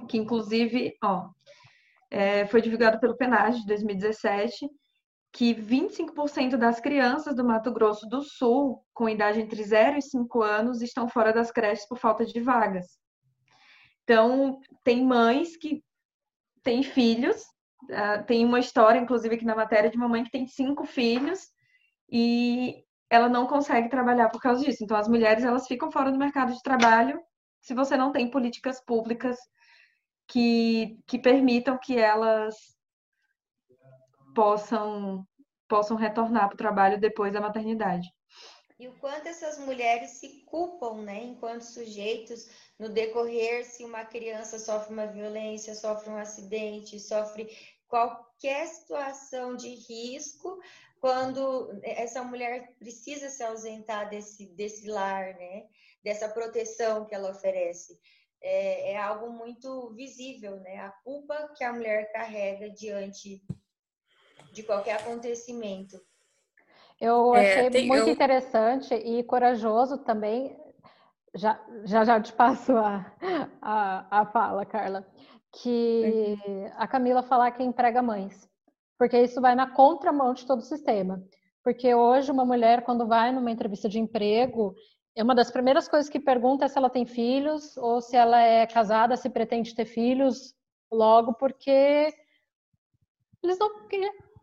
que 0.08 0.16
inclusive, 0.16 0.96
ó, 1.02 1.28
é, 2.08 2.46
foi 2.46 2.62
divulgado 2.62 3.00
pelo 3.00 3.16
PNAD 3.16 3.58
de 3.58 3.66
2017, 3.66 4.70
que 5.32 5.52
25% 5.52 6.56
das 6.56 6.80
crianças 6.80 7.34
do 7.34 7.44
Mato 7.44 7.72
Grosso 7.72 8.08
do 8.08 8.22
Sul, 8.22 8.84
com 8.94 9.08
idade 9.08 9.40
entre 9.40 9.62
0 9.62 9.98
e 9.98 10.02
5 10.02 10.42
anos, 10.42 10.80
estão 10.80 11.08
fora 11.08 11.32
das 11.32 11.50
creches 11.50 11.86
por 11.88 11.98
falta 11.98 12.24
de 12.24 12.40
vagas. 12.40 12.86
Então, 14.04 14.60
tem 14.84 15.04
mães 15.04 15.56
que 15.56 15.84
têm 16.62 16.82
filhos, 16.82 17.42
uh, 17.84 18.24
tem 18.26 18.44
uma 18.44 18.58
história, 18.58 18.98
inclusive, 18.98 19.34
aqui 19.34 19.44
na 19.44 19.54
matéria, 19.54 19.90
de 19.90 19.96
uma 19.96 20.08
mãe 20.08 20.24
que 20.24 20.30
tem 20.30 20.46
cinco 20.46 20.84
filhos 20.84 21.48
e 22.10 22.84
ela 23.10 23.28
não 23.28 23.46
consegue 23.46 23.88
trabalhar 23.88 24.30
por 24.30 24.40
causa 24.40 24.64
disso. 24.64 24.84
Então, 24.84 24.96
as 24.96 25.08
mulheres 25.08 25.44
elas 25.44 25.66
ficam 25.66 25.90
fora 25.90 26.12
do 26.12 26.18
mercado 26.18 26.52
de 26.52 26.62
trabalho 26.62 27.20
se 27.60 27.74
você 27.74 27.96
não 27.96 28.12
tem 28.12 28.30
políticas 28.30 28.80
públicas 28.80 29.36
que, 30.28 30.98
que 31.06 31.18
permitam 31.18 31.78
que 31.78 31.98
elas 31.98 32.54
possam, 34.34 35.26
possam 35.68 35.96
retornar 35.96 36.48
para 36.48 36.54
o 36.54 36.58
trabalho 36.58 37.00
depois 37.00 37.32
da 37.32 37.40
maternidade. 37.40 38.08
E 38.78 38.88
o 38.88 38.98
quanto 38.98 39.28
essas 39.28 39.58
mulheres 39.58 40.12
se 40.12 40.42
culpam, 40.46 41.02
né, 41.02 41.22
enquanto 41.22 41.62
sujeitos, 41.62 42.48
no 42.78 42.88
decorrer, 42.88 43.66
se 43.66 43.84
uma 43.84 44.06
criança 44.06 44.58
sofre 44.58 44.94
uma 44.94 45.06
violência, 45.06 45.74
sofre 45.74 46.08
um 46.08 46.16
acidente, 46.16 46.98
sofre 46.98 47.46
qualquer 47.86 48.66
situação 48.68 49.54
de 49.54 49.68
risco, 49.68 50.58
quando 51.00 51.80
essa 51.82 52.22
mulher 52.22 52.74
precisa 52.78 53.30
se 53.30 53.42
ausentar 53.42 54.08
desse, 54.10 54.46
desse 54.54 54.88
lar, 54.88 55.34
né? 55.34 55.64
dessa 56.02 56.28
proteção 56.28 57.04
que 57.06 57.14
ela 57.14 57.30
oferece. 57.30 57.98
É, 58.42 58.92
é, 58.92 58.98
algo 58.98 59.30
muito 59.30 59.92
visível, 59.94 60.56
né? 60.60 60.78
A 60.78 60.90
culpa 61.04 61.52
que 61.56 61.62
a 61.62 61.72
mulher 61.72 62.10
carrega 62.10 62.70
diante 62.70 63.42
de 64.52 64.62
qualquer 64.62 65.00
acontecimento. 65.00 66.00
Eu 66.98 67.34
é, 67.34 67.52
achei 67.52 67.66
é, 67.66 67.70
tem, 67.70 67.86
muito 67.86 68.08
eu... 68.08 68.12
interessante 68.12 68.94
e 68.94 69.22
corajoso 69.24 69.98
também. 69.98 70.58
Já, 71.34 71.62
já, 71.84 72.04
já 72.04 72.20
te 72.20 72.32
passo 72.32 72.72
a, 72.76 73.12
a, 73.60 74.20
a 74.20 74.26
fala, 74.26 74.64
Carla. 74.64 75.06
Que 75.52 76.38
uhum. 76.46 76.70
a 76.76 76.86
Camila 76.86 77.22
falar 77.22 77.50
que 77.50 77.62
emprega 77.62 78.02
mães 78.02 78.49
porque 79.00 79.18
isso 79.18 79.40
vai 79.40 79.54
na 79.54 79.66
contramão 79.66 80.34
de 80.34 80.44
todo 80.44 80.58
o 80.58 80.62
sistema. 80.62 81.24
Porque 81.64 81.94
hoje 81.94 82.30
uma 82.30 82.44
mulher, 82.44 82.84
quando 82.84 83.06
vai 83.06 83.32
numa 83.32 83.50
entrevista 83.50 83.88
de 83.88 83.98
emprego, 83.98 84.74
é 85.16 85.22
uma 85.22 85.34
das 85.34 85.50
primeiras 85.50 85.88
coisas 85.88 86.10
que 86.10 86.20
pergunta 86.20 86.66
é 86.66 86.68
se 86.68 86.76
ela 86.76 86.90
tem 86.90 87.06
filhos 87.06 87.78
ou 87.78 88.02
se 88.02 88.14
ela 88.14 88.42
é 88.42 88.66
casada, 88.66 89.16
se 89.16 89.30
pretende 89.30 89.74
ter 89.74 89.86
filhos 89.86 90.54
logo, 90.92 91.32
porque 91.32 92.12
eles 93.42 93.58
não, 93.58 93.70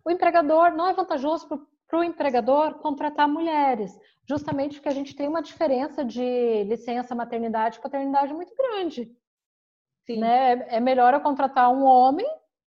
o 0.03 0.09
empregador 0.09 0.71
não 0.71 0.87
é 0.87 0.93
vantajoso 0.93 1.47
para 1.87 1.99
o 1.99 2.03
empregador 2.03 2.79
contratar 2.79 3.27
mulheres, 3.27 3.95
justamente 4.27 4.77
porque 4.77 4.89
a 4.89 4.93
gente 4.93 5.15
tem 5.15 5.27
uma 5.27 5.43
diferença 5.43 6.03
de 6.03 6.63
licença 6.63 7.13
maternidade 7.13 7.77
e 7.77 7.81
paternidade 7.81 8.33
muito 8.33 8.55
grande. 8.55 9.15
Sim. 10.07 10.17
Né? 10.17 10.65
É 10.69 10.79
melhor 10.79 11.13
eu 11.13 11.21
contratar 11.21 11.71
um 11.71 11.83
homem 11.83 12.27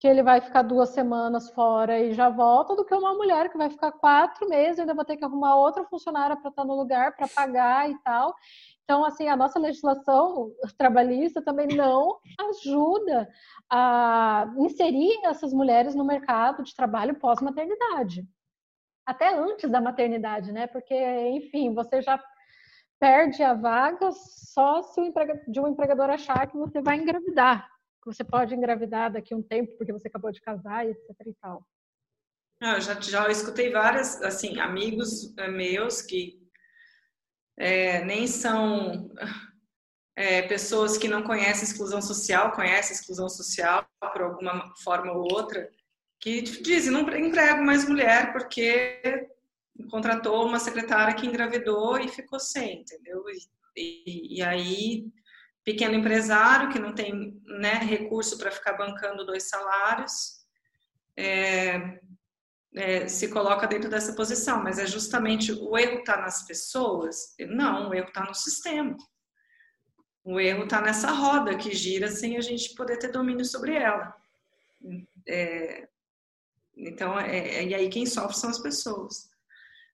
que 0.00 0.08
ele 0.08 0.22
vai 0.22 0.40
ficar 0.40 0.62
duas 0.62 0.88
semanas 0.88 1.50
fora 1.50 2.00
e 2.00 2.14
já 2.14 2.30
volta, 2.30 2.74
do 2.74 2.86
que 2.86 2.94
uma 2.94 3.14
mulher 3.14 3.50
que 3.50 3.58
vai 3.58 3.68
ficar 3.68 3.92
quatro 3.92 4.48
meses 4.48 4.78
e 4.78 4.80
ainda 4.80 4.94
vai 4.94 5.04
ter 5.04 5.18
que 5.18 5.24
arrumar 5.24 5.56
outra 5.56 5.84
funcionária 5.84 6.34
para 6.34 6.48
estar 6.48 6.64
no 6.64 6.74
lugar, 6.74 7.14
para 7.14 7.28
pagar 7.28 7.90
e 7.90 7.98
tal. 7.98 8.34
Então, 8.82 9.04
assim, 9.04 9.28
a 9.28 9.36
nossa 9.36 9.58
legislação 9.58 10.50
trabalhista 10.78 11.42
também 11.42 11.68
não 11.68 12.18
ajuda 12.48 13.28
a 13.70 14.50
inserir 14.56 15.20
essas 15.26 15.52
mulheres 15.52 15.94
no 15.94 16.02
mercado 16.02 16.62
de 16.62 16.74
trabalho 16.74 17.14
pós-maternidade. 17.16 18.26
Até 19.04 19.36
antes 19.36 19.68
da 19.68 19.82
maternidade, 19.82 20.50
né? 20.50 20.66
Porque, 20.66 20.94
enfim, 21.28 21.74
você 21.74 22.00
já 22.00 22.18
perde 22.98 23.42
a 23.42 23.52
vaga 23.52 24.10
só 24.12 24.80
se 24.80 24.98
o 24.98 25.12
de 25.46 25.60
um 25.60 25.68
empregador 25.68 26.08
achar 26.08 26.46
que 26.46 26.56
você 26.56 26.80
vai 26.80 26.96
engravidar. 26.96 27.68
Que 28.02 28.06
você 28.06 28.24
pode 28.24 28.54
engravidar 28.54 29.12
daqui 29.12 29.34
a 29.34 29.36
um 29.36 29.42
tempo 29.42 29.76
porque 29.76 29.92
você 29.92 30.08
acabou 30.08 30.32
de 30.32 30.40
casar 30.40 30.86
e 30.86 30.90
etc 30.90 31.26
e 31.26 31.34
tal. 31.34 31.66
Eu 32.62 32.80
já, 32.80 33.00
já 33.00 33.28
escutei 33.30 33.70
várias, 33.70 34.20
assim, 34.22 34.58
amigos 34.58 35.34
eh, 35.38 35.48
meus 35.48 36.02
que 36.02 36.38
é, 37.58 38.04
nem 38.04 38.26
são 38.26 39.10
é, 40.16 40.42
pessoas 40.42 40.98
que 40.98 41.08
não 41.08 41.22
conhecem 41.22 41.64
exclusão 41.64 42.02
social, 42.02 42.52
conhecem 42.52 42.94
exclusão 42.94 43.28
social 43.28 43.86
por 44.00 44.22
alguma 44.22 44.72
forma 44.82 45.12
ou 45.12 45.32
outra, 45.32 45.70
que 46.20 46.42
dizem, 46.42 46.92
não 46.92 47.00
emprego 47.00 47.62
mais 47.62 47.88
mulher 47.88 48.32
porque 48.32 49.28
contratou 49.90 50.46
uma 50.46 50.58
secretária 50.58 51.14
que 51.14 51.26
engravidou 51.26 51.98
e 51.98 52.08
ficou 52.08 52.38
sem, 52.38 52.80
entendeu? 52.80 53.24
E, 53.76 54.36
e 54.38 54.42
aí, 54.42 55.06
pequeno 55.64 55.94
empresário 55.94 56.70
que 56.70 56.78
não 56.78 56.94
tem 56.94 57.40
né, 57.44 57.74
recurso 57.74 58.38
para 58.38 58.50
ficar 58.50 58.74
bancando 58.74 59.26
dois 59.26 59.48
salários, 59.48 60.40
é, 61.16 62.00
é, 62.74 63.08
se 63.08 63.28
coloca 63.28 63.66
dentro 63.66 63.90
dessa 63.90 64.14
posição, 64.14 64.62
mas 64.62 64.78
é 64.78 64.86
justamente 64.86 65.52
o 65.52 65.76
erro 65.76 65.98
está 65.98 66.16
nas 66.16 66.46
pessoas? 66.46 67.34
Não, 67.48 67.90
o 67.90 67.94
erro 67.94 68.08
está 68.08 68.24
no 68.24 68.34
sistema. 68.34 68.96
O 70.22 70.38
erro 70.38 70.64
está 70.64 70.80
nessa 70.80 71.10
roda 71.10 71.56
que 71.56 71.74
gira 71.74 72.08
sem 72.08 72.36
a 72.36 72.40
gente 72.40 72.74
poder 72.74 72.98
ter 72.98 73.10
domínio 73.10 73.44
sobre 73.44 73.74
ela. 73.74 74.14
É, 75.26 75.88
então, 76.76 77.18
é, 77.18 77.38
é, 77.38 77.64
e 77.64 77.74
aí 77.74 77.88
quem 77.88 78.06
sofre 78.06 78.36
são 78.36 78.50
as 78.50 78.58
pessoas. 78.58 79.30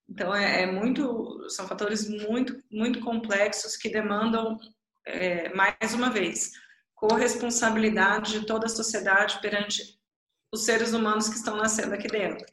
Então, 0.09 0.35
é, 0.35 0.62
é 0.62 0.67
muito, 0.67 1.49
são 1.49 1.67
fatores 1.67 2.09
muito, 2.09 2.62
muito 2.71 3.01
complexos 3.01 3.77
que 3.77 3.89
demandam, 3.89 4.59
é, 5.07 5.49
mais 5.55 5.95
uma 5.95 6.11
vez, 6.11 6.51
corresponsabilidade 6.95 8.41
de 8.41 8.47
toda 8.47 8.67
a 8.67 8.71
sociedade 8.71 9.41
perante 9.41 9.99
os 10.53 10.65
seres 10.65 10.93
humanos 10.93 11.29
que 11.29 11.37
estão 11.37 11.57
nascendo 11.57 11.95
aqui 11.95 12.09
dentro. 12.09 12.47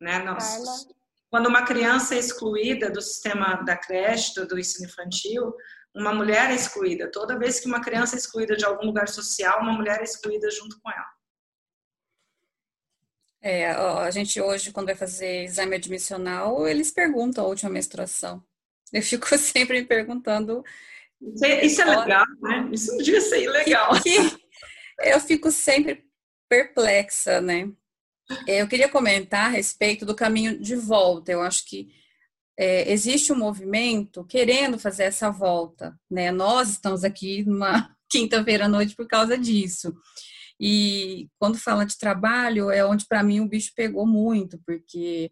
Né? 0.00 0.18
Nós, 0.20 0.86
quando 1.30 1.46
uma 1.48 1.64
criança 1.64 2.14
é 2.14 2.18
excluída 2.18 2.90
do 2.90 3.02
sistema 3.02 3.62
da 3.62 3.76
creche, 3.76 4.34
do, 4.34 4.46
do 4.46 4.58
ensino 4.58 4.88
infantil, 4.88 5.54
uma 5.94 6.12
mulher 6.12 6.50
é 6.50 6.54
excluída. 6.54 7.10
Toda 7.10 7.38
vez 7.38 7.60
que 7.60 7.66
uma 7.66 7.80
criança 7.80 8.16
é 8.16 8.18
excluída 8.18 8.56
de 8.56 8.64
algum 8.64 8.86
lugar 8.86 9.08
social, 9.08 9.60
uma 9.60 9.72
mulher 9.72 10.00
é 10.00 10.04
excluída 10.04 10.50
junto 10.50 10.80
com 10.80 10.90
ela. 10.90 11.14
É, 13.40 13.70
a 13.72 14.10
gente 14.10 14.40
hoje, 14.40 14.72
quando 14.72 14.86
vai 14.86 14.94
fazer 14.94 15.44
exame 15.44 15.76
admissional, 15.76 16.66
eles 16.66 16.90
perguntam 16.90 17.44
a 17.44 17.48
última 17.48 17.70
menstruação. 17.70 18.42
Eu 18.92 19.02
fico 19.02 19.26
sempre 19.38 19.80
me 19.80 19.86
perguntando. 19.86 20.64
Isso 21.32 21.44
é, 21.44 21.64
isso 21.64 21.82
é 21.82 21.84
legal, 21.84 22.26
né? 22.42 22.68
Isso 22.72 22.90
não 22.92 22.98
devia 22.98 23.20
ser 23.20 23.42
ilegal. 23.42 23.92
Eu 25.02 25.18
fico 25.20 25.50
sempre 25.50 26.04
perplexa, 26.48 27.40
né? 27.40 27.68
Eu 28.46 28.66
queria 28.68 28.88
comentar 28.88 29.46
a 29.46 29.50
respeito 29.50 30.06
do 30.06 30.14
caminho 30.14 30.58
de 30.58 30.76
volta. 30.76 31.32
Eu 31.32 31.42
acho 31.42 31.66
que 31.66 31.88
é, 32.58 32.90
existe 32.92 33.32
um 33.32 33.36
movimento 33.36 34.24
querendo 34.24 34.78
fazer 34.78 35.04
essa 35.04 35.30
volta. 35.30 35.98
Né? 36.10 36.30
Nós 36.30 36.70
estamos 36.70 37.04
aqui 37.04 37.44
numa 37.44 37.94
quinta-feira 38.08 38.66
à 38.66 38.68
noite 38.68 38.94
por 38.94 39.06
causa 39.06 39.36
disso. 39.36 39.92
E 40.60 41.28
quando 41.38 41.58
fala 41.58 41.84
de 41.84 41.98
trabalho, 41.98 42.70
é 42.70 42.84
onde 42.84 43.06
para 43.06 43.22
mim 43.22 43.40
o 43.40 43.48
bicho 43.48 43.72
pegou 43.74 44.06
muito, 44.06 44.58
porque 44.64 45.30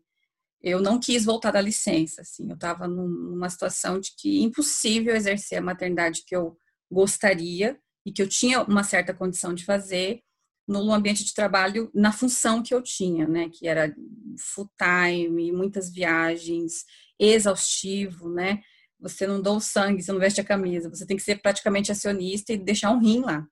eu 0.63 0.81
não 0.81 1.01
quis 1.01 1.25
voltar 1.25 1.51
da 1.51 1.61
licença. 1.61 2.23
Assim, 2.23 2.49
eu 2.49 2.55
estava 2.55 2.87
numa 2.87 3.51
situação 3.51 3.99
de 3.99 4.15
que 4.17 4.43
impossível 4.43 5.15
exercer 5.15 5.59
a 5.59 5.63
maternidade 5.63 6.23
que 6.27 6.37
eu 6.37 6.57
gostaria 6.91 7.79
e 8.07 8.13
que 8.13 8.23
eu 8.23 8.29
tinha 8.29 8.63
uma 8.63 8.85
certa 8.85 9.13
condição 9.13 9.55
de 9.55 9.65
fazer 9.65 10.23
no 10.67 10.93
ambiente 10.93 11.25
de 11.25 11.35
trabalho 11.35 11.91
na 11.93 12.13
função 12.13 12.63
que 12.63 12.73
eu 12.73 12.81
tinha, 12.81 13.27
né, 13.27 13.49
que 13.49 13.67
era 13.67 13.95
full 14.39 14.71
time, 14.79 15.51
muitas 15.51 15.93
viagens, 15.93 16.85
exaustivo, 17.19 18.29
né? 18.29 18.63
Você 19.01 19.27
não 19.27 19.43
dá 19.43 19.51
o 19.51 19.61
sangue, 19.61 20.03
você 20.03 20.13
não 20.13 20.21
veste 20.21 20.41
a 20.41 20.45
camisa, 20.45 20.89
você 20.89 21.05
tem 21.05 21.17
que 21.17 21.23
ser 21.23 21.43
praticamente 21.43 21.91
acionista 21.91 22.53
e 22.53 22.57
deixar 22.57 22.93
um 22.93 23.01
rim 23.01 23.21
lá. 23.21 23.45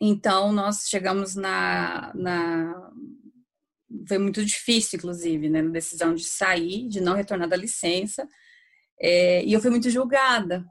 Então, 0.00 0.52
nós 0.52 0.86
chegamos 0.86 1.34
na, 1.34 2.12
na 2.14 2.92
foi 4.06 4.18
muito 4.18 4.44
difícil, 4.44 4.98
inclusive, 4.98 5.48
né, 5.48 5.62
na 5.62 5.70
decisão 5.70 6.14
de 6.14 6.24
sair, 6.24 6.88
de 6.88 7.00
não 7.00 7.14
retornar 7.14 7.48
da 7.48 7.56
licença, 7.56 8.28
é, 9.00 9.44
e 9.44 9.52
eu 9.52 9.60
fui 9.60 9.70
muito 9.70 9.90
julgada, 9.90 10.64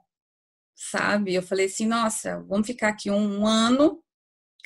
sabe? 0.76 1.34
Eu 1.34 1.44
falei 1.44 1.66
assim, 1.66 1.86
nossa, 1.86 2.42
vamos 2.44 2.68
ficar 2.68 2.90
aqui 2.90 3.12
um 3.12 3.46
ano 3.46 4.04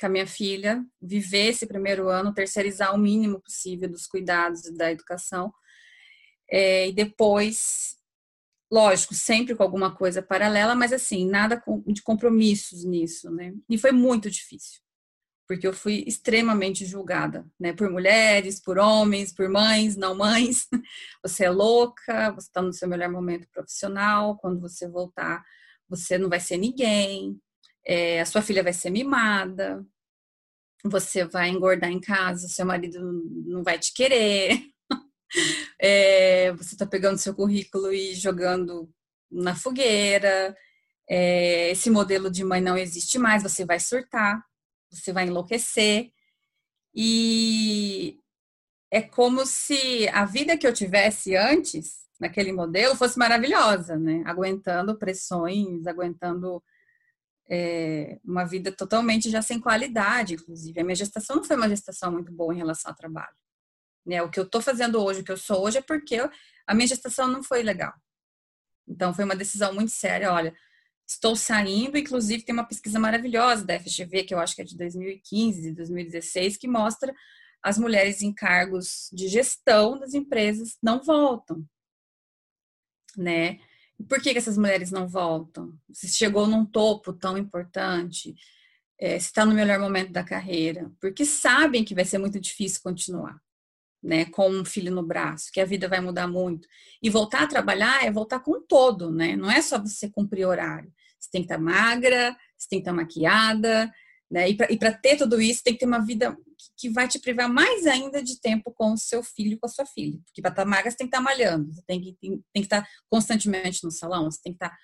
com 0.00 0.06
a 0.06 0.08
minha 0.08 0.26
filha, 0.26 0.84
viver 1.02 1.48
esse 1.48 1.66
primeiro 1.66 2.08
ano, 2.08 2.32
terceirizar 2.32 2.94
o 2.94 2.98
mínimo 2.98 3.40
possível 3.40 3.88
dos 3.88 4.06
cuidados 4.06 4.62
da 4.76 4.92
educação. 4.92 5.52
É, 6.50 6.88
e 6.88 6.92
depois, 6.92 7.96
lógico, 8.70 9.12
sempre 9.14 9.54
com 9.54 9.62
alguma 9.62 9.94
coisa 9.94 10.22
paralela, 10.22 10.74
mas 10.74 10.92
assim, 10.92 11.28
nada 11.28 11.62
de 11.86 12.02
compromissos 12.02 12.84
nisso, 12.84 13.30
né? 13.30 13.52
E 13.68 13.76
foi 13.76 13.92
muito 13.92 14.30
difícil, 14.30 14.80
porque 15.48 15.66
eu 15.66 15.72
fui 15.72 16.04
extremamente 16.06 16.84
julgada, 16.84 17.46
né? 17.58 17.72
Por 17.72 17.90
mulheres, 17.90 18.60
por 18.60 18.78
homens, 18.78 19.32
por 19.32 19.48
mães, 19.48 19.96
não 19.96 20.14
mães. 20.14 20.68
Você 21.24 21.46
é 21.46 21.50
louca, 21.50 22.30
você 22.32 22.48
está 22.48 22.60
no 22.60 22.72
seu 22.72 22.86
melhor 22.86 23.10
momento 23.10 23.48
profissional, 23.50 24.36
quando 24.36 24.60
você 24.60 24.86
voltar, 24.86 25.42
você 25.88 26.18
não 26.18 26.28
vai 26.28 26.38
ser 26.38 26.58
ninguém, 26.58 27.40
é, 27.84 28.20
a 28.20 28.26
sua 28.26 28.42
filha 28.42 28.62
vai 28.62 28.72
ser 28.72 28.90
mimada, 28.90 29.84
você 30.84 31.24
vai 31.24 31.48
engordar 31.48 31.90
em 31.90 32.00
casa, 32.00 32.48
seu 32.48 32.66
marido 32.66 33.00
não 33.46 33.62
vai 33.62 33.78
te 33.78 33.92
querer, 33.92 34.62
é, 35.80 36.52
você 36.52 36.74
está 36.74 36.86
pegando 36.86 37.18
seu 37.18 37.34
currículo 37.34 37.92
e 37.92 38.14
jogando 38.14 38.88
na 39.30 39.56
fogueira, 39.56 40.56
é, 41.08 41.70
esse 41.70 41.90
modelo 41.90 42.30
de 42.30 42.44
mãe 42.44 42.60
não 42.60 42.76
existe 42.76 43.18
mais, 43.18 43.42
você 43.42 43.64
vai 43.64 43.80
surtar, 43.80 44.44
você 44.90 45.12
vai 45.12 45.26
enlouquecer. 45.26 46.10
E 46.94 48.18
é 48.90 49.02
como 49.02 49.46
se 49.46 50.08
a 50.08 50.24
vida 50.24 50.56
que 50.56 50.66
eu 50.66 50.72
tivesse 50.72 51.36
antes, 51.36 52.06
naquele 52.20 52.52
modelo, 52.52 52.96
fosse 52.96 53.18
maravilhosa, 53.18 53.96
né? 53.96 54.22
Aguentando 54.26 54.98
pressões, 54.98 55.86
aguentando 55.86 56.62
é, 57.48 58.18
uma 58.24 58.44
vida 58.44 58.70
totalmente 58.72 59.30
já 59.30 59.40
sem 59.40 59.60
qualidade, 59.60 60.34
inclusive. 60.34 60.80
A 60.80 60.84
minha 60.84 60.96
gestação 60.96 61.36
não 61.36 61.44
foi 61.44 61.56
uma 61.56 61.68
gestação 61.68 62.12
muito 62.12 62.32
boa 62.32 62.52
em 62.52 62.58
relação 62.58 62.90
ao 62.90 62.96
trabalho. 62.96 63.34
Né? 64.04 64.22
O 64.22 64.30
que 64.30 64.38
eu 64.38 64.44
estou 64.44 64.60
fazendo 64.60 65.02
hoje, 65.02 65.20
o 65.20 65.24
que 65.24 65.32
eu 65.32 65.36
sou 65.36 65.64
hoje, 65.64 65.78
é 65.78 65.82
porque 65.82 66.16
a 66.66 66.74
minha 66.74 66.86
gestação 66.86 67.28
não 67.28 67.42
foi 67.42 67.62
legal. 67.62 67.92
Então, 68.86 69.14
foi 69.14 69.24
uma 69.24 69.36
decisão 69.36 69.74
muito 69.74 69.92
séria. 69.92 70.32
Olha, 70.32 70.54
estou 71.08 71.34
saindo, 71.34 71.96
inclusive 71.96 72.42
tem 72.44 72.52
uma 72.52 72.66
pesquisa 72.66 72.98
maravilhosa 72.98 73.64
da 73.64 73.80
FGV, 73.80 74.24
que 74.24 74.34
eu 74.34 74.38
acho 74.38 74.54
que 74.54 74.60
é 74.60 74.64
de 74.64 74.76
2015, 74.76 75.72
2016, 75.72 76.58
que 76.58 76.68
mostra 76.68 77.14
as 77.62 77.78
mulheres 77.78 78.22
em 78.22 78.32
cargos 78.32 79.08
de 79.12 79.26
gestão 79.26 79.98
das 79.98 80.12
empresas 80.12 80.76
não 80.82 81.02
voltam, 81.02 81.64
né? 83.16 83.58
Por 84.08 84.20
que, 84.22 84.32
que 84.32 84.38
essas 84.38 84.56
mulheres 84.56 84.92
não 84.92 85.08
voltam? 85.08 85.76
Se 85.90 86.08
chegou 86.08 86.46
num 86.46 86.64
topo 86.64 87.12
tão 87.12 87.36
importante, 87.36 88.34
é, 89.00 89.18
se 89.18 89.26
está 89.26 89.44
no 89.44 89.54
melhor 89.54 89.80
momento 89.80 90.12
da 90.12 90.22
carreira, 90.22 90.92
porque 91.00 91.24
sabem 91.24 91.84
que 91.84 91.94
vai 91.94 92.04
ser 92.04 92.18
muito 92.18 92.38
difícil 92.38 92.80
continuar, 92.82 93.40
né, 94.00 94.26
com 94.26 94.48
um 94.48 94.64
filho 94.64 94.94
no 94.94 95.02
braço, 95.02 95.50
que 95.52 95.60
a 95.60 95.64
vida 95.64 95.88
vai 95.88 96.00
mudar 96.00 96.28
muito. 96.28 96.68
E 97.02 97.10
voltar 97.10 97.42
a 97.42 97.46
trabalhar 97.48 98.04
é 98.04 98.10
voltar 98.10 98.40
com 98.40 98.60
todo, 98.60 99.10
né? 99.10 99.34
Não 99.34 99.50
é 99.50 99.60
só 99.60 99.78
você 99.80 100.08
cumprir 100.08 100.46
horário. 100.46 100.92
Você 101.18 101.30
tem 101.30 101.42
que 101.42 101.52
estar 101.52 101.58
magra, 101.58 102.36
você 102.56 102.68
tem 102.68 102.78
que 102.78 102.82
estar 102.82 102.92
maquiada, 102.92 103.92
né? 104.30 104.48
E 104.48 104.78
para 104.78 104.92
ter 104.92 105.16
tudo 105.16 105.40
isso, 105.40 105.62
tem 105.62 105.72
que 105.72 105.80
ter 105.80 105.86
uma 105.86 106.04
vida 106.04 106.36
que 106.76 106.88
vai 106.90 107.08
te 107.08 107.18
privar 107.18 107.48
mais 107.48 107.86
ainda 107.86 108.22
de 108.22 108.40
tempo 108.40 108.72
com 108.72 108.92
o 108.92 108.98
seu 108.98 109.22
filho 109.22 109.58
com 109.58 109.66
a 109.66 109.70
sua 109.70 109.86
filha. 109.86 110.18
Porque 110.24 110.42
para 110.42 110.50
estar 110.50 110.64
tá 110.64 110.68
magra, 110.68 110.90
você 110.90 110.96
tem 110.96 111.06
que 111.06 111.16
estar 111.16 111.24
tá 111.24 111.30
malhando, 111.30 111.72
você 111.72 111.82
tem 111.86 112.00
que, 112.00 112.16
tem, 112.20 112.30
tem 112.30 112.62
que 112.62 112.66
estar 112.66 112.82
tá 112.82 112.88
constantemente 113.08 113.84
no 113.84 113.90
salão, 113.90 114.30
você 114.30 114.40
tem 114.42 114.52
que 114.52 114.64
estar 114.64 114.76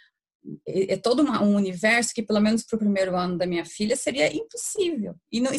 é, 0.66 0.94
é 0.94 0.96
todo 0.96 1.20
uma, 1.20 1.42
um 1.42 1.54
universo 1.56 2.12
que, 2.14 2.22
pelo 2.22 2.40
menos 2.40 2.64
para 2.64 2.76
o 2.76 2.78
primeiro 2.78 3.16
ano 3.16 3.38
da 3.38 3.46
minha 3.46 3.64
filha, 3.64 3.96
seria 3.96 4.34
impossível. 4.34 5.14
E, 5.32 5.40
não, 5.40 5.52
e, 5.52 5.58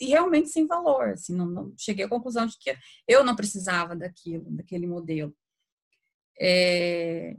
e 0.00 0.06
realmente 0.06 0.48
sem 0.48 0.66
valor. 0.66 1.10
Assim, 1.10 1.34
não, 1.34 1.46
não, 1.46 1.74
cheguei 1.78 2.04
à 2.04 2.08
conclusão 2.08 2.46
de 2.46 2.56
que 2.58 2.76
eu 3.08 3.24
não 3.24 3.36
precisava 3.36 3.96
daquilo, 3.96 4.44
daquele 4.50 4.86
modelo. 4.86 5.34
É, 6.38 7.34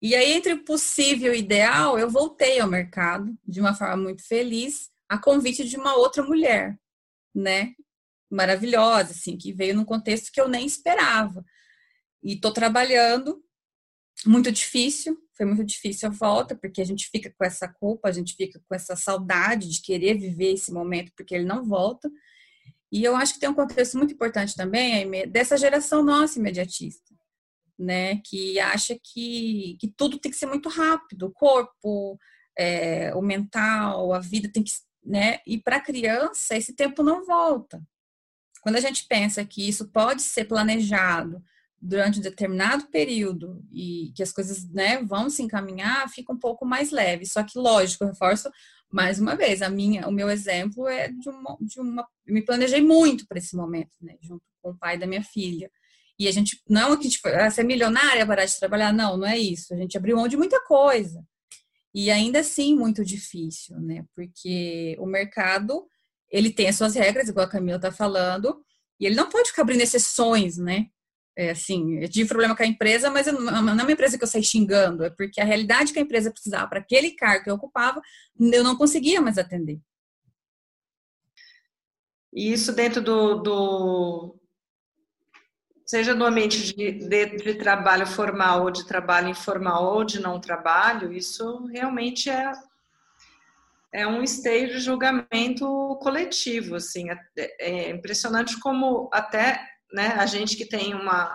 e 0.00 0.14
aí, 0.14 0.32
entre 0.32 0.52
o 0.52 0.64
possível 0.64 1.34
e 1.34 1.36
o 1.36 1.38
ideal, 1.38 1.98
eu 1.98 2.08
voltei 2.08 2.60
ao 2.60 2.68
mercado 2.68 3.36
de 3.46 3.60
uma 3.60 3.74
forma 3.74 3.96
muito 3.96 4.26
feliz, 4.26 4.90
a 5.08 5.18
convite 5.18 5.68
de 5.68 5.76
uma 5.76 5.96
outra 5.96 6.22
mulher, 6.22 6.78
né? 7.34 7.74
Maravilhosa, 8.30 9.10
assim, 9.10 9.36
que 9.36 9.52
veio 9.52 9.74
num 9.74 9.84
contexto 9.84 10.30
que 10.30 10.40
eu 10.40 10.48
nem 10.48 10.64
esperava. 10.64 11.44
E 12.22 12.34
estou 12.34 12.52
trabalhando, 12.52 13.42
muito 14.24 14.52
difícil, 14.52 15.18
foi 15.36 15.46
muito 15.46 15.64
difícil 15.64 16.08
a 16.08 16.12
volta, 16.12 16.54
porque 16.54 16.80
a 16.80 16.84
gente 16.84 17.08
fica 17.10 17.34
com 17.36 17.44
essa 17.44 17.66
culpa, 17.66 18.08
a 18.08 18.12
gente 18.12 18.36
fica 18.36 18.60
com 18.68 18.74
essa 18.74 18.94
saudade 18.94 19.68
de 19.68 19.82
querer 19.82 20.16
viver 20.16 20.52
esse 20.52 20.72
momento, 20.72 21.12
porque 21.16 21.34
ele 21.34 21.44
não 21.44 21.64
volta. 21.64 22.08
E 22.92 23.02
eu 23.02 23.16
acho 23.16 23.34
que 23.34 23.40
tem 23.40 23.48
um 23.48 23.54
contexto 23.54 23.98
muito 23.98 24.14
importante 24.14 24.54
também, 24.54 25.10
dessa 25.28 25.56
geração 25.56 26.04
nossa 26.04 26.38
imediatista 26.38 27.17
né? 27.78 28.20
Que 28.24 28.58
acha 28.60 28.98
que, 29.02 29.76
que 29.80 29.88
tudo 29.88 30.18
tem 30.18 30.30
que 30.30 30.38
ser 30.38 30.46
muito 30.46 30.68
rápido, 30.68 31.26
o 31.26 31.32
corpo, 31.32 32.18
é, 32.58 33.14
o 33.14 33.22
mental, 33.22 34.12
a 34.12 34.18
vida 34.18 34.50
tem 34.52 34.62
que, 34.62 34.72
né? 35.04 35.40
E 35.46 35.58
para 35.58 35.76
a 35.76 35.82
criança 35.82 36.56
esse 36.56 36.74
tempo 36.74 37.02
não 37.02 37.24
volta. 37.24 37.82
Quando 38.62 38.76
a 38.76 38.80
gente 38.80 39.06
pensa 39.06 39.44
que 39.44 39.68
isso 39.68 39.88
pode 39.88 40.22
ser 40.22 40.44
planejado 40.44 41.42
durante 41.80 42.18
um 42.18 42.22
determinado 42.22 42.88
período 42.88 43.64
e 43.70 44.12
que 44.14 44.22
as 44.22 44.32
coisas 44.32 44.68
né, 44.70 45.00
vão 45.04 45.30
se 45.30 45.42
encaminhar, 45.42 46.08
fica 46.08 46.32
um 46.32 46.38
pouco 46.38 46.66
mais 46.66 46.90
leve. 46.90 47.24
Só 47.24 47.42
que, 47.44 47.56
lógico, 47.56 48.02
eu 48.02 48.08
reforço 48.08 48.50
mais 48.90 49.20
uma 49.20 49.36
vez, 49.36 49.60
a 49.60 49.68
minha, 49.68 50.08
o 50.08 50.12
meu 50.12 50.30
exemplo 50.30 50.88
é 50.88 51.08
de 51.08 51.28
uma, 51.28 51.56
de 51.60 51.80
uma 51.80 52.08
eu 52.26 52.34
me 52.34 52.42
planejei 52.42 52.80
muito 52.82 53.26
para 53.26 53.38
esse 53.38 53.54
momento, 53.54 53.92
né, 54.00 54.16
junto 54.22 54.42
com 54.62 54.70
o 54.70 54.76
pai 54.76 54.98
da 54.98 55.06
minha 55.06 55.22
filha. 55.22 55.70
E 56.18 56.26
a 56.26 56.32
gente, 56.32 56.60
não 56.68 56.94
é 56.94 56.96
que 56.96 57.08
tipo, 57.08 57.28
ah, 57.28 57.50
ser 57.50 57.62
milionária, 57.62 58.26
parar 58.26 58.44
de 58.44 58.58
trabalhar, 58.58 58.92
não, 58.92 59.16
não 59.16 59.26
é 59.26 59.38
isso. 59.38 59.72
A 59.72 59.76
gente 59.76 59.96
abriu 59.96 60.16
mão 60.16 60.26
de 60.26 60.36
muita 60.36 60.60
coisa. 60.64 61.24
E 61.94 62.10
ainda 62.10 62.40
assim, 62.40 62.74
muito 62.74 63.04
difícil, 63.04 63.78
né? 63.80 64.04
Porque 64.14 64.96
o 64.98 65.06
mercado, 65.06 65.86
ele 66.30 66.50
tem 66.50 66.68
as 66.68 66.76
suas 66.76 66.94
regras, 66.94 67.28
igual 67.28 67.46
a 67.46 67.50
Camila 67.50 67.76
está 67.76 67.92
falando, 67.92 68.64
e 69.00 69.06
ele 69.06 69.14
não 69.14 69.28
pode 69.28 69.50
ficar 69.50 69.62
abrindo 69.62 69.80
exceções, 69.80 70.58
né? 70.58 70.86
É 71.36 71.50
assim, 71.50 71.98
eu 72.00 72.08
tive 72.08 72.28
problema 72.28 72.56
com 72.56 72.64
a 72.64 72.66
empresa, 72.66 73.10
mas 73.10 73.28
eu, 73.28 73.40
não 73.40 73.68
é 73.68 73.72
uma 73.72 73.92
empresa 73.92 74.18
que 74.18 74.24
eu 74.24 74.28
saí 74.28 74.42
xingando, 74.42 75.04
é 75.04 75.10
porque 75.10 75.40
a 75.40 75.44
realidade 75.44 75.92
que 75.92 75.98
a 76.00 76.02
empresa 76.02 76.32
precisava 76.32 76.68
para 76.68 76.80
aquele 76.80 77.12
cargo 77.12 77.44
que 77.44 77.50
eu 77.50 77.54
ocupava, 77.54 78.02
eu 78.40 78.64
não 78.64 78.76
conseguia 78.76 79.20
mais 79.20 79.38
atender. 79.38 79.80
E 82.32 82.52
isso 82.52 82.72
dentro 82.72 83.00
do, 83.00 83.36
do, 83.36 84.37
seja 85.88 86.14
no 86.14 86.26
ambiente 86.26 86.74
de, 86.74 86.92
de, 86.92 87.26
de, 87.38 87.54
trabalho 87.54 88.06
formal 88.06 88.64
ou 88.64 88.70
de 88.70 88.86
trabalho 88.86 89.30
informal 89.30 89.84
ou 89.84 90.04
de 90.04 90.20
não 90.20 90.38
trabalho, 90.38 91.10
isso 91.10 91.64
realmente 91.72 92.28
é, 92.28 92.52
é 93.94 94.06
um 94.06 94.22
esteio 94.22 94.68
de 94.68 94.80
julgamento 94.80 95.98
coletivo, 96.02 96.74
assim, 96.74 97.08
é, 97.10 97.18
é 97.58 97.90
impressionante 97.90 98.60
como 98.60 99.08
até 99.10 99.66
né, 99.90 100.08
a 100.18 100.26
gente 100.26 100.58
que 100.58 100.68
tem 100.68 100.94
uma 100.94 101.34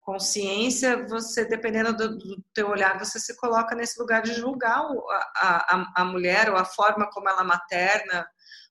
consciência, 0.00 1.06
você, 1.06 1.44
dependendo 1.44 1.96
do, 1.96 2.18
do 2.18 2.44
teu 2.52 2.68
olhar, 2.70 2.98
você 2.98 3.20
se 3.20 3.36
coloca 3.36 3.76
nesse 3.76 3.98
lugar 4.00 4.22
de 4.22 4.34
julgar 4.34 4.80
a, 5.36 5.76
a, 5.76 5.92
a 6.02 6.04
mulher 6.04 6.50
ou 6.50 6.56
a 6.56 6.64
forma 6.64 7.08
como 7.10 7.28
ela 7.28 7.44
materna, 7.44 8.26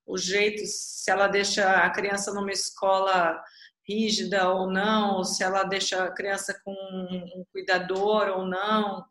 o 0.05 0.17
jeito, 0.17 0.61
se 0.65 1.09
ela 1.09 1.29
deixa 1.29 1.77
a 1.77 1.89
criança 1.91 2.33
numa 2.33 2.51
escola 2.51 3.41
rígida 3.87 4.49
ou 4.49 4.69
não, 4.69 5.17
ou 5.17 5.25
se 5.25 5.43
ela 5.43 5.63
deixa 5.63 6.03
a 6.03 6.11
criança 6.11 6.59
com 6.63 6.71
um 6.71 7.45
cuidador 7.51 8.29
ou 8.29 8.45
não, 8.45 9.05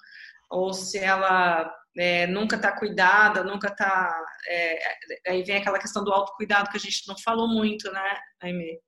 ou 0.50 0.72
se 0.72 0.98
ela 0.98 1.72
é, 1.96 2.26
nunca 2.26 2.56
está 2.56 2.72
cuidada, 2.72 3.44
nunca 3.44 3.68
está. 3.68 4.14
É, 4.48 4.78
aí 5.28 5.42
vem 5.42 5.56
aquela 5.56 5.78
questão 5.78 6.02
do 6.04 6.12
autocuidado 6.12 6.70
que 6.70 6.76
a 6.76 6.80
gente 6.80 7.06
não 7.06 7.16
falou 7.18 7.48
muito, 7.48 7.90
né, 7.92 8.18
Aime? 8.40 8.78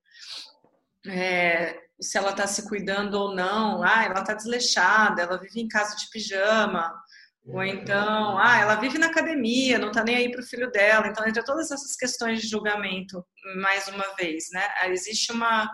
É, 1.06 1.78
se 2.00 2.16
ela 2.18 2.30
está 2.30 2.46
se 2.46 2.66
cuidando 2.68 3.14
ou 3.14 3.34
não, 3.34 3.82
ah, 3.82 4.04
ela 4.04 4.20
está 4.20 4.34
desleixada, 4.34 5.22
ela 5.22 5.38
vive 5.38 5.60
em 5.60 5.68
casa 5.68 5.96
de 5.96 6.08
pijama, 6.10 6.92
ou 7.46 7.62
então, 7.62 8.38
ah, 8.38 8.58
ela 8.58 8.74
vive 8.76 8.98
na 8.98 9.08
academia, 9.08 9.78
não 9.78 9.88
está 9.88 10.02
nem 10.02 10.16
aí 10.16 10.30
para 10.30 10.40
o 10.40 10.46
filho 10.46 10.70
dela. 10.70 11.06
Então, 11.06 11.26
entre 11.26 11.44
todas 11.44 11.70
essas 11.70 11.94
questões 11.94 12.40
de 12.40 12.48
julgamento, 12.48 13.24
mais 13.56 13.88
uma 13.88 14.14
vez, 14.14 14.48
né? 14.52 14.68
Existe 14.86 15.32
uma. 15.32 15.70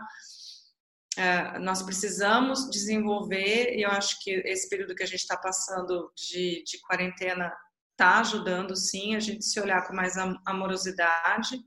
É, 1.17 1.59
nós 1.59 1.83
precisamos 1.83 2.71
desenvolver, 2.71 3.75
e 3.77 3.83
eu 3.83 3.91
acho 3.91 4.23
que 4.23 4.31
esse 4.45 4.69
período 4.69 4.95
que 4.95 5.03
a 5.03 5.07
gente 5.07 5.21
está 5.21 5.37
passando 5.37 6.13
de, 6.17 6.63
de 6.65 6.81
quarentena 6.81 7.53
está 7.93 8.21
ajudando, 8.21 8.77
sim, 8.77 9.17
a 9.17 9.21
gente 9.21 9.45
se 9.45 9.61
olhar 9.61 9.87
com 9.87 9.95
mais 9.95 10.17
amorosidade, 10.47 11.61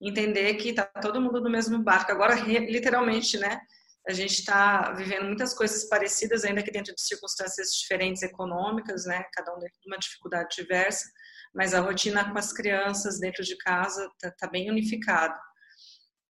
entender 0.00 0.54
que 0.54 0.70
está 0.70 0.84
todo 0.84 1.20
mundo 1.20 1.40
no 1.40 1.50
mesmo 1.50 1.82
barco. 1.82 2.12
Agora, 2.12 2.34
literalmente, 2.34 3.38
né? 3.38 3.60
a 4.08 4.12
gente 4.12 4.40
está 4.40 4.92
vivendo 4.92 5.26
muitas 5.26 5.54
coisas 5.54 5.84
parecidas, 5.84 6.44
ainda 6.44 6.62
que 6.62 6.72
dentro 6.72 6.94
de 6.94 7.00
circunstâncias 7.00 7.68
diferentes 7.72 8.22
econômicas, 8.22 9.04
né? 9.04 9.24
Cada 9.32 9.54
um 9.54 9.58
de 9.58 9.68
uma 9.86 9.98
dificuldade 9.98 10.56
diversa, 10.56 11.08
mas 11.54 11.74
a 11.74 11.80
rotina 11.80 12.30
com 12.30 12.38
as 12.38 12.52
crianças 12.52 13.18
dentro 13.20 13.42
de 13.42 13.56
casa 13.58 14.06
está 14.14 14.30
tá 14.30 14.46
bem 14.48 14.70
unificada. 14.70 15.38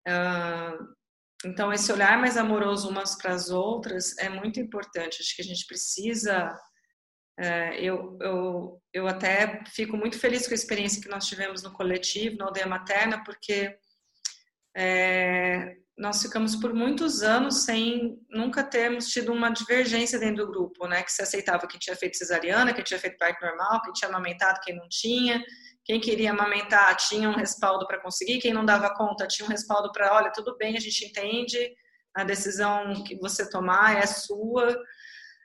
Uh, 0.08 0.94
então, 1.44 1.72
esse 1.72 1.90
olhar 1.92 2.18
mais 2.18 2.36
amoroso 2.36 2.88
umas 2.88 3.16
para 3.16 3.32
as 3.32 3.50
outras 3.50 4.16
é 4.18 4.28
muito 4.28 4.60
importante. 4.60 5.20
Acho 5.20 5.34
que 5.36 5.42
a 5.42 5.44
gente 5.44 5.66
precisa. 5.66 6.54
Uh, 7.38 7.74
eu, 7.78 8.18
eu, 8.20 8.82
eu 8.92 9.08
até 9.08 9.64
fico 9.66 9.96
muito 9.96 10.18
feliz 10.18 10.46
com 10.46 10.52
a 10.52 10.54
experiência 10.54 11.00
que 11.00 11.08
nós 11.08 11.26
tivemos 11.26 11.62
no 11.62 11.72
coletivo, 11.72 12.36
na 12.36 12.46
aldeia 12.46 12.66
materna, 12.66 13.22
porque 13.24 13.74
é, 14.76 15.76
nós 16.00 16.22
ficamos 16.22 16.56
por 16.56 16.72
muitos 16.72 17.22
anos 17.22 17.62
sem 17.64 18.18
nunca 18.30 18.64
termos 18.64 19.08
tido 19.08 19.34
uma 19.34 19.50
divergência 19.50 20.18
dentro 20.18 20.46
do 20.46 20.50
grupo, 20.50 20.86
né? 20.86 21.02
Que 21.02 21.12
se 21.12 21.20
aceitava 21.20 21.66
quem 21.66 21.78
tinha 21.78 21.94
feito 21.94 22.16
cesariana, 22.16 22.72
quem 22.72 22.82
tinha 22.82 22.98
feito 22.98 23.18
parto 23.18 23.44
normal, 23.44 23.82
quem 23.82 23.92
tinha 23.92 24.08
amamentado, 24.08 24.60
quem 24.62 24.74
não 24.74 24.88
tinha. 24.88 25.44
Quem 25.84 26.00
queria 26.00 26.30
amamentar 26.30 26.96
tinha 26.96 27.28
um 27.28 27.34
respaldo 27.34 27.86
para 27.86 28.00
conseguir, 28.00 28.38
quem 28.38 28.54
não 28.54 28.64
dava 28.64 28.94
conta 28.94 29.26
tinha 29.26 29.46
um 29.46 29.50
respaldo 29.50 29.92
para, 29.92 30.14
olha, 30.14 30.32
tudo 30.32 30.56
bem, 30.56 30.74
a 30.74 30.80
gente 30.80 31.04
entende, 31.04 31.58
a 32.16 32.24
decisão 32.24 33.04
que 33.04 33.18
você 33.18 33.48
tomar 33.50 33.98
é 33.98 34.06
sua. 34.06 34.74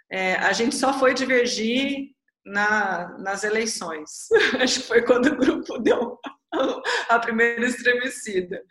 É, 0.09 0.35
a 0.35 0.53
gente 0.53 0.75
só 0.75 0.97
foi 0.97 1.13
divergir 1.13 2.11
na, 2.45 3.17
nas 3.17 3.43
eleições. 3.43 4.29
Acho 4.61 4.81
que 4.81 4.87
foi 4.87 5.01
quando 5.01 5.27
o 5.27 5.35
grupo 5.35 5.79
deu 5.79 6.17
a 7.09 7.19
primeira 7.19 7.65
estremecida, 7.65 8.61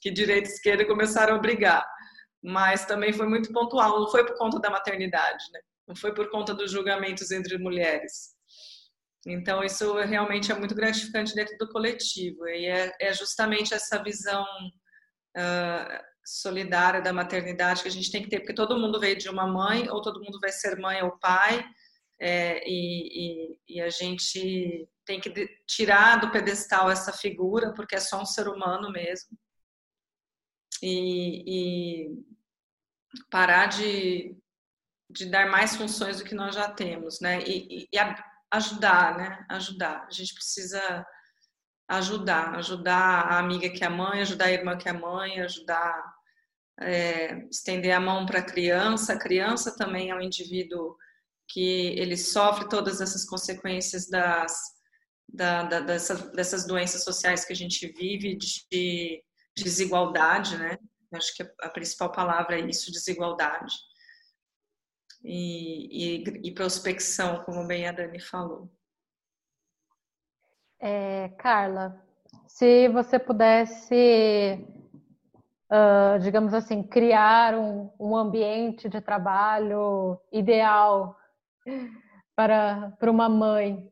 que 0.00 0.10
direita 0.10 0.48
e 0.48 0.52
esquerda 0.52 0.86
começaram 0.86 1.36
a 1.36 1.38
brigar. 1.38 1.86
Mas 2.42 2.84
também 2.84 3.12
foi 3.12 3.26
muito 3.26 3.52
pontual, 3.52 4.00
não 4.00 4.08
foi 4.08 4.24
por 4.24 4.36
conta 4.36 4.60
da 4.60 4.70
maternidade, 4.70 5.44
né? 5.52 5.60
não 5.86 5.96
foi 5.96 6.12
por 6.12 6.30
conta 6.30 6.52
dos 6.52 6.70
julgamentos 6.70 7.30
entre 7.30 7.58
mulheres. 7.58 8.34
Então, 9.26 9.62
isso 9.64 9.94
realmente 10.02 10.52
é 10.52 10.54
muito 10.54 10.74
gratificante 10.74 11.34
dentro 11.34 11.56
do 11.58 11.68
coletivo, 11.68 12.46
e 12.46 12.66
é, 12.66 12.92
é 13.00 13.12
justamente 13.12 13.74
essa 13.74 14.02
visão 14.02 14.44
uh, 15.36 16.04
solidária 16.24 17.00
da 17.00 17.12
maternidade 17.12 17.82
que 17.82 17.88
a 17.88 17.92
gente 17.92 18.10
tem 18.10 18.22
que 18.22 18.28
ter, 18.28 18.40
porque 18.40 18.54
todo 18.54 18.78
mundo 18.78 19.00
veio 19.00 19.16
de 19.16 19.28
uma 19.28 19.46
mãe, 19.46 19.88
ou 19.88 20.00
todo 20.00 20.22
mundo 20.22 20.38
vai 20.40 20.50
ser 20.50 20.78
mãe 20.78 21.02
ou 21.02 21.18
pai, 21.18 21.64
é, 22.18 22.62
e, 22.66 23.52
e, 23.52 23.76
e, 23.76 23.80
a 23.80 23.90
gente 23.90 24.88
tem 25.04 25.20
que 25.20 25.30
tirar 25.66 26.16
do 26.16 26.30
pedestal 26.30 26.90
essa 26.90 27.12
figura, 27.12 27.74
porque 27.74 27.94
é 27.94 28.00
só 28.00 28.20
um 28.20 28.26
ser 28.26 28.48
humano 28.48 28.90
mesmo, 28.90 29.36
e, 30.82 32.06
e 32.06 32.24
parar 33.30 33.66
de, 33.66 34.36
de 35.10 35.26
dar 35.26 35.50
mais 35.50 35.76
funções 35.76 36.18
do 36.18 36.24
que 36.24 36.34
nós 36.34 36.54
já 36.54 36.70
temos, 36.70 37.20
né? 37.20 37.40
E, 37.46 37.88
ajudar, 38.50 39.16
né? 39.16 39.46
Ajudar. 39.50 40.06
A 40.06 40.10
gente 40.10 40.34
precisa 40.34 41.06
ajudar, 41.88 42.54
ajudar 42.56 43.26
a 43.26 43.38
amiga 43.38 43.70
que 43.70 43.84
é 43.84 43.88
mãe, 43.88 44.20
ajudar 44.20 44.46
a 44.46 44.52
irmã 44.52 44.76
que 44.76 44.88
é 44.88 44.92
mãe, 44.92 45.40
ajudar 45.40 46.16
é, 46.80 47.46
estender 47.50 47.92
a 47.92 48.00
mão 48.00 48.26
para 48.26 48.40
a 48.40 48.44
criança. 48.44 49.12
A 49.12 49.18
criança 49.18 49.74
também 49.76 50.10
é 50.10 50.14
um 50.14 50.20
indivíduo 50.20 50.96
que 51.48 51.88
ele 51.98 52.16
sofre 52.16 52.68
todas 52.68 53.00
essas 53.00 53.24
consequências 53.24 54.08
das, 54.08 54.52
da, 55.28 55.62
da, 55.64 55.80
dessa, 55.80 56.14
dessas 56.32 56.66
doenças 56.66 57.04
sociais 57.04 57.44
que 57.44 57.52
a 57.52 57.56
gente 57.56 57.86
vive, 57.92 58.36
de 58.36 59.22
desigualdade, 59.56 60.56
né? 60.58 60.78
Acho 61.12 61.34
que 61.34 61.42
a 61.60 61.68
principal 61.70 62.10
palavra 62.12 62.58
é 62.58 62.68
isso, 62.68 62.92
desigualdade. 62.92 63.74
e, 65.24 66.18
e, 66.18 66.48
e 66.48 66.54
prospecção, 66.54 67.42
como 67.44 67.66
bem 67.66 67.88
a 67.88 67.92
Dani 67.92 68.20
falou. 68.20 68.70
É, 70.78 71.30
Carla, 71.38 72.00
se 72.46 72.88
você 72.88 73.18
pudesse, 73.18 74.64
uh, 75.70 76.18
digamos 76.20 76.54
assim, 76.54 76.82
criar 76.82 77.54
um, 77.54 77.90
um 77.98 78.16
ambiente 78.16 78.88
de 78.88 79.00
trabalho 79.00 80.20
ideal 80.30 81.18
para, 82.34 82.90
para 82.92 83.10
uma 83.10 83.28
mãe, 83.28 83.90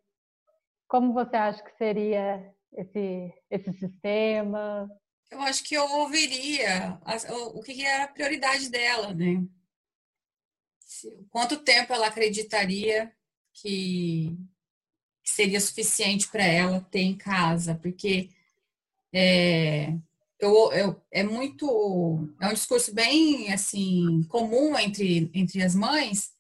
como 0.87 1.13
você 1.13 1.37
acha 1.37 1.63
que 1.63 1.77
seria 1.77 2.55
esse, 2.73 3.33
esse 3.51 3.73
sistema? 3.79 4.89
Eu 5.31 5.41
acho 5.41 5.65
que 5.65 5.75
eu 5.75 5.85
ouviria 5.85 7.01
o, 7.31 7.59
o 7.59 7.63
que 7.63 7.85
era 7.85 8.05
a 8.05 8.09
prioridade 8.09 8.69
dela, 8.69 9.13
né? 9.15 9.45
Quanto 11.31 11.65
tempo 11.65 11.93
ela 11.93 12.07
acreditaria 12.07 13.13
que 13.53 14.37
seria 15.25 15.61
suficiente 15.61 16.29
para 16.29 16.45
ela 16.45 16.81
ter 16.91 17.01
em 17.01 17.17
casa? 17.17 17.75
Porque 17.75 18.31
é, 19.13 19.93
eu, 20.39 20.73
eu, 20.73 21.03
é 21.11 21.23
muito 21.23 22.29
é 22.41 22.49
um 22.49 22.53
discurso 22.53 22.95
bem 22.95 23.53
assim 23.53 24.23
comum 24.29 24.79
entre, 24.79 25.31
entre 25.35 25.63
as 25.63 25.75
mães 25.75 26.34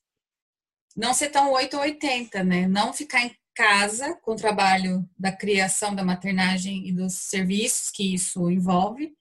não 0.94 1.12
ser 1.12 1.30
tão 1.30 1.52
8 1.52 1.74
ou 1.76 1.82
80, 1.82 2.44
né? 2.44 2.68
Não 2.68 2.92
ficar 2.92 3.22
em 3.22 3.36
casa 3.54 4.14
com 4.16 4.32
o 4.32 4.36
trabalho 4.36 5.08
da 5.18 5.30
criação 5.32 5.94
da 5.94 6.04
maternagem 6.04 6.88
e 6.88 6.92
dos 6.92 7.14
serviços 7.14 7.90
que 7.90 8.14
isso 8.14 8.50
envolve, 8.50 9.14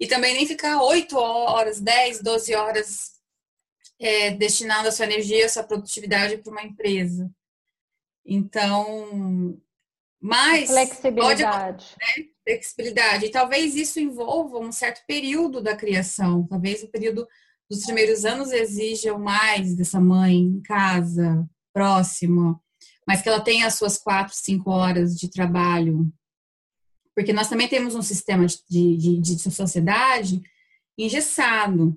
e 0.00 0.06
também 0.06 0.34
nem 0.34 0.46
ficar 0.46 0.82
8 0.82 1.16
horas, 1.16 1.80
10, 1.80 2.22
12 2.22 2.54
horas 2.54 3.12
é, 3.98 4.30
destinando 4.32 4.88
a 4.88 4.92
sua 4.92 5.06
energia, 5.06 5.46
a 5.46 5.48
sua 5.48 5.62
produtividade 5.62 6.38
para 6.38 6.50
uma 6.50 6.62
empresa. 6.62 7.30
Então, 8.24 9.60
mais 10.20 10.70
flexibilidade. 10.70 11.44
Pode, 11.44 11.96
né? 11.98 12.28
Flexibilidade. 12.42 13.26
E 13.26 13.30
talvez 13.30 13.76
isso 13.76 14.00
envolva 14.00 14.58
um 14.58 14.72
certo 14.72 15.04
período 15.06 15.62
da 15.62 15.76
criação. 15.76 16.46
Talvez 16.46 16.82
o 16.82 16.88
período 16.88 17.28
dos 17.74 17.84
primeiros 17.84 18.24
anos 18.24 18.52
exija 18.52 19.16
mais 19.18 19.74
dessa 19.74 20.00
mãe 20.00 20.36
em 20.36 20.60
casa, 20.62 21.46
próxima, 21.72 22.60
mas 23.06 23.20
que 23.20 23.28
ela 23.28 23.40
tenha 23.40 23.66
as 23.66 23.74
suas 23.74 23.98
quatro, 23.98 24.34
cinco 24.34 24.70
horas 24.70 25.16
de 25.16 25.28
trabalho. 25.28 26.10
Porque 27.14 27.32
nós 27.32 27.48
também 27.48 27.68
temos 27.68 27.94
um 27.94 28.02
sistema 28.02 28.46
de, 28.46 28.96
de, 28.96 29.20
de 29.20 29.38
sociedade 29.38 30.42
engessado. 30.98 31.96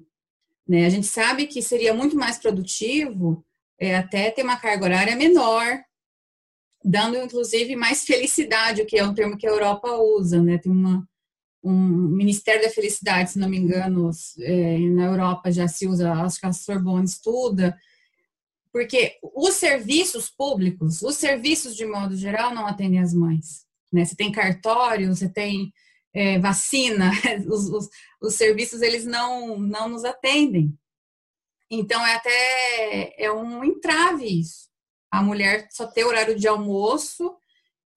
Né? 0.68 0.86
A 0.86 0.90
gente 0.90 1.08
sabe 1.08 1.48
que 1.48 1.62
seria 1.62 1.94
muito 1.94 2.16
mais 2.16 2.38
produtivo 2.38 3.46
é, 3.80 3.96
até 3.96 4.32
ter 4.32 4.44
uma 4.44 4.58
carga 4.58 4.86
horária 4.86 5.16
menor, 5.16 5.82
dando 6.84 7.18
inclusive 7.18 7.76
mais 7.76 8.04
felicidade, 8.04 8.82
o 8.82 8.86
que 8.86 8.98
é 8.98 9.04
um 9.04 9.14
termo 9.14 9.38
que 9.38 9.48
a 9.48 9.52
Europa 9.52 9.90
usa. 9.96 10.42
Né? 10.42 10.58
Tem 10.58 10.72
uma, 10.72 11.08
um 11.64 11.74
Ministério 11.74 12.62
da 12.62 12.70
Felicidade, 12.70 13.32
se 13.32 13.40
não 13.40 13.50
me 13.50 13.58
engano, 13.58 14.10
é, 14.40 14.78
na 14.78 15.06
Europa 15.06 15.52
já 15.52 15.68
se 15.68 15.88
usa, 15.88 16.14
acho 16.14 16.40
que 16.40 16.46
a 16.46 16.54
Sorbonne 16.54 17.06
estuda, 17.06 17.78
porque 18.72 19.18
os 19.36 19.56
serviços 19.56 20.30
públicos, 20.30 21.02
os 21.02 21.16
serviços 21.16 21.76
de 21.76 21.86
modo 21.86 22.16
geral, 22.16 22.54
não 22.54 22.68
atendem 22.68 23.00
as 23.00 23.14
mães. 23.14 23.66
Né? 23.92 24.06
Você 24.06 24.16
tem 24.16 24.32
cartório, 24.32 25.14
você 25.14 25.28
tem 25.28 25.74
é, 26.14 26.40
vacina, 26.40 27.12
os, 27.48 27.70
os, 27.70 27.90
os, 28.22 28.36
serviços 28.36 28.82
eles 28.82 29.06
não, 29.06 29.58
não 29.58 29.90
nos 29.90 30.06
atendem. 30.06 30.78
Então 31.70 32.06
é 32.06 32.16
até 32.16 33.16
é 33.18 33.32
um 33.32 33.64
entrave 33.64 34.26
isso. 34.26 34.68
A 35.12 35.22
mulher 35.22 35.68
só 35.72 35.88
ter 35.88 36.06
horário 36.06 36.38
de 36.38 36.48
almoço 36.48 37.36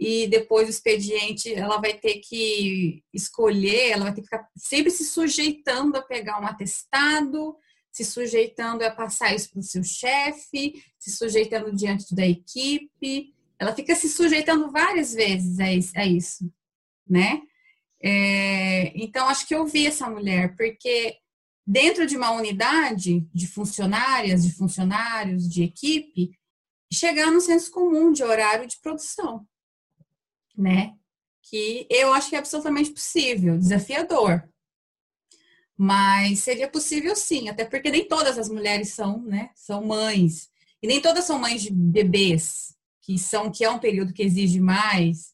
e 0.01 0.27
depois 0.29 0.67
o 0.67 0.71
expediente 0.71 1.53
ela 1.53 1.77
vai 1.77 1.93
ter 1.93 2.21
que 2.21 3.05
escolher, 3.13 3.91
ela 3.91 4.05
vai 4.05 4.15
ter 4.15 4.23
que 4.23 4.29
ficar 4.29 4.49
sempre 4.57 4.91
se 4.91 5.05
sujeitando 5.05 5.99
a 5.99 6.03
pegar 6.03 6.41
um 6.41 6.47
atestado, 6.47 7.55
se 7.93 8.03
sujeitando 8.03 8.83
a 8.83 8.91
passar 8.91 9.35
isso 9.35 9.51
para 9.51 9.61
o 9.61 9.63
seu 9.63 9.85
chefe, 9.85 10.83
se 10.99 11.11
sujeitando 11.11 11.77
diante 11.77 12.15
da 12.15 12.27
equipe. 12.27 13.35
Ela 13.59 13.75
fica 13.75 13.95
se 13.95 14.09
sujeitando 14.09 14.71
várias 14.71 15.13
vezes 15.13 15.61
a 15.95 16.07
isso, 16.07 16.51
né? 17.07 17.43
É, 18.03 18.93
então, 18.95 19.29
acho 19.29 19.47
que 19.47 19.55
eu 19.55 19.67
vi 19.67 19.87
essa 19.87 20.09
mulher, 20.09 20.57
porque 20.57 21.19
dentro 21.67 22.07
de 22.07 22.17
uma 22.17 22.31
unidade 22.31 23.29
de 23.35 23.47
funcionárias, 23.47 24.45
de 24.45 24.53
funcionários, 24.55 25.47
de 25.47 25.63
equipe, 25.63 26.31
chegar 26.91 27.31
no 27.31 27.41
senso 27.43 27.71
comum 27.71 28.11
de 28.13 28.25
horário 28.25 28.67
de 28.67 28.81
produção, 28.81 29.47
né? 30.61 30.95
Que 31.43 31.87
eu 31.91 32.13
acho 32.13 32.31
que 32.31 32.37
é 32.37 32.39
absolutamente 32.39 32.91
possível, 32.91 33.59
desafiador, 33.59 34.49
mas 35.83 36.41
seria 36.41 36.69
possível 36.69 37.17
sim, 37.17 37.49
até 37.49 37.65
porque 37.65 37.91
nem 37.91 38.07
todas 38.07 38.37
as 38.39 38.51
mulheres 38.51 38.91
são, 38.91 39.23
né, 39.23 39.49
são 39.55 39.83
mães. 39.83 40.51
E 40.83 40.87
nem 40.87 41.01
todas 41.01 41.25
são 41.25 41.39
mães 41.39 41.63
de 41.63 41.73
bebês, 41.73 42.75
que 43.01 43.19
são 43.19 43.51
que 43.51 43.65
é 43.65 43.71
um 43.71 43.79
período 43.79 44.13
que 44.13 44.23
exige 44.23 44.61
mais. 44.61 45.33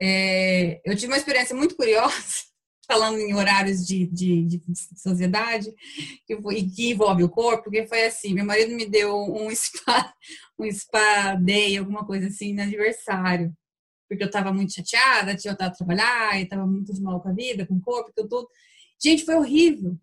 É, 0.00 0.80
eu 0.84 0.94
tive 0.94 1.08
uma 1.08 1.16
experiência 1.16 1.56
muito 1.56 1.74
curiosa, 1.74 2.44
falando 2.86 3.18
em 3.18 3.34
horários 3.34 3.84
de, 3.84 4.06
de, 4.06 4.44
de 4.44 4.62
sociedade, 4.96 5.68
que, 6.28 6.36
que 6.72 6.90
envolve 6.90 7.24
o 7.24 7.28
corpo, 7.28 7.64
porque 7.64 7.88
foi 7.88 8.04
assim, 8.04 8.32
meu 8.32 8.44
marido 8.44 8.72
me 8.76 8.86
deu 8.86 9.16
um 9.16 9.50
spa, 9.54 10.14
um 10.56 10.70
spa 10.70 11.34
day, 11.34 11.76
alguma 11.76 12.06
coisa 12.06 12.28
assim, 12.28 12.54
no 12.54 12.62
aniversário. 12.62 13.52
Porque 14.10 14.24
eu 14.24 14.26
estava 14.26 14.52
muito 14.52 14.74
chateada, 14.74 15.36
tinha 15.36 15.52
voltado 15.52 15.72
a 15.72 15.76
trabalhar, 15.76 16.36
e 16.36 16.42
estava 16.42 16.66
muito 16.66 16.92
de 16.92 17.00
mal 17.00 17.20
com 17.20 17.28
a 17.28 17.32
vida, 17.32 17.64
com 17.64 17.76
o 17.76 17.80
corpo, 17.80 18.12
com 18.12 18.26
tudo. 18.26 18.48
Gente, 19.00 19.24
foi 19.24 19.36
horrível. 19.36 19.96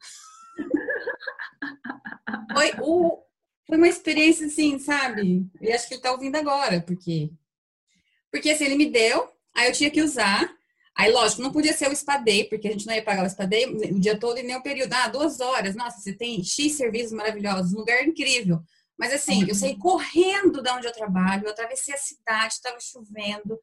Foi, 2.53 2.71
o, 2.81 3.21
foi 3.67 3.77
uma 3.77 3.87
experiência 3.87 4.47
assim, 4.47 4.79
sabe? 4.79 5.45
E 5.61 5.71
acho 5.71 5.87
que 5.87 5.93
ele 5.93 6.01
tá 6.01 6.11
ouvindo 6.11 6.35
agora, 6.35 6.81
porque. 6.81 7.29
Porque 8.31 8.49
assim, 8.49 8.65
ele 8.65 8.75
me 8.75 8.89
deu, 8.89 9.29
aí 9.55 9.67
eu 9.67 9.73
tinha 9.73 9.91
que 9.91 10.01
usar. 10.01 10.49
Aí, 10.95 11.11
lógico, 11.11 11.41
não 11.41 11.51
podia 11.51 11.73
ser 11.73 11.87
o 11.87 11.91
espadei, 11.91 12.45
porque 12.45 12.67
a 12.67 12.71
gente 12.71 12.87
não 12.87 12.93
ia 12.93 13.03
pagar 13.03 13.23
o 13.23 13.27
espadei 13.27 13.65
o 13.67 13.99
dia 13.99 14.19
todo 14.19 14.39
e 14.39 14.43
nem 14.43 14.55
o 14.55 14.63
período. 14.63 14.93
Ah, 14.93 15.07
duas 15.07 15.39
horas. 15.39 15.75
Nossa, 15.75 15.99
você 15.99 16.13
tem 16.13 16.43
X 16.43 16.73
serviços 16.73 17.11
maravilhosos, 17.11 17.73
um 17.73 17.79
lugar 17.79 18.03
incrível. 18.07 18.59
Mas 18.97 19.13
assim, 19.13 19.45
eu 19.47 19.53
saí 19.53 19.77
correndo 19.77 20.61
de 20.61 20.71
onde 20.71 20.87
eu 20.87 20.93
trabalho, 20.93 21.45
eu 21.45 21.51
atravessei 21.51 21.93
a 21.93 21.97
cidade, 21.97 22.53
estava 22.53 22.79
chovendo, 22.79 23.59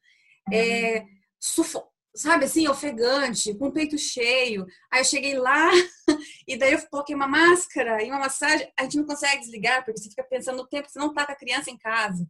é, 0.52 1.04
sufo 1.38 1.82
sabe 2.16 2.44
assim, 2.44 2.68
ofegante, 2.68 3.54
com 3.54 3.66
o 3.66 3.72
peito 3.72 3.98
cheio. 3.98 4.66
Aí 4.90 5.00
eu 5.00 5.04
cheguei 5.04 5.36
lá 5.36 5.70
e 6.46 6.56
daí 6.56 6.72
eu 6.72 6.86
coloquei 6.86 7.14
uma 7.14 7.26
máscara 7.26 8.02
e 8.02 8.08
uma 8.08 8.20
massagem. 8.20 8.72
A 8.78 8.84
gente 8.84 8.98
não 8.98 9.04
consegue 9.04 9.40
desligar 9.40 9.84
porque 9.84 10.00
você 10.00 10.08
fica 10.08 10.22
pensando 10.22 10.58
no 10.58 10.66
tempo 10.66 10.88
você 10.88 10.98
não 10.98 11.12
tá 11.12 11.26
com 11.26 11.32
a 11.32 11.36
criança 11.36 11.70
em 11.70 11.76
casa. 11.76 12.26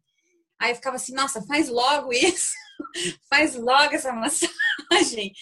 Aí 0.58 0.70
eu 0.70 0.76
ficava 0.76 0.96
assim, 0.96 1.12
nossa, 1.12 1.42
faz 1.42 1.68
logo 1.68 2.12
isso, 2.12 2.52
faz 3.28 3.54
logo 3.54 3.94
essa 3.94 4.12
massagem. 4.12 5.32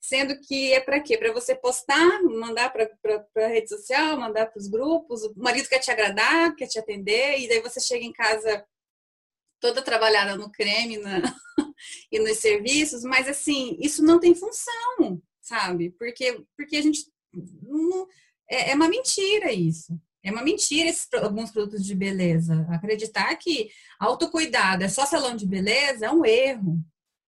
Sendo 0.00 0.40
que 0.40 0.72
é 0.72 0.80
para 0.80 1.00
quê? 1.00 1.18
Para 1.18 1.32
você 1.32 1.54
postar, 1.54 2.22
mandar 2.22 2.72
para 2.72 2.88
a 3.36 3.48
rede 3.48 3.68
social, 3.68 4.18
mandar 4.18 4.46
para 4.46 4.58
os 4.58 4.66
grupos. 4.66 5.22
O 5.24 5.34
marido 5.36 5.68
quer 5.68 5.78
te 5.78 5.90
agradar, 5.90 6.54
quer 6.56 6.66
te 6.66 6.78
atender, 6.78 7.38
e 7.38 7.48
daí 7.48 7.60
você 7.60 7.78
chega 7.80 8.04
em 8.04 8.12
casa 8.12 8.64
toda 9.60 9.82
trabalhada 9.82 10.36
no 10.36 10.50
creme 10.50 10.96
na, 10.96 11.20
e 12.10 12.18
nos 12.18 12.38
serviços, 12.38 13.04
mas 13.04 13.28
assim, 13.28 13.76
isso 13.80 14.02
não 14.02 14.18
tem 14.18 14.34
função, 14.34 15.22
sabe? 15.40 15.90
Porque, 15.98 16.44
porque 16.56 16.76
a 16.76 16.82
gente. 16.82 17.06
Não, 17.62 18.06
é, 18.48 18.70
é 18.70 18.74
uma 18.74 18.88
mentira 18.88 19.52
isso. 19.52 19.98
É 20.22 20.30
uma 20.30 20.42
mentira 20.42 20.88
esses, 20.88 21.08
alguns 21.14 21.50
produtos 21.50 21.84
de 21.84 21.94
beleza. 21.94 22.66
Acreditar 22.70 23.34
que 23.36 23.70
autocuidado 23.98 24.84
é 24.84 24.88
só 24.88 25.06
salão 25.06 25.34
de 25.34 25.46
beleza 25.46 26.06
é 26.06 26.10
um 26.10 26.24
erro. 26.24 26.78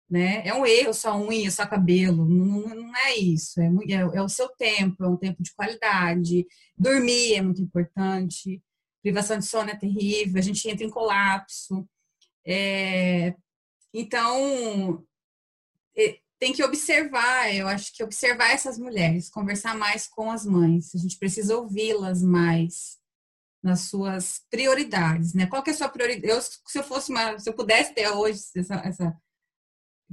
Né? 0.09 0.41
É 0.43 0.51
um 0.55 0.65
erro 0.65 0.91
só 0.91 1.15
unha, 1.19 1.51
só 1.51 1.67
cabelo. 1.67 2.25
Não, 2.25 2.73
não 2.73 2.95
é 2.97 3.15
isso. 3.15 3.61
É, 3.61 3.67
é, 3.67 3.95
é, 3.95 4.21
o 4.21 4.29
seu 4.29 4.49
tempo, 4.49 5.03
é 5.03 5.07
um 5.07 5.17
tempo 5.17 5.43
de 5.43 5.53
qualidade. 5.53 6.47
Dormir 6.75 7.35
é 7.35 7.41
muito 7.43 7.61
importante. 7.61 8.59
Privação 9.03 9.37
de 9.37 9.45
sono 9.45 9.69
é 9.69 9.75
terrível. 9.75 10.39
A 10.39 10.41
gente 10.41 10.67
entra 10.67 10.83
em 10.83 10.89
colapso. 10.89 11.87
É, 12.43 13.35
então, 13.93 15.05
tem 16.39 16.53
que 16.53 16.63
observar, 16.63 17.53
eu 17.53 17.67
acho 17.67 17.93
que 17.93 18.03
observar 18.03 18.51
essas 18.51 18.79
mulheres, 18.79 19.29
conversar 19.29 19.75
mais 19.75 20.07
com 20.07 20.31
as 20.31 20.45
mães. 20.45 20.95
A 20.95 20.97
gente 20.97 21.17
precisa 21.17 21.57
ouvi-las 21.57 22.23
mais 22.23 22.97
nas 23.61 23.81
suas 23.81 24.41
prioridades, 24.49 25.33
né? 25.33 25.45
Qual 25.45 25.61
que 25.61 25.69
é 25.69 25.73
a 25.73 25.75
sua 25.75 25.89
prioridade? 25.89 26.31
Eu, 26.31 26.41
se 26.41 26.79
eu 26.79 26.83
fosse 26.83 27.11
uma, 27.11 27.37
se 27.37 27.49
eu 27.49 27.53
pudesse 27.53 27.93
ter 27.93 28.07
hoje 28.07 28.39
essa, 28.55 28.75
essa 28.75 29.17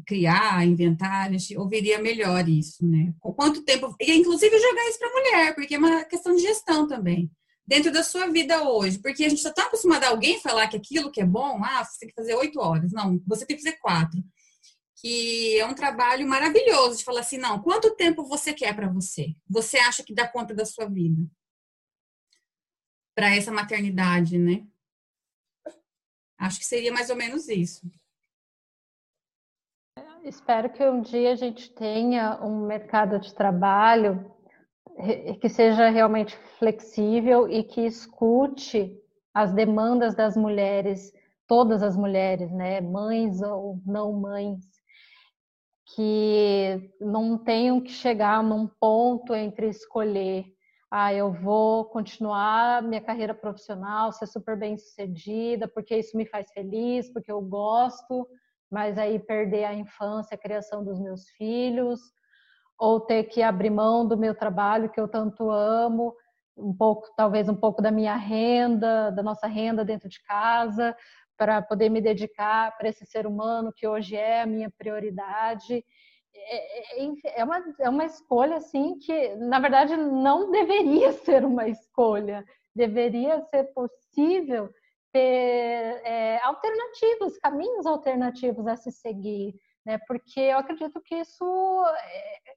criar, 0.04 0.66
inventar, 0.66 1.28
a 1.28 1.32
gente 1.32 1.56
ouviria 1.56 2.00
melhor 2.00 2.48
isso, 2.48 2.84
né? 2.84 3.14
Com 3.20 3.32
quanto 3.32 3.62
tempo, 3.62 3.94
e 4.00 4.12
inclusive 4.12 4.58
jogar 4.58 4.88
isso 4.88 4.98
para 4.98 5.08
a 5.08 5.12
mulher, 5.12 5.54
porque 5.54 5.76
é 5.76 5.78
uma 5.78 6.04
questão 6.04 6.34
de 6.34 6.42
gestão 6.42 6.88
também. 6.88 7.30
Dentro 7.66 7.92
da 7.92 8.02
sua 8.02 8.28
vida 8.28 8.62
hoje? 8.62 8.98
Porque 8.98 9.24
a 9.24 9.28
gente 9.28 9.38
está 9.38 9.52
tão 9.52 9.66
acostumado 9.66 10.04
a 10.04 10.08
alguém 10.08 10.40
falar 10.40 10.68
que 10.68 10.76
aquilo 10.76 11.10
que 11.10 11.20
é 11.20 11.26
bom, 11.26 11.62
ah, 11.64 11.84
você 11.84 11.98
tem 12.00 12.08
que 12.08 12.14
fazer 12.14 12.34
oito 12.34 12.60
horas. 12.60 12.92
Não, 12.92 13.20
você 13.26 13.44
tem 13.44 13.56
que 13.56 13.62
fazer 13.62 13.76
quatro. 13.78 14.22
Que 14.98 15.58
é 15.58 15.66
um 15.66 15.74
trabalho 15.74 16.26
maravilhoso 16.26 16.98
de 16.98 17.04
falar 17.04 17.20
assim, 17.20 17.38
não, 17.38 17.62
quanto 17.62 17.94
tempo 17.96 18.24
você 18.24 18.54
quer 18.54 18.74
para 18.74 18.88
você? 18.88 19.34
Você 19.48 19.78
acha 19.78 20.02
que 20.02 20.14
dá 20.14 20.26
conta 20.28 20.54
da 20.54 20.64
sua 20.64 20.86
vida? 20.86 21.22
Para 23.14 23.34
essa 23.34 23.50
maternidade, 23.50 24.38
né? 24.38 24.66
Acho 26.38 26.58
que 26.58 26.66
seria 26.66 26.92
mais 26.92 27.10
ou 27.10 27.16
menos 27.16 27.48
isso. 27.48 27.90
Espero 30.22 30.70
que 30.70 30.84
um 30.84 31.00
dia 31.00 31.32
a 31.32 31.36
gente 31.36 31.70
tenha 31.70 32.42
um 32.42 32.66
mercado 32.66 33.20
de 33.20 33.32
trabalho 33.32 34.35
que 35.40 35.48
seja 35.48 35.88
realmente 35.90 36.36
flexível 36.58 37.48
e 37.48 37.62
que 37.62 37.82
escute 37.82 38.96
as 39.34 39.52
demandas 39.52 40.14
das 40.14 40.36
mulheres, 40.36 41.12
todas 41.46 41.82
as 41.82 41.96
mulheres, 41.96 42.50
né, 42.50 42.80
mães 42.80 43.42
ou 43.42 43.80
não 43.84 44.12
mães, 44.12 44.64
que 45.94 46.90
não 47.00 47.38
tenham 47.38 47.80
que 47.80 47.92
chegar 47.92 48.42
num 48.42 48.66
ponto 48.66 49.34
entre 49.34 49.68
escolher, 49.68 50.46
ah, 50.90 51.12
eu 51.12 51.32
vou 51.32 51.84
continuar 51.86 52.82
minha 52.82 53.00
carreira 53.00 53.34
profissional, 53.34 54.12
ser 54.12 54.26
super 54.26 54.56
bem 54.56 54.76
sucedida, 54.78 55.68
porque 55.68 55.96
isso 55.96 56.16
me 56.16 56.24
faz 56.26 56.50
feliz, 56.52 57.12
porque 57.12 57.30
eu 57.30 57.40
gosto, 57.40 58.26
mas 58.70 58.96
aí 58.96 59.18
perder 59.18 59.64
a 59.64 59.74
infância, 59.74 60.34
a 60.34 60.38
criação 60.38 60.84
dos 60.84 60.98
meus 61.00 61.28
filhos, 61.30 62.00
ou 62.78 63.00
ter 63.00 63.24
que 63.24 63.42
abrir 63.42 63.70
mão 63.70 64.06
do 64.06 64.16
meu 64.16 64.34
trabalho 64.34 64.90
que 64.90 65.00
eu 65.00 65.08
tanto 65.08 65.50
amo, 65.50 66.14
um 66.56 66.74
pouco, 66.74 67.08
talvez 67.16 67.48
um 67.48 67.54
pouco 67.54 67.82
da 67.82 67.90
minha 67.90 68.16
renda, 68.16 69.10
da 69.10 69.22
nossa 69.22 69.46
renda 69.46 69.84
dentro 69.84 70.08
de 70.08 70.22
casa, 70.22 70.96
para 71.36 71.60
poder 71.60 71.90
me 71.90 72.00
dedicar 72.00 72.76
para 72.76 72.88
esse 72.88 73.04
ser 73.04 73.26
humano 73.26 73.72
que 73.74 73.86
hoje 73.86 74.16
é 74.16 74.42
a 74.42 74.46
minha 74.46 74.70
prioridade. 74.70 75.84
É, 76.34 77.02
é, 77.02 77.40
é, 77.40 77.44
uma, 77.44 77.64
é 77.80 77.88
uma 77.88 78.04
escolha, 78.04 78.56
assim, 78.56 78.98
que 78.98 79.34
na 79.36 79.58
verdade 79.58 79.96
não 79.96 80.50
deveria 80.52 81.12
ser 81.12 81.44
uma 81.44 81.68
escolha, 81.68 82.44
deveria 82.74 83.42
ser 83.50 83.64
possível 83.74 84.70
ter 85.12 86.00
é, 86.04 86.40
alternativas, 86.42 87.38
caminhos 87.38 87.86
alternativos 87.86 88.66
a 88.66 88.76
se 88.76 88.90
seguir, 88.90 89.54
né? 89.84 89.98
Porque 90.06 90.40
eu 90.40 90.58
acredito 90.58 91.00
que 91.00 91.14
isso 91.14 91.44
é, 91.44 92.55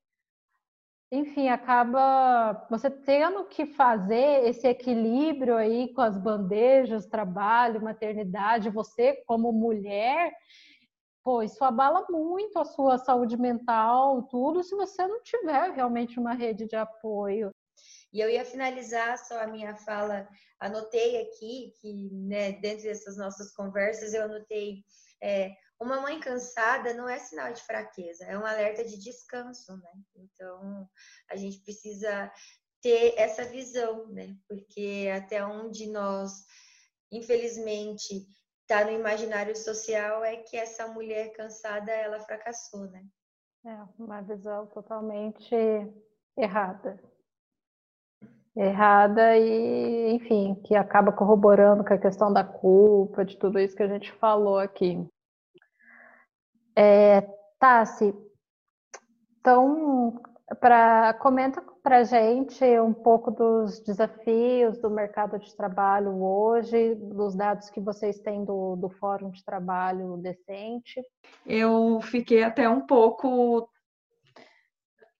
enfim, 1.12 1.49
acaba 1.49 2.68
você 2.70 2.89
tendo 2.89 3.45
que 3.45 3.66
fazer 3.66 4.47
esse 4.47 4.68
equilíbrio 4.68 5.55
aí 5.55 5.91
com 5.93 6.01
as 6.01 6.18
bandejas, 6.18 7.07
trabalho, 7.07 7.82
maternidade, 7.82 8.70
você 8.70 9.24
como 9.26 9.51
mulher, 9.51 10.32
pô, 11.24 11.41
isso 11.41 11.64
abala 11.64 12.05
muito 12.10 12.60
a 12.60 12.66
sua 12.66 12.97
saúde 12.99 13.38
mental, 13.38 14.24
tudo, 14.30 14.64
se 14.64 14.76
você 14.76 15.07
não 15.07 15.22
tiver 15.24 15.72
realmente 15.72 16.20
uma 16.20 16.34
rede 16.34 16.68
de 16.68 16.76
apoio. 16.76 17.51
E 18.14 18.20
eu 18.20 18.30
ia 18.30 18.45
finalizar 18.45 19.18
só 19.18 19.41
a 19.41 19.47
minha 19.47 19.76
fala, 19.76 20.28
anotei 20.60 21.22
aqui 21.22 21.74
que, 21.80 22.10
né, 22.12 22.53
dentro 22.53 22.84
dessas 22.84 23.18
nossas 23.18 23.51
conversas, 23.53 24.14
eu 24.14 24.26
anotei 24.26 24.84
é, 25.22 25.51
uma 25.80 26.01
mãe 26.01 26.19
cansada 26.19 26.93
não 26.93 27.07
é 27.07 27.17
sinal 27.17 27.53
de 27.53 27.61
fraqueza, 27.61 28.25
é 28.25 28.38
um 28.38 28.45
alerta 28.45 28.84
de 28.84 28.97
descanso, 28.99 29.77
né? 29.77 29.91
Então, 30.15 30.89
a 31.30 31.36
gente 31.38 31.59
precisa 31.63 32.32
ter 32.82 33.13
essa 33.17 33.45
visão, 33.45 34.07
né? 34.09 34.36
Porque 34.47 35.09
até 35.15 35.43
onde 35.45 35.89
nós, 35.89 36.32
infelizmente, 37.11 38.27
está 38.61 38.84
no 38.84 38.91
imaginário 38.91 39.55
social 39.55 40.23
é 40.23 40.38
que 40.38 40.57
essa 40.57 40.88
mulher 40.88 41.32
cansada, 41.32 41.91
ela 41.91 42.19
fracassou, 42.19 42.86
né? 42.91 43.03
É, 43.65 43.77
uma 43.97 44.21
visão 44.21 44.67
totalmente 44.67 45.55
errada. 46.38 47.01
Errada 48.55 49.38
e, 49.38 50.13
enfim, 50.13 50.55
que 50.65 50.75
acaba 50.75 51.11
corroborando 51.11 51.84
com 51.84 51.93
a 51.93 51.97
questão 51.97 52.32
da 52.32 52.43
culpa, 52.43 53.23
de 53.23 53.38
tudo 53.38 53.59
isso 53.59 53.75
que 53.75 53.84
a 53.84 53.88
gente 53.88 54.11
falou 54.13 54.59
aqui. 54.59 55.07
É, 56.82 57.19
Tassi, 57.59 58.13
então, 59.41 60.21
pra, 60.61 61.13
comenta 61.15 61.61
para 61.84 62.05
gente 62.05 62.63
um 62.80 62.93
pouco 62.93 63.32
dos 63.32 63.82
desafios 63.82 64.77
do 64.80 64.89
mercado 64.89 65.38
de 65.38 65.53
trabalho 65.57 66.23
hoje, 66.23 66.95
dos 66.95 67.36
dados 67.36 67.69
que 67.69 67.82
vocês 67.82 68.19
têm 68.19 68.45
do, 68.45 68.77
do 68.77 68.88
Fórum 68.88 69.30
de 69.30 69.43
Trabalho 69.43 70.15
Decente. 70.19 71.01
Eu 71.45 71.99
fiquei 72.01 72.43
até 72.43 72.69
um 72.69 72.86
pouco 72.86 73.69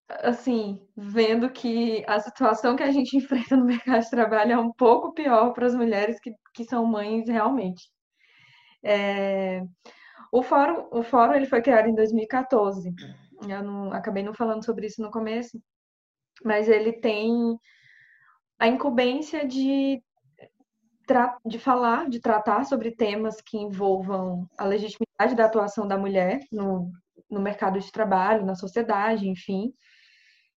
assim, 0.07 0.82
vendo 0.95 1.49
que 1.49 2.05
a 2.07 2.22
situação 2.22 2.78
que 2.78 2.84
a 2.84 2.91
gente 2.91 3.18
enfrenta 3.18 3.57
no 3.57 3.66
mercado 3.66 4.01
de 4.01 4.10
trabalho 4.10 4.53
é 4.53 4.57
um 4.57 4.72
pouco 4.72 5.14
pior 5.14 5.51
para 5.51 5.66
as 5.66 5.76
mulheres 5.76 6.22
que, 6.22 6.32
que 6.53 6.64
são 6.64 6.86
mães 6.86 7.28
realmente. 7.28 7.84
É, 8.82 9.62
o 10.32 10.44
fórum, 10.44 10.88
o 10.92 11.04
fórum 11.04 11.34
ele 11.34 11.46
foi 11.46 11.62
criado 11.62 11.88
em 11.88 11.96
2014. 11.96 12.94
Eu 13.48 13.64
não, 13.64 13.92
acabei 13.94 14.24
não 14.24 14.34
falando 14.34 14.66
sobre 14.66 14.86
isso 14.88 15.02
no 15.02 15.12
começo, 15.12 15.62
mas 16.44 16.68
ele 16.68 16.94
tem 16.94 17.58
a 18.60 18.68
incumbência 18.68 19.48
de, 19.48 20.02
de 21.46 21.60
falar, 21.60 22.10
de 22.10 22.20
tratar 22.20 22.66
sobre 22.66 22.92
temas 22.92 23.42
que 23.42 23.58
envolvam 23.58 24.48
a 24.58 24.66
legitimidade 24.66 25.36
da 25.36 25.46
atuação 25.46 25.88
da 25.88 25.98
mulher 25.98 26.40
no, 26.52 26.92
no 27.30 27.42
mercado 27.42 27.80
de 27.80 27.92
trabalho, 27.92 28.46
na 28.46 28.56
sociedade, 28.56 29.28
enfim, 29.28 29.74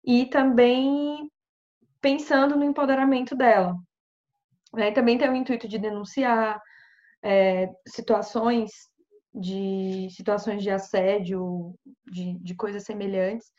e 0.03 0.26
também 0.26 1.30
pensando 2.01 2.57
no 2.57 2.64
empoderamento 2.64 3.36
dela. 3.36 3.76
Né? 4.74 4.91
Também 4.91 5.18
tem 5.18 5.30
o 5.30 5.36
intuito 5.36 5.68
de 5.68 5.78
denunciar 5.78 6.59
é, 7.24 7.70
situações 7.88 8.72
de 9.34 10.09
situações 10.11 10.61
de 10.61 10.69
assédio, 10.69 11.73
de, 12.05 12.38
de 12.39 12.55
coisas 12.55 12.84
semelhantes, 12.84 13.51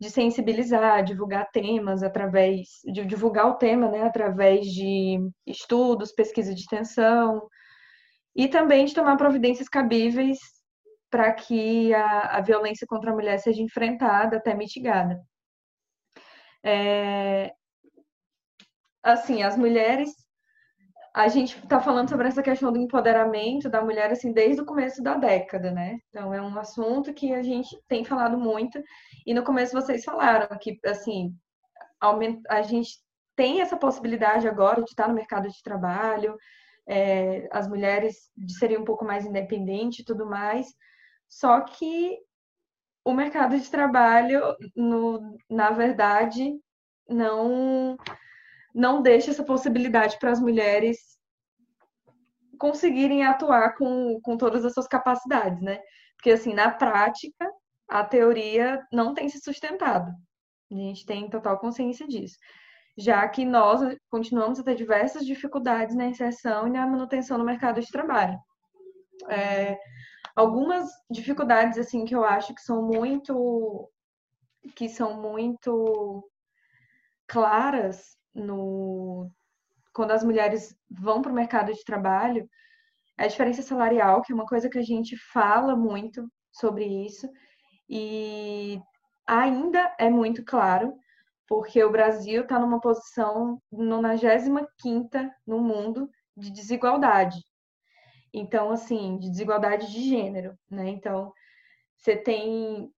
de 0.00 0.10
sensibilizar, 0.10 1.04
divulgar 1.04 1.50
temas 1.52 2.02
através, 2.02 2.80
de 2.84 3.04
divulgar 3.04 3.46
o 3.46 3.56
tema, 3.56 3.90
né, 3.90 4.02
através 4.02 4.66
de 4.66 5.18
estudos, 5.46 6.12
pesquisa 6.12 6.54
de 6.54 6.60
extensão, 6.60 7.48
e 8.34 8.48
também 8.48 8.86
de 8.86 8.94
tomar 8.94 9.16
providências 9.16 9.68
cabíveis 9.68 10.38
para 11.10 11.32
que 11.32 11.92
a, 11.92 12.38
a, 12.38 12.40
violência 12.40 12.86
contra 12.86 13.10
a 13.10 13.14
mulher 13.14 13.38
seja 13.38 13.60
enfrentada 13.60 14.36
até 14.36 14.54
mitigada. 14.54 15.20
É, 16.64 17.52
assim, 19.02 19.42
as 19.42 19.56
mulheres 19.56 20.14
a 21.14 21.28
gente 21.28 21.58
está 21.58 21.80
falando 21.80 22.08
sobre 22.08 22.28
essa 22.28 22.42
questão 22.42 22.72
do 22.72 22.78
empoderamento 22.78 23.68
da 23.68 23.82
mulher 23.82 24.10
assim 24.12 24.32
desde 24.32 24.62
o 24.62 24.64
começo 24.64 25.02
da 25.02 25.14
década, 25.16 25.70
né? 25.70 25.98
Então 26.08 26.32
é 26.32 26.40
um 26.40 26.56
assunto 26.58 27.12
que 27.12 27.32
a 27.34 27.42
gente 27.42 27.76
tem 27.88 28.04
falado 28.04 28.38
muito 28.38 28.80
e 29.26 29.34
no 29.34 29.42
começo 29.42 29.72
vocês 29.72 30.04
falaram 30.04 30.48
que 30.58 30.78
assim 30.84 31.34
a 32.48 32.62
gente 32.62 32.98
tem 33.36 33.60
essa 33.60 33.76
possibilidade 33.76 34.48
agora 34.48 34.82
de 34.82 34.90
estar 34.90 35.08
no 35.08 35.14
mercado 35.14 35.48
de 35.48 35.62
trabalho, 35.62 36.36
é, 36.86 37.48
as 37.52 37.68
mulheres 37.68 38.30
de 38.36 38.56
serem 38.58 38.78
um 38.78 38.84
pouco 38.84 39.04
mais 39.04 39.24
independentes 39.26 40.00
e 40.00 40.04
tudo 40.04 40.26
mais, 40.26 40.66
só 41.28 41.60
que 41.60 42.18
o 43.04 43.12
mercado 43.12 43.58
de 43.58 43.70
trabalho, 43.70 44.40
no, 44.76 45.36
na 45.48 45.70
verdade, 45.70 46.52
não 47.08 47.96
não 48.74 49.02
deixa 49.02 49.30
essa 49.30 49.44
possibilidade 49.44 50.18
para 50.18 50.30
as 50.30 50.40
mulheres 50.40 50.98
conseguirem 52.58 53.24
atuar 53.24 53.74
com, 53.76 54.20
com 54.22 54.36
todas 54.36 54.64
as 54.64 54.74
suas 54.74 54.86
capacidades, 54.86 55.62
né? 55.62 55.80
Porque, 56.16 56.30
assim, 56.30 56.52
na 56.52 56.70
prática, 56.70 57.50
a 57.88 58.04
teoria 58.04 58.86
não 58.92 59.14
tem 59.14 59.28
se 59.28 59.40
sustentado. 59.40 60.12
A 60.70 60.74
gente 60.74 61.06
tem 61.06 61.28
total 61.30 61.58
consciência 61.58 62.06
disso. 62.06 62.36
Já 62.96 63.26
que 63.28 63.44
nós 63.44 63.80
continuamos 64.10 64.60
a 64.60 64.62
ter 64.62 64.74
diversas 64.74 65.24
dificuldades 65.24 65.96
na 65.96 66.06
inserção 66.06 66.66
e 66.66 66.70
na 66.70 66.86
manutenção 66.86 67.38
no 67.38 67.44
mercado 67.44 67.80
de 67.80 67.90
trabalho. 67.90 68.38
É, 69.28 69.78
algumas 70.36 70.88
dificuldades, 71.10 71.78
assim, 71.78 72.04
que 72.04 72.14
eu 72.14 72.24
acho 72.24 72.54
que 72.54 72.60
são 72.60 72.82
muito 72.82 73.90
que 74.76 74.90
são 74.90 75.22
muito 75.22 76.22
claras 77.26 78.19
no 78.34 79.30
quando 79.92 80.12
as 80.12 80.22
mulheres 80.22 80.76
vão 80.88 81.20
para 81.20 81.32
o 81.32 81.34
mercado 81.34 81.72
de 81.72 81.84
trabalho, 81.84 82.48
a 83.18 83.26
diferença 83.26 83.60
salarial, 83.60 84.22
que 84.22 84.32
é 84.32 84.34
uma 84.34 84.46
coisa 84.46 84.70
que 84.70 84.78
a 84.78 84.82
gente 84.82 85.16
fala 85.32 85.76
muito 85.76 86.30
sobre 86.52 86.84
isso, 86.84 87.28
e 87.88 88.80
ainda 89.26 89.94
é 89.98 90.08
muito 90.08 90.44
claro, 90.44 90.94
porque 91.46 91.82
o 91.82 91.90
Brasil 91.90 92.42
está 92.42 92.58
numa 92.58 92.80
posição 92.80 93.60
95 93.70 95.08
no 95.46 95.58
mundo 95.58 96.08
de 96.36 96.50
desigualdade. 96.50 97.44
Então, 98.32 98.70
assim, 98.70 99.18
de 99.18 99.28
desigualdade 99.28 99.90
de 99.90 100.08
gênero, 100.08 100.56
né? 100.70 100.88
Então, 100.88 101.32
você 101.96 102.16
tem 102.16 102.92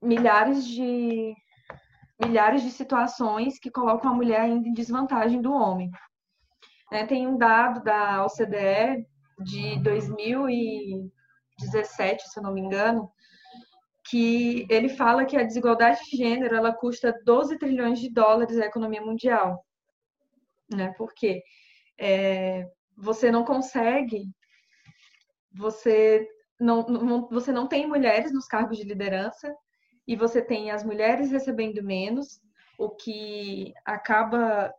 milhares 0.00 0.66
de 0.66 1.34
milhares 2.20 2.62
de 2.62 2.70
situações 2.70 3.58
que 3.58 3.70
colocam 3.70 4.10
a 4.10 4.14
mulher 4.14 4.40
ainda 4.40 4.66
em 4.68 4.72
desvantagem 4.72 5.42
do 5.42 5.52
homem. 5.52 5.90
É, 6.92 7.04
tem 7.04 7.26
um 7.26 7.36
dado 7.36 7.82
da 7.82 8.24
OCDE 8.24 9.04
de 9.40 9.82
2017, 9.82 12.28
se 12.28 12.38
eu 12.38 12.42
não 12.42 12.54
me 12.54 12.60
engano, 12.60 13.10
que 14.08 14.66
ele 14.70 14.88
fala 14.88 15.24
que 15.24 15.36
a 15.36 15.42
desigualdade 15.42 15.98
de 16.04 16.16
gênero 16.16 16.54
ela 16.54 16.72
custa 16.72 17.12
12 17.24 17.58
trilhões 17.58 17.98
de 17.98 18.08
dólares 18.08 18.56
à 18.58 18.66
economia 18.66 19.02
mundial. 19.02 19.66
Né? 20.72 20.94
Porque 20.96 21.42
é, 21.98 22.68
você 22.96 23.30
não 23.30 23.44
consegue, 23.44 24.30
você 25.52 26.26
não, 26.58 26.86
não, 26.86 27.28
você 27.28 27.52
não 27.52 27.66
tem 27.66 27.86
mulheres 27.86 28.32
nos 28.32 28.46
cargos 28.46 28.78
de 28.78 28.84
liderança 28.84 29.54
e 30.06 30.16
você 30.16 30.42
tem 30.42 30.70
as 30.70 30.84
mulheres 30.84 31.30
recebendo 31.30 31.82
menos, 31.82 32.40
o 32.78 32.90
que 32.90 33.72
acaba 33.84 34.72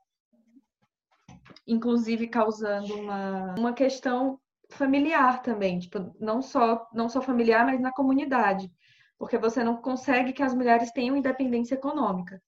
inclusive 1.66 2.28
causando 2.28 2.96
uma, 2.96 3.56
uma 3.58 3.74
questão 3.74 4.40
familiar 4.70 5.42
também, 5.42 5.80
tipo, 5.80 6.16
não 6.20 6.42
só 6.42 6.88
não 6.94 7.10
só 7.10 7.22
familiar, 7.22 7.66
mas 7.66 7.80
na 7.80 7.92
comunidade 7.92 8.72
porque 9.18 9.38
você 9.38 9.64
não 9.64 9.78
consegue 9.78 10.32
que 10.34 10.44
as 10.44 10.54
mulheres 10.54 10.92
tenham 10.92 11.18
independência 11.18 11.76
econômica. 11.76 12.42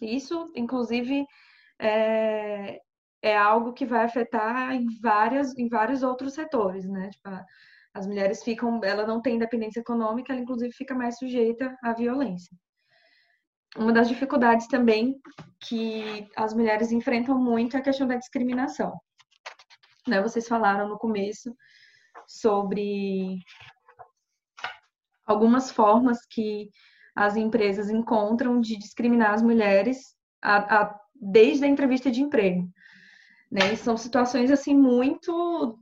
Isso, 0.00 0.50
inclusive, 0.54 1.26
é, 1.78 2.80
é 3.20 3.36
algo 3.36 3.72
que 3.72 3.84
vai 3.84 4.04
afetar 4.04 4.72
em, 4.72 4.86
várias, 5.00 5.56
em 5.58 5.68
vários 5.68 6.02
outros 6.02 6.34
setores, 6.34 6.88
né? 6.88 7.10
Tipo, 7.10 7.30
as 7.94 8.06
mulheres 8.06 8.42
ficam, 8.42 8.80
ela 8.84 9.06
não 9.06 9.20
tem 9.20 9.36
independência 9.36 9.80
econômica, 9.80 10.32
ela 10.32 10.42
inclusive 10.42 10.72
fica 10.72 10.94
mais 10.94 11.18
sujeita 11.18 11.76
à 11.82 11.92
violência. 11.92 12.56
Uma 13.76 13.92
das 13.92 14.08
dificuldades 14.08 14.66
também 14.66 15.20
que 15.60 16.28
as 16.36 16.54
mulheres 16.54 16.90
enfrentam 16.90 17.38
muito 17.38 17.76
é 17.76 17.80
a 17.80 17.82
questão 17.82 18.06
da 18.06 18.16
discriminação. 18.16 18.98
Né? 20.06 20.22
Vocês 20.22 20.48
falaram 20.48 20.88
no 20.88 20.98
começo 20.98 21.54
sobre 22.26 23.38
algumas 25.26 25.70
formas 25.70 26.24
que 26.26 26.70
as 27.14 27.36
empresas 27.36 27.90
encontram 27.90 28.60
de 28.60 28.76
discriminar 28.76 29.34
as 29.34 29.42
mulheres 29.42 29.98
a, 30.40 30.82
a, 30.82 31.00
desde 31.14 31.64
a 31.64 31.68
entrevista 31.68 32.10
de 32.10 32.22
emprego. 32.22 32.68
Né? 33.50 33.76
São 33.76 33.96
situações 33.96 34.50
assim 34.50 34.74
muito 34.74 35.78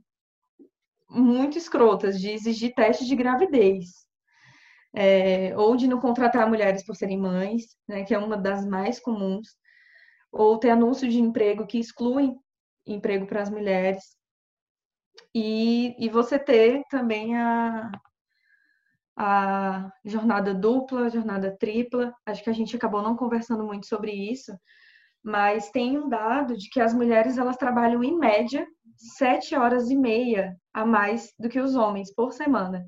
muito 1.09 1.57
escrotas 1.57 2.19
de 2.19 2.29
exigir 2.29 2.73
testes 2.73 3.07
de 3.07 3.15
gravidez 3.15 4.07
é, 4.93 5.55
ou 5.57 5.75
de 5.75 5.87
não 5.87 5.99
contratar 5.99 6.49
mulheres 6.49 6.83
por 6.83 6.95
serem 6.95 7.19
mães, 7.19 7.75
né, 7.87 8.03
que 8.03 8.13
é 8.13 8.17
uma 8.17 8.37
das 8.37 8.65
mais 8.65 8.99
comuns, 8.99 9.55
ou 10.31 10.57
ter 10.57 10.71
anúncio 10.71 11.07
de 11.09 11.19
emprego 11.19 11.67
que 11.67 11.79
excluem 11.79 12.35
emprego 12.85 13.27
para 13.27 13.41
as 13.41 13.49
mulheres 13.49 14.17
e, 15.33 15.95
e 16.03 16.09
você 16.09 16.39
ter 16.39 16.83
também 16.89 17.35
a, 17.35 17.91
a 19.15 19.91
jornada 20.05 20.53
dupla, 20.53 21.09
jornada 21.09 21.55
tripla. 21.57 22.13
Acho 22.25 22.43
que 22.43 22.49
a 22.49 22.53
gente 22.53 22.75
acabou 22.75 23.01
não 23.01 23.15
conversando 23.15 23.63
muito 23.63 23.87
sobre 23.87 24.11
isso, 24.11 24.57
mas 25.27 25.69
tem 25.71 25.97
um 25.97 26.07
dado 26.07 26.55
de 26.55 26.69
que 26.69 26.79
as 26.79 26.93
mulheres 26.93 27.37
elas 27.37 27.57
trabalham 27.57 28.01
em 28.01 28.17
média 28.17 28.65
sete 28.95 29.57
horas 29.57 29.89
e 29.89 29.95
meia 29.95 30.55
a 30.73 30.85
mais 30.85 31.33
do 31.37 31.49
que 31.49 31.59
os 31.59 31.75
homens 31.75 32.13
por 32.15 32.31
semana. 32.31 32.87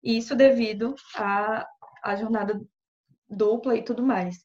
Isso 0.00 0.36
devido 0.36 0.94
à, 1.16 1.66
à 2.04 2.14
jornada 2.14 2.60
dupla 3.28 3.74
e 3.74 3.82
tudo 3.82 4.00
mais. 4.00 4.36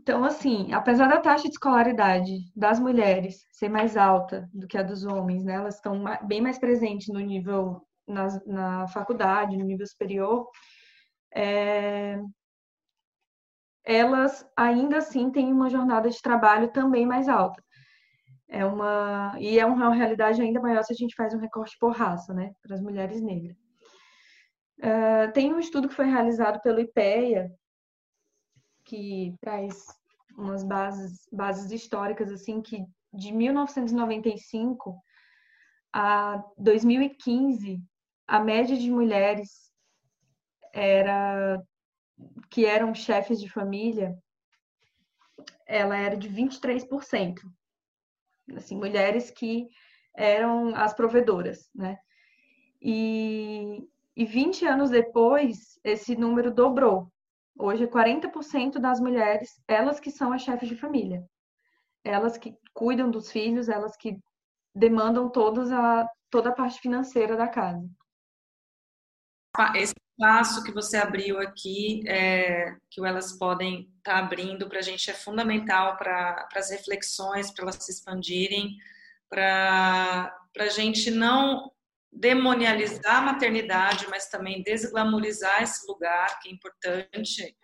Então, 0.00 0.24
assim, 0.24 0.72
apesar 0.72 1.06
da 1.06 1.20
taxa 1.20 1.44
de 1.44 1.50
escolaridade 1.50 2.38
das 2.56 2.80
mulheres 2.80 3.46
ser 3.52 3.68
mais 3.68 3.96
alta 3.96 4.50
do 4.52 4.66
que 4.66 4.76
a 4.76 4.82
dos 4.82 5.04
homens, 5.04 5.44
né, 5.44 5.54
elas 5.54 5.76
estão 5.76 6.02
bem 6.26 6.40
mais 6.40 6.58
presentes 6.58 7.06
no 7.06 7.20
nível 7.20 7.86
na, 8.04 8.26
na 8.46 8.88
faculdade, 8.88 9.56
no 9.56 9.64
nível 9.64 9.86
superior, 9.86 10.48
é, 11.32 12.20
elas 13.84 14.46
ainda 14.56 14.98
assim 14.98 15.30
têm 15.30 15.52
uma 15.52 15.70
jornada 15.70 16.08
de 16.08 16.20
trabalho 16.20 16.72
também 16.72 17.06
mais 17.06 17.28
alta. 17.28 17.62
É 18.48 18.64
uma 18.64 19.36
e 19.38 19.58
é 19.58 19.64
uma 19.64 19.94
realidade 19.94 20.42
ainda 20.42 20.60
maior 20.60 20.82
se 20.82 20.92
a 20.92 20.96
gente 20.96 21.14
faz 21.14 21.34
um 21.34 21.38
recorte 21.38 21.76
por 21.78 21.92
raça, 21.92 22.34
né, 22.34 22.52
para 22.62 22.74
as 22.74 22.82
mulheres 22.82 23.22
negras. 23.22 23.56
Uh, 24.78 25.32
tem 25.32 25.52
um 25.52 25.58
estudo 25.58 25.88
que 25.88 25.94
foi 25.94 26.06
realizado 26.06 26.60
pelo 26.62 26.80
IPEA 26.80 27.50
que 28.84 29.34
traz 29.40 29.84
umas 30.36 30.64
bases 30.64 31.28
bases 31.30 31.70
históricas 31.70 32.32
assim 32.32 32.62
que 32.62 32.84
de 33.12 33.30
1995 33.32 34.96
a 35.92 36.42
2015 36.56 37.78
a 38.26 38.40
média 38.40 38.76
de 38.76 38.90
mulheres 38.90 39.70
era 40.72 41.60
que 42.50 42.66
eram 42.66 42.94
chefes 42.94 43.40
de 43.40 43.48
família, 43.48 44.16
ela 45.66 45.96
era 45.96 46.16
de 46.16 46.28
23%. 46.28 47.40
Assim, 48.56 48.76
mulheres 48.76 49.30
que 49.30 49.68
eram 50.14 50.74
as 50.74 50.92
provedoras, 50.92 51.70
né? 51.74 51.98
E, 52.82 53.86
e 54.16 54.24
20 54.24 54.66
anos 54.66 54.90
depois, 54.90 55.78
esse 55.84 56.16
número 56.16 56.52
dobrou. 56.52 57.12
Hoje, 57.58 57.86
40% 57.86 58.78
das 58.78 59.00
mulheres, 59.00 59.62
elas 59.68 60.00
que 60.00 60.10
são 60.10 60.32
as 60.32 60.42
chefes 60.42 60.68
de 60.68 60.76
família. 60.76 61.24
Elas 62.02 62.36
que 62.38 62.56
cuidam 62.72 63.10
dos 63.10 63.30
filhos, 63.30 63.68
elas 63.68 63.96
que 63.96 64.18
demandam 64.74 65.28
todas 65.30 65.70
a, 65.70 66.08
toda 66.30 66.48
a 66.48 66.54
parte 66.54 66.80
financeira 66.80 67.36
da 67.36 67.46
casa 67.46 67.86
esse 69.74 69.94
espaço 70.20 70.62
que 70.62 70.70
você 70.70 70.98
abriu 70.98 71.40
aqui, 71.40 72.02
é, 72.06 72.76
que 72.90 73.04
elas 73.04 73.32
podem 73.32 73.90
estar 73.96 74.12
tá 74.12 74.18
abrindo 74.18 74.68
para 74.68 74.78
a 74.78 74.82
gente 74.82 75.10
é 75.10 75.14
fundamental 75.14 75.96
para 75.96 76.46
as 76.54 76.70
reflexões, 76.70 77.50
para 77.50 77.62
elas 77.62 77.76
se 77.76 77.90
expandirem, 77.90 78.76
para 79.30 80.30
a 80.58 80.68
gente 80.68 81.10
não 81.10 81.72
demonializar 82.12 83.16
a 83.16 83.22
maternidade, 83.22 84.06
mas 84.10 84.28
também 84.28 84.62
desglamorizar 84.62 85.62
esse 85.62 85.86
lugar, 85.90 86.38
que 86.40 86.50
é 86.50 86.52
importante 86.52 87.56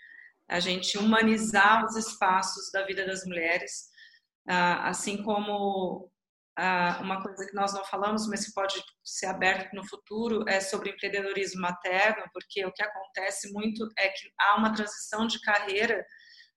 a 0.48 0.58
gente 0.58 0.96
humanizar 0.96 1.84
os 1.84 1.94
espaços 1.94 2.70
da 2.72 2.86
vida 2.86 3.04
das 3.04 3.26
mulheres, 3.26 3.90
ah, 4.48 4.88
assim 4.88 5.22
como 5.22 6.10
ah, 6.56 6.98
uma 7.02 7.22
coisa 7.22 7.46
que 7.46 7.54
nós 7.54 7.74
não 7.74 7.84
falamos, 7.84 8.26
mas 8.26 8.46
que 8.46 8.52
pode 8.54 8.82
ser 9.04 9.26
aberto 9.26 9.74
no 9.74 9.86
futuro, 9.86 10.48
é 10.48 10.58
sobre 10.60 10.90
empreendedorismo 10.90 11.60
materno, 11.60 12.24
porque 12.32 12.64
o 12.64 12.72
que 12.72 12.82
acontece 12.82 13.52
muito 13.52 13.86
é 13.98 14.08
que 14.08 14.30
há 14.40 14.56
uma 14.56 14.72
transição 14.72 15.26
de 15.26 15.40
carreira. 15.40 16.04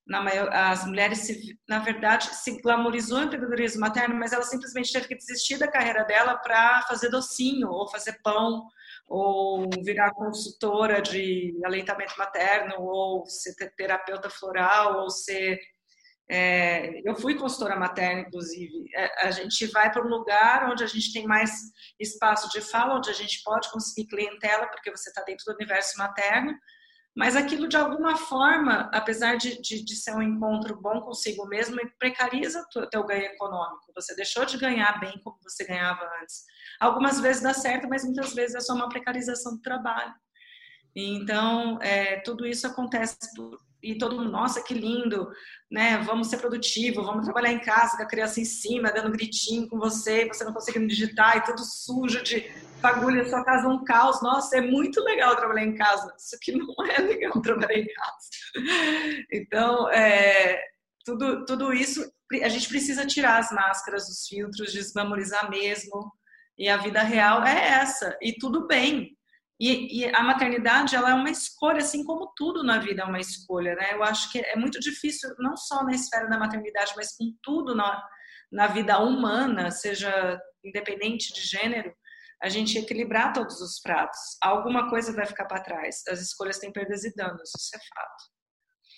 Na 0.07 0.21
maior, 0.21 0.49
as 0.51 0.85
mulheres, 0.85 1.19
se, 1.19 1.59
na 1.67 1.79
verdade, 1.79 2.33
se 2.35 2.61
glamorizou 2.61 3.19
o 3.19 3.23
empreendedorismo 3.23 3.81
materno, 3.81 4.15
mas 4.15 4.31
ela 4.31 4.43
simplesmente 4.43 4.91
teve 4.91 5.07
que 5.07 5.15
desistir 5.15 5.57
da 5.57 5.69
carreira 5.69 6.03
dela 6.05 6.37
para 6.37 6.81
fazer 6.83 7.09
docinho, 7.09 7.69
ou 7.69 7.89
fazer 7.91 8.19
pão, 8.23 8.65
ou 9.07 9.69
virar 9.83 10.13
consultora 10.13 11.01
de 11.01 11.53
aleitamento 11.65 12.17
materno, 12.17 12.75
ou 12.79 13.25
ser 13.25 13.53
terapeuta 13.75 14.29
floral, 14.29 15.01
ou 15.01 15.09
ser 15.09 15.59
é, 16.31 17.01
eu 17.03 17.15
fui 17.15 17.35
consultora 17.35 17.75
materna, 17.75 18.21
inclusive. 18.21 18.85
É, 18.95 19.27
a 19.27 19.31
gente 19.31 19.65
vai 19.67 19.91
para 19.91 20.05
um 20.05 20.09
lugar 20.09 20.69
onde 20.69 20.83
a 20.83 20.87
gente 20.87 21.11
tem 21.11 21.25
mais 21.25 21.51
espaço 21.99 22.47
de 22.49 22.61
fala, 22.61 22.95
onde 22.95 23.09
a 23.09 23.13
gente 23.13 23.41
pode 23.43 23.71
conseguir 23.71 24.07
clientela, 24.07 24.67
porque 24.67 24.91
você 24.91 25.09
está 25.09 25.23
dentro 25.23 25.43
do 25.45 25.55
universo 25.55 25.97
materno. 25.97 26.53
Mas 27.17 27.35
aquilo, 27.35 27.67
de 27.67 27.75
alguma 27.75 28.15
forma, 28.15 28.89
apesar 28.93 29.37
de, 29.37 29.59
de, 29.59 29.83
de 29.83 29.95
ser 29.95 30.13
um 30.13 30.21
encontro 30.21 30.79
bom 30.79 31.01
consigo 31.01 31.47
mesmo, 31.47 31.77
precariza 31.97 32.63
o 32.75 32.87
teu 32.87 33.03
ganho 33.03 33.23
econômico. 33.23 33.91
Você 33.95 34.15
deixou 34.15 34.45
de 34.45 34.57
ganhar 34.57 34.99
bem 34.99 35.19
como 35.23 35.37
você 35.41 35.65
ganhava 35.65 36.07
antes. 36.21 36.43
Algumas 36.79 37.19
vezes 37.19 37.41
dá 37.41 37.55
certo, 37.55 37.89
mas 37.89 38.05
muitas 38.05 38.35
vezes 38.35 38.55
é 38.55 38.59
só 38.59 38.75
uma 38.75 38.87
precarização 38.87 39.55
do 39.55 39.61
trabalho. 39.61 40.13
Então, 40.95 41.79
é, 41.81 42.19
tudo 42.21 42.45
isso 42.45 42.67
acontece 42.67 43.17
por, 43.35 43.57
e 43.81 43.97
todo 43.97 44.15
mundo, 44.15 44.31
nossa, 44.31 44.61
que 44.61 44.73
lindo, 44.73 45.29
né? 45.71 45.97
Vamos 45.99 46.27
ser 46.27 46.37
produtivo, 46.37 47.03
vamos 47.03 47.25
trabalhar 47.25 47.51
em 47.51 47.59
casa 47.59 47.95
com 47.95 48.03
a 48.03 48.07
criança 48.07 48.41
em 48.41 48.45
cima, 48.45 48.91
dando 48.91 49.11
gritinho 49.11 49.67
com 49.67 49.77
você, 49.77 50.27
você 50.27 50.43
não 50.43 50.53
conseguindo 50.53 50.87
digitar 50.87 51.37
e 51.37 51.43
tudo 51.43 51.61
sujo 51.63 52.21
de 52.23 52.49
Fagulha, 52.81 53.27
sua 53.27 53.43
casa 53.43 53.67
é 53.67 53.69
um 53.69 53.83
caos. 53.83 54.21
Nossa, 54.21 54.57
é 54.57 54.61
muito 54.61 55.01
legal 55.03 55.35
trabalhar 55.35 55.63
em 55.63 55.75
casa. 55.75 56.13
Isso 56.17 56.37
que 56.41 56.51
não 56.51 56.73
é 56.89 56.99
legal 56.99 57.39
trabalhar 57.41 57.77
em 57.77 57.87
casa. 57.87 59.25
Então, 59.31 59.89
é, 59.89 60.61
tudo, 61.05 61.45
tudo 61.45 61.73
isso, 61.73 62.09
a 62.41 62.49
gente 62.49 62.69
precisa 62.69 63.05
tirar 63.05 63.39
as 63.39 63.51
máscaras, 63.51 64.07
os 64.07 64.27
filtros, 64.27 64.71
desvalorizar 64.71 65.49
mesmo. 65.49 66.11
E 66.57 66.67
a 66.67 66.77
vida 66.77 67.01
real 67.01 67.43
é 67.43 67.69
essa. 67.81 68.17
E 68.21 68.33
tudo 68.33 68.67
bem. 68.67 69.17
E, 69.59 69.99
e, 69.99 70.15
a 70.15 70.23
maternidade 70.23 70.95
ela 70.95 71.09
é 71.09 71.13
uma 71.13 71.29
escolha, 71.29 71.79
assim 71.79 72.05
como 72.05 72.31
tudo 72.35 72.63
na 72.63 72.79
vida 72.79 73.01
é 73.01 73.05
uma 73.05 73.19
escolha, 73.19 73.75
né? 73.75 73.93
Eu 73.93 74.03
acho 74.03 74.31
que 74.31 74.39
é 74.39 74.55
muito 74.55 74.79
difícil, 74.79 75.29
não 75.37 75.57
só 75.57 75.83
na 75.83 75.91
esfera 75.91 76.29
da 76.29 76.39
maternidade, 76.39 76.93
mas 76.95 77.17
com 77.17 77.33
tudo 77.43 77.75
na, 77.75 78.01
na 78.49 78.67
vida 78.67 78.97
humana, 78.99 79.69
seja 79.69 80.39
independente 80.63 81.33
de 81.33 81.41
gênero, 81.41 81.93
a 82.41 82.47
gente 82.47 82.77
equilibrar 82.77 83.33
todos 83.33 83.59
os 83.59 83.81
pratos. 83.81 84.19
Alguma 84.41 84.89
coisa 84.89 85.13
vai 85.13 85.25
ficar 85.25 85.45
para 85.45 85.61
trás. 85.61 86.03
As 86.07 86.21
escolhas 86.21 86.57
têm 86.57 86.71
perdas 86.71 87.03
e 87.03 87.13
danos, 87.13 87.51
isso 87.57 87.75
é 87.75 87.79
fato. 87.93 88.39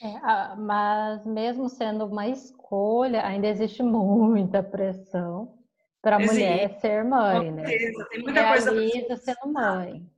É, 0.04 0.56
mas 0.58 1.26
mesmo 1.26 1.70
sendo 1.70 2.06
uma 2.06 2.28
escolha, 2.28 3.26
ainda 3.26 3.48
existe 3.48 3.82
muita 3.82 4.62
pressão 4.62 5.58
para 6.02 6.16
a 6.16 6.20
mulher 6.20 6.80
ser 6.80 7.04
mãe, 7.04 7.52
né? 7.52 7.64
Tem 7.64 8.22
muita 8.22 8.42
Realiza 8.42 8.72
coisa 8.72 9.18
sendo 9.18 9.54
mãe. 9.54 10.11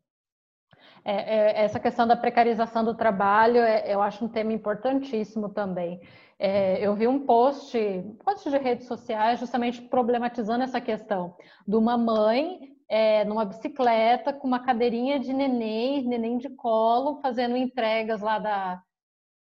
É, 1.06 1.14
é, 1.14 1.64
essa 1.66 1.80
questão 1.80 2.08
da 2.08 2.16
precarização 2.16 2.84
do 2.84 2.96
trabalho, 2.96 3.58
é, 3.58 3.94
eu 3.94 4.02
acho 4.02 4.24
um 4.24 4.30
tema 4.30 4.54
importantíssimo 4.54 5.50
também. 5.50 6.00
É, 6.40 6.86
eu 6.86 6.96
vi 6.96 7.08
um 7.08 7.26
post, 7.26 7.78
post 8.24 8.50
de 8.50 8.58
redes 8.58 8.88
sociais, 8.88 9.40
justamente 9.40 9.82
problematizando 9.82 10.64
essa 10.64 10.80
questão 10.80 11.36
de 11.68 11.76
uma 11.76 11.98
mãe 11.98 12.74
é, 12.90 13.26
numa 13.26 13.46
bicicleta 13.46 14.32
com 14.32 14.48
uma 14.48 14.64
cadeirinha 14.64 15.20
de 15.20 15.34
neném, 15.34 16.04
neném 16.06 16.38
de 16.38 16.50
colo, 16.50 17.20
fazendo 17.22 17.58
entregas 17.58 18.22
lá 18.22 18.40
da, 18.40 18.82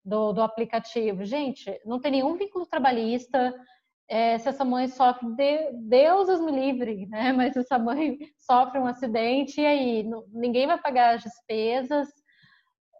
do, 0.03 0.33
do 0.33 0.41
aplicativo. 0.41 1.25
Gente, 1.25 1.79
não 1.85 1.99
tem 1.99 2.11
nenhum 2.11 2.35
vínculo 2.35 2.65
trabalhista. 2.65 3.53
É, 4.11 4.37
se 4.37 4.49
essa 4.49 4.65
mãe 4.65 4.89
sofre, 4.89 5.25
de, 5.35 5.71
Deus 5.87 6.41
me 6.41 6.51
livre, 6.51 7.05
né? 7.05 7.31
Mas 7.31 7.55
essa 7.55 7.79
mãe 7.79 8.17
sofre 8.37 8.77
um 8.77 8.85
acidente, 8.85 9.61
e 9.61 9.65
aí? 9.65 10.03
Não, 10.03 10.25
ninguém 10.33 10.67
vai 10.67 10.77
pagar 10.77 11.15
as 11.15 11.23
despesas, 11.23 12.09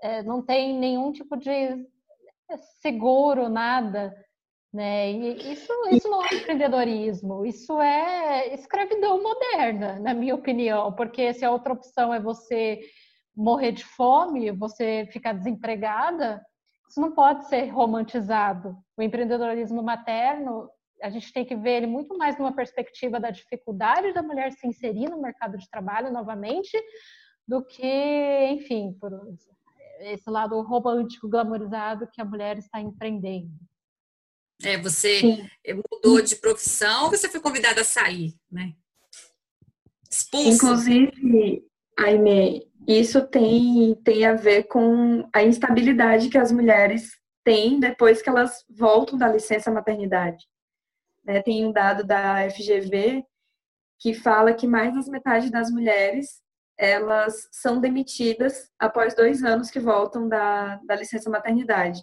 é, 0.02 0.24
não 0.24 0.42
tem 0.42 0.74
nenhum 0.74 1.12
tipo 1.12 1.36
de 1.36 1.86
seguro, 2.82 3.50
nada. 3.50 4.16
Né? 4.74 5.12
E 5.12 5.52
isso, 5.52 5.74
isso 5.92 6.10
não 6.10 6.24
é 6.24 6.34
empreendedorismo, 6.34 7.46
isso 7.46 7.82
é 7.82 8.54
escravidão 8.54 9.22
moderna, 9.22 10.00
na 10.00 10.14
minha 10.14 10.34
opinião, 10.34 10.94
porque 10.94 11.34
se 11.34 11.44
a 11.44 11.52
outra 11.52 11.74
opção 11.74 12.14
é 12.14 12.22
você 12.22 12.80
morrer 13.36 13.74
de 13.74 13.84
fome, 13.84 14.50
você 14.52 15.10
ficar 15.12 15.34
desempregada, 15.34 16.42
isso 16.90 17.02
não 17.02 17.12
pode 17.12 17.50
ser 17.50 17.66
romantizado. 17.66 18.78
O 18.98 19.02
empreendedorismo 19.02 19.84
materno, 19.84 20.70
a 21.02 21.10
gente 21.10 21.34
tem 21.34 21.46
que 21.46 21.56
ver 21.56 21.78
ele 21.78 21.88
muito 21.88 22.18
mais 22.18 22.38
numa 22.38 22.54
perspectiva 22.54 23.20
da 23.20 23.32
dificuldade 23.32 24.14
da 24.14 24.22
mulher 24.22 24.52
se 24.52 24.68
inserir 24.68 25.10
no 25.10 25.22
mercado 25.22 25.58
de 25.58 25.70
trabalho 25.70 26.12
novamente, 26.12 26.78
do 27.48 27.64
que, 27.66 28.48
enfim, 28.52 28.94
por 29.00 29.12
esse 30.00 30.30
lado 30.30 30.62
romântico, 30.62 31.30
glamorizado 31.30 32.08
que 32.12 32.22
a 32.22 32.26
mulher 32.26 32.58
está 32.58 32.80
empreendendo. 32.80 33.52
É, 34.64 34.78
você 34.78 35.20
Sim. 35.20 35.50
mudou 35.92 36.22
de 36.22 36.36
profissão 36.36 37.06
ou 37.06 37.10
você 37.10 37.28
foi 37.28 37.40
convidada 37.40 37.82
a 37.82 37.86
sair, 37.86 38.36
né? 38.52 38.74
Expulso. 40.10 40.50
Inclusive, 40.50 41.66
Aime, 41.98 42.68
isso 42.88 43.26
tem, 43.28 43.96
tem 44.04 44.26
a 44.26 44.34
ver 44.34 44.64
com 44.64 45.28
a 45.34 45.44
instabilidade 45.44 46.30
que 46.30 46.38
as 46.38 46.52
mulheres 46.52 47.12
têm 47.44 47.80
depois 47.80 48.22
que 48.22 48.30
elas 48.30 48.64
voltam 48.70 49.18
da 49.18 49.28
licença 49.28 49.72
maternidade. 49.72 50.46
Né? 51.24 51.42
Tem 51.42 51.66
um 51.66 51.72
dado 51.72 52.04
da 52.06 52.50
FGV 52.50 53.24
que 54.00 54.14
fala 54.14 54.54
que 54.54 54.68
mais 54.68 54.94
da 54.94 55.12
metade 55.12 55.52
das 55.52 55.70
mulheres 55.70 56.42
elas 56.78 57.48
são 57.52 57.80
demitidas 57.80 58.72
após 58.80 59.14
dois 59.14 59.44
anos 59.44 59.70
que 59.70 59.80
voltam 59.80 60.28
da, 60.28 60.78
da 60.78 60.96
licença 60.96 61.30
maternidade. 61.30 62.02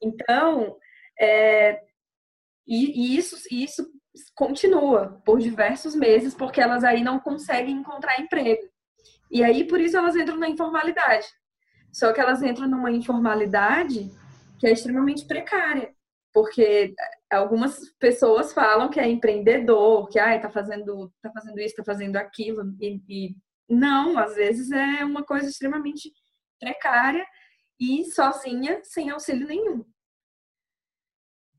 Então, 0.00 0.76
é, 1.18 1.82
e, 2.64 3.14
e 3.14 3.16
isso, 3.16 3.36
isso 3.50 3.84
continua 4.34 5.20
por 5.24 5.40
diversos 5.40 5.96
meses, 5.96 6.32
porque 6.32 6.60
elas 6.60 6.84
aí 6.84 7.02
não 7.02 7.18
conseguem 7.18 7.74
encontrar 7.74 8.20
emprego. 8.20 8.62
E 9.30 9.42
aí, 9.42 9.64
por 9.66 9.80
isso, 9.80 9.96
elas 9.96 10.14
entram 10.14 10.36
na 10.36 10.48
informalidade. 10.48 11.26
Só 11.92 12.12
que 12.12 12.20
elas 12.20 12.42
entram 12.42 12.68
numa 12.68 12.90
informalidade 12.90 14.10
que 14.58 14.66
é 14.66 14.72
extremamente 14.72 15.24
precária, 15.26 15.92
porque 16.32 16.94
algumas 17.30 17.78
pessoas 17.98 18.52
falam 18.52 18.88
que 18.88 18.98
é 18.98 19.08
empreendedor, 19.08 20.08
que 20.08 20.18
ah, 20.18 20.38
tá 20.40 20.50
fazendo, 20.50 21.12
tá 21.20 21.30
fazendo 21.32 21.60
isso, 21.60 21.76
tá 21.76 21.84
fazendo 21.84 22.16
aquilo, 22.16 22.74
e, 22.80 23.02
e 23.08 23.36
não, 23.68 24.18
às 24.18 24.34
vezes 24.34 24.70
é 24.70 25.04
uma 25.04 25.24
coisa 25.24 25.48
extremamente 25.48 26.12
precária 26.58 27.26
e 27.78 28.04
sozinha, 28.12 28.80
sem 28.84 29.10
auxílio 29.10 29.46
nenhum. 29.46 29.84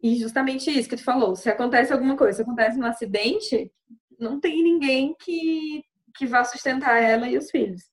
E 0.01 0.17
justamente 0.17 0.69
isso 0.69 0.89
que 0.89 0.97
tu 0.97 1.03
falou, 1.03 1.35
se 1.35 1.49
acontece 1.49 1.93
alguma 1.93 2.17
coisa, 2.17 2.37
se 2.37 2.41
acontece 2.41 2.77
um 2.79 2.85
acidente, 2.85 3.71
não 4.19 4.39
tem 4.39 4.61
ninguém 4.61 5.15
que, 5.15 5.83
que 6.15 6.25
vá 6.25 6.43
sustentar 6.43 7.01
ela 7.01 7.27
e 7.29 7.37
os 7.37 7.49
filhos. 7.49 7.89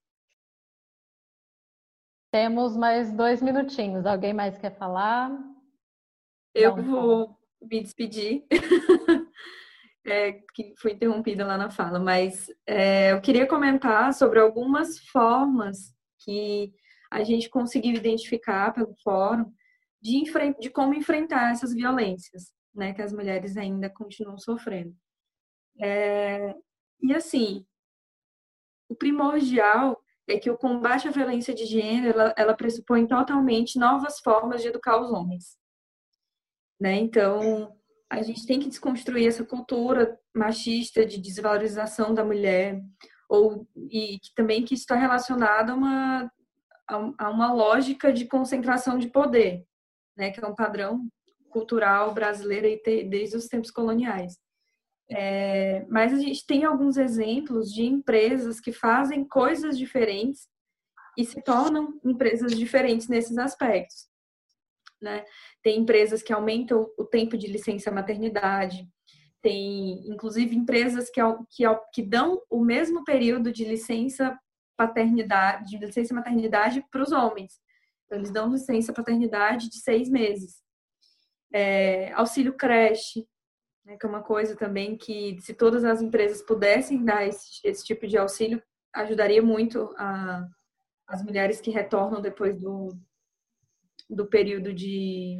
Temos 2.32 2.76
mais 2.76 3.12
dois 3.12 3.42
minutinhos. 3.42 4.06
Alguém 4.06 4.32
mais 4.32 4.56
quer 4.56 4.76
falar? 4.76 5.30
Eu 6.54 6.76
não. 6.76 6.84
vou 6.84 7.38
me 7.62 7.80
despedir, 7.80 8.44
é, 10.06 10.32
que 10.54 10.74
fui 10.78 10.92
interrompida 10.92 11.46
lá 11.46 11.56
na 11.56 11.70
fala, 11.70 11.98
mas 11.98 12.46
é, 12.66 13.12
eu 13.12 13.20
queria 13.20 13.46
comentar 13.46 14.12
sobre 14.14 14.38
algumas 14.38 14.98
formas 15.06 15.94
que 16.24 16.72
a 17.10 17.22
gente 17.22 17.48
conseguiu 17.48 17.94
identificar 17.94 18.72
pelo 18.72 18.94
fórum 19.02 19.52
de, 20.00 20.22
de 20.58 20.70
como 20.70 20.94
enfrentar 20.94 21.50
essas 21.50 21.74
violências, 21.74 22.52
né, 22.74 22.94
que 22.94 23.02
as 23.02 23.12
mulheres 23.12 23.56
ainda 23.56 23.90
continuam 23.90 24.38
sofrendo. 24.38 24.94
É, 25.80 26.54
e 27.02 27.14
assim, 27.14 27.66
o 28.88 28.94
primordial 28.94 30.00
é 30.28 30.38
que 30.38 30.50
o 30.50 30.56
combate 30.56 31.08
à 31.08 31.10
violência 31.10 31.54
de 31.54 31.64
gênero 31.64 32.18
ela, 32.18 32.34
ela 32.36 32.54
pressupõe 32.54 33.06
totalmente 33.06 33.78
novas 33.78 34.20
formas 34.20 34.62
de 34.62 34.68
educar 34.68 35.00
os 35.00 35.10
homens, 35.10 35.58
né? 36.80 36.96
Então 36.96 37.72
a 38.08 38.22
gente 38.22 38.46
tem 38.46 38.58
que 38.58 38.68
desconstruir 38.68 39.28
essa 39.28 39.44
cultura 39.44 40.18
machista 40.34 41.04
de 41.06 41.18
desvalorização 41.18 42.12
da 42.12 42.24
mulher 42.24 42.82
ou 43.28 43.68
e 43.76 44.18
que 44.18 44.34
também 44.34 44.64
que 44.64 44.74
está 44.74 44.96
relacionado 44.96 45.70
a 45.70 45.74
uma 45.74 46.32
a 47.18 47.30
uma 47.30 47.52
lógica 47.52 48.12
de 48.12 48.26
concentração 48.26 48.98
de 48.98 49.08
poder, 49.08 49.64
né, 50.16 50.32
que 50.32 50.44
é 50.44 50.46
um 50.46 50.56
padrão 50.56 51.08
cultural 51.48 52.12
brasileiro 52.12 52.66
desde 53.08 53.36
os 53.36 53.46
tempos 53.46 53.70
coloniais. 53.70 54.36
É, 55.08 55.84
mas 55.88 56.12
a 56.12 56.18
gente 56.18 56.46
tem 56.46 56.64
alguns 56.64 56.96
exemplos 56.96 57.72
de 57.72 57.84
empresas 57.84 58.60
que 58.60 58.72
fazem 58.72 59.24
coisas 59.24 59.76
diferentes 59.76 60.48
e 61.18 61.24
se 61.24 61.42
tornam 61.42 62.00
empresas 62.04 62.56
diferentes 62.56 63.08
nesses 63.08 63.36
aspectos. 63.36 64.08
Né? 65.02 65.24
Tem 65.62 65.80
empresas 65.80 66.22
que 66.22 66.32
aumentam 66.32 66.90
o 66.96 67.04
tempo 67.04 67.36
de 67.36 67.46
licença 67.46 67.90
maternidade, 67.90 68.88
tem 69.42 70.08
inclusive 70.08 70.54
empresas 70.54 71.10
que, 71.10 71.20
que, 71.50 71.64
que 71.92 72.02
dão 72.02 72.42
o 72.50 72.62
mesmo 72.62 73.04
período 73.04 73.52
de 73.52 73.64
licença 73.64 74.38
paternidade, 74.76 75.70
de 75.70 75.78
licença 75.78 76.14
maternidade 76.14 76.84
para 76.90 77.02
os 77.02 77.12
homens. 77.12 77.60
Então, 78.04 78.18
eles 78.18 78.30
dão 78.30 78.50
licença 78.50 78.92
paternidade 78.92 79.68
de 79.68 79.78
seis 79.78 80.08
meses. 80.08 80.62
É, 81.52 82.12
auxílio 82.12 82.54
creche, 82.54 83.26
né, 83.84 83.96
que 83.96 84.06
é 84.06 84.08
uma 84.08 84.22
coisa 84.22 84.56
também 84.56 84.96
que, 84.96 85.38
se 85.40 85.54
todas 85.54 85.84
as 85.84 86.00
empresas 86.00 86.42
pudessem 86.42 87.04
dar 87.04 87.26
esse, 87.26 87.60
esse 87.64 87.84
tipo 87.84 88.06
de 88.06 88.16
auxílio, 88.16 88.62
ajudaria 88.92 89.42
muito 89.42 89.94
a, 89.96 90.46
as 91.06 91.22
mulheres 91.22 91.60
que 91.60 91.70
retornam 91.70 92.20
depois 92.20 92.58
do, 92.58 92.88
do 94.10 94.26
período 94.26 94.74
de, 94.74 95.38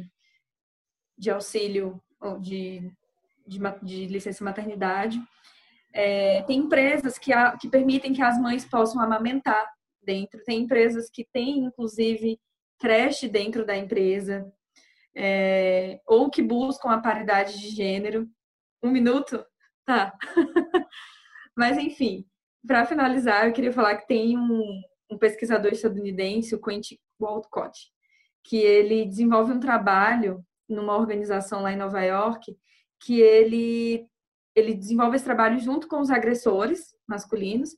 de 1.17 1.29
auxílio 1.29 2.01
ou 2.19 2.39
de, 2.39 2.91
de, 3.45 3.59
de 3.83 4.05
licença 4.07 4.43
maternidade. 4.43 5.21
É, 5.93 6.41
tem 6.43 6.59
empresas 6.59 7.17
que, 7.17 7.33
a, 7.33 7.57
que 7.57 7.69
permitem 7.69 8.13
que 8.13 8.21
as 8.21 8.39
mães 8.39 8.63
possam 8.63 9.01
amamentar 9.01 9.69
dentro, 10.01 10.41
tem 10.43 10.61
empresas 10.61 11.09
que 11.09 11.27
têm, 11.31 11.59
inclusive, 11.59 12.39
creche 12.79 13.27
dentro 13.27 13.65
da 13.65 13.75
empresa, 13.75 14.51
é, 15.15 15.99
ou 16.07 16.29
que 16.29 16.41
buscam 16.41 16.89
a 16.89 17.01
paridade 17.01 17.59
de 17.59 17.69
gênero. 17.69 18.27
Um 18.81 18.89
minuto? 18.89 19.45
Tá. 19.85 20.17
Mas, 21.55 21.77
enfim, 21.77 22.25
para 22.65 22.85
finalizar, 22.85 23.45
eu 23.45 23.53
queria 23.53 23.73
falar 23.73 23.97
que 23.97 24.07
tem 24.07 24.37
um, 24.37 24.81
um 25.11 25.17
pesquisador 25.17 25.73
estadunidense, 25.73 26.55
o 26.55 26.61
Quentin 26.61 26.97
Walcott, 27.19 27.91
que 28.43 28.57
ele 28.57 29.05
desenvolve 29.05 29.53
um 29.53 29.59
trabalho 29.59 30.43
numa 30.67 30.95
organização 30.97 31.61
lá 31.61 31.71
em 31.71 31.77
Nova 31.77 32.01
York, 32.01 32.55
que 32.99 33.19
ele, 33.19 34.07
ele 34.55 34.73
desenvolve 34.73 35.15
esse 35.15 35.25
trabalho 35.25 35.59
junto 35.59 35.87
com 35.87 35.99
os 35.99 36.09
agressores 36.09 36.95
masculinos, 37.07 37.75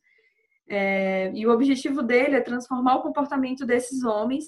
é, 0.69 1.31
e 1.33 1.45
o 1.45 1.51
objetivo 1.51 2.01
dele 2.01 2.35
é 2.35 2.41
transformar 2.41 2.95
o 2.95 3.01
comportamento 3.01 3.65
desses 3.65 4.03
homens 4.03 4.45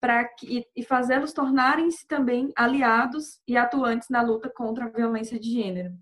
para 0.00 0.28
e, 0.44 0.64
e 0.76 0.84
fazê-los 0.84 1.32
tornarem-se 1.32 2.06
também 2.06 2.52
aliados 2.56 3.40
e 3.46 3.56
atuantes 3.56 4.08
na 4.08 4.22
luta 4.22 4.48
contra 4.48 4.84
a 4.84 4.88
violência 4.88 5.38
de 5.38 5.50
gênero. 5.50 5.92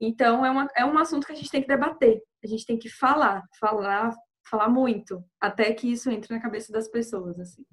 Então, 0.00 0.44
é, 0.44 0.50
uma, 0.50 0.68
é 0.76 0.84
um 0.84 0.98
assunto 0.98 1.26
que 1.26 1.32
a 1.32 1.36
gente 1.36 1.50
tem 1.50 1.62
que 1.62 1.68
debater, 1.68 2.20
a 2.42 2.46
gente 2.46 2.66
tem 2.66 2.78
que 2.78 2.88
falar, 2.88 3.42
falar, 3.60 4.14
falar 4.48 4.68
muito, 4.68 5.22
até 5.40 5.72
que 5.72 5.90
isso 5.90 6.10
entre 6.10 6.34
na 6.34 6.40
cabeça 6.40 6.72
das 6.72 6.88
pessoas, 6.88 7.38
assim. 7.38 7.64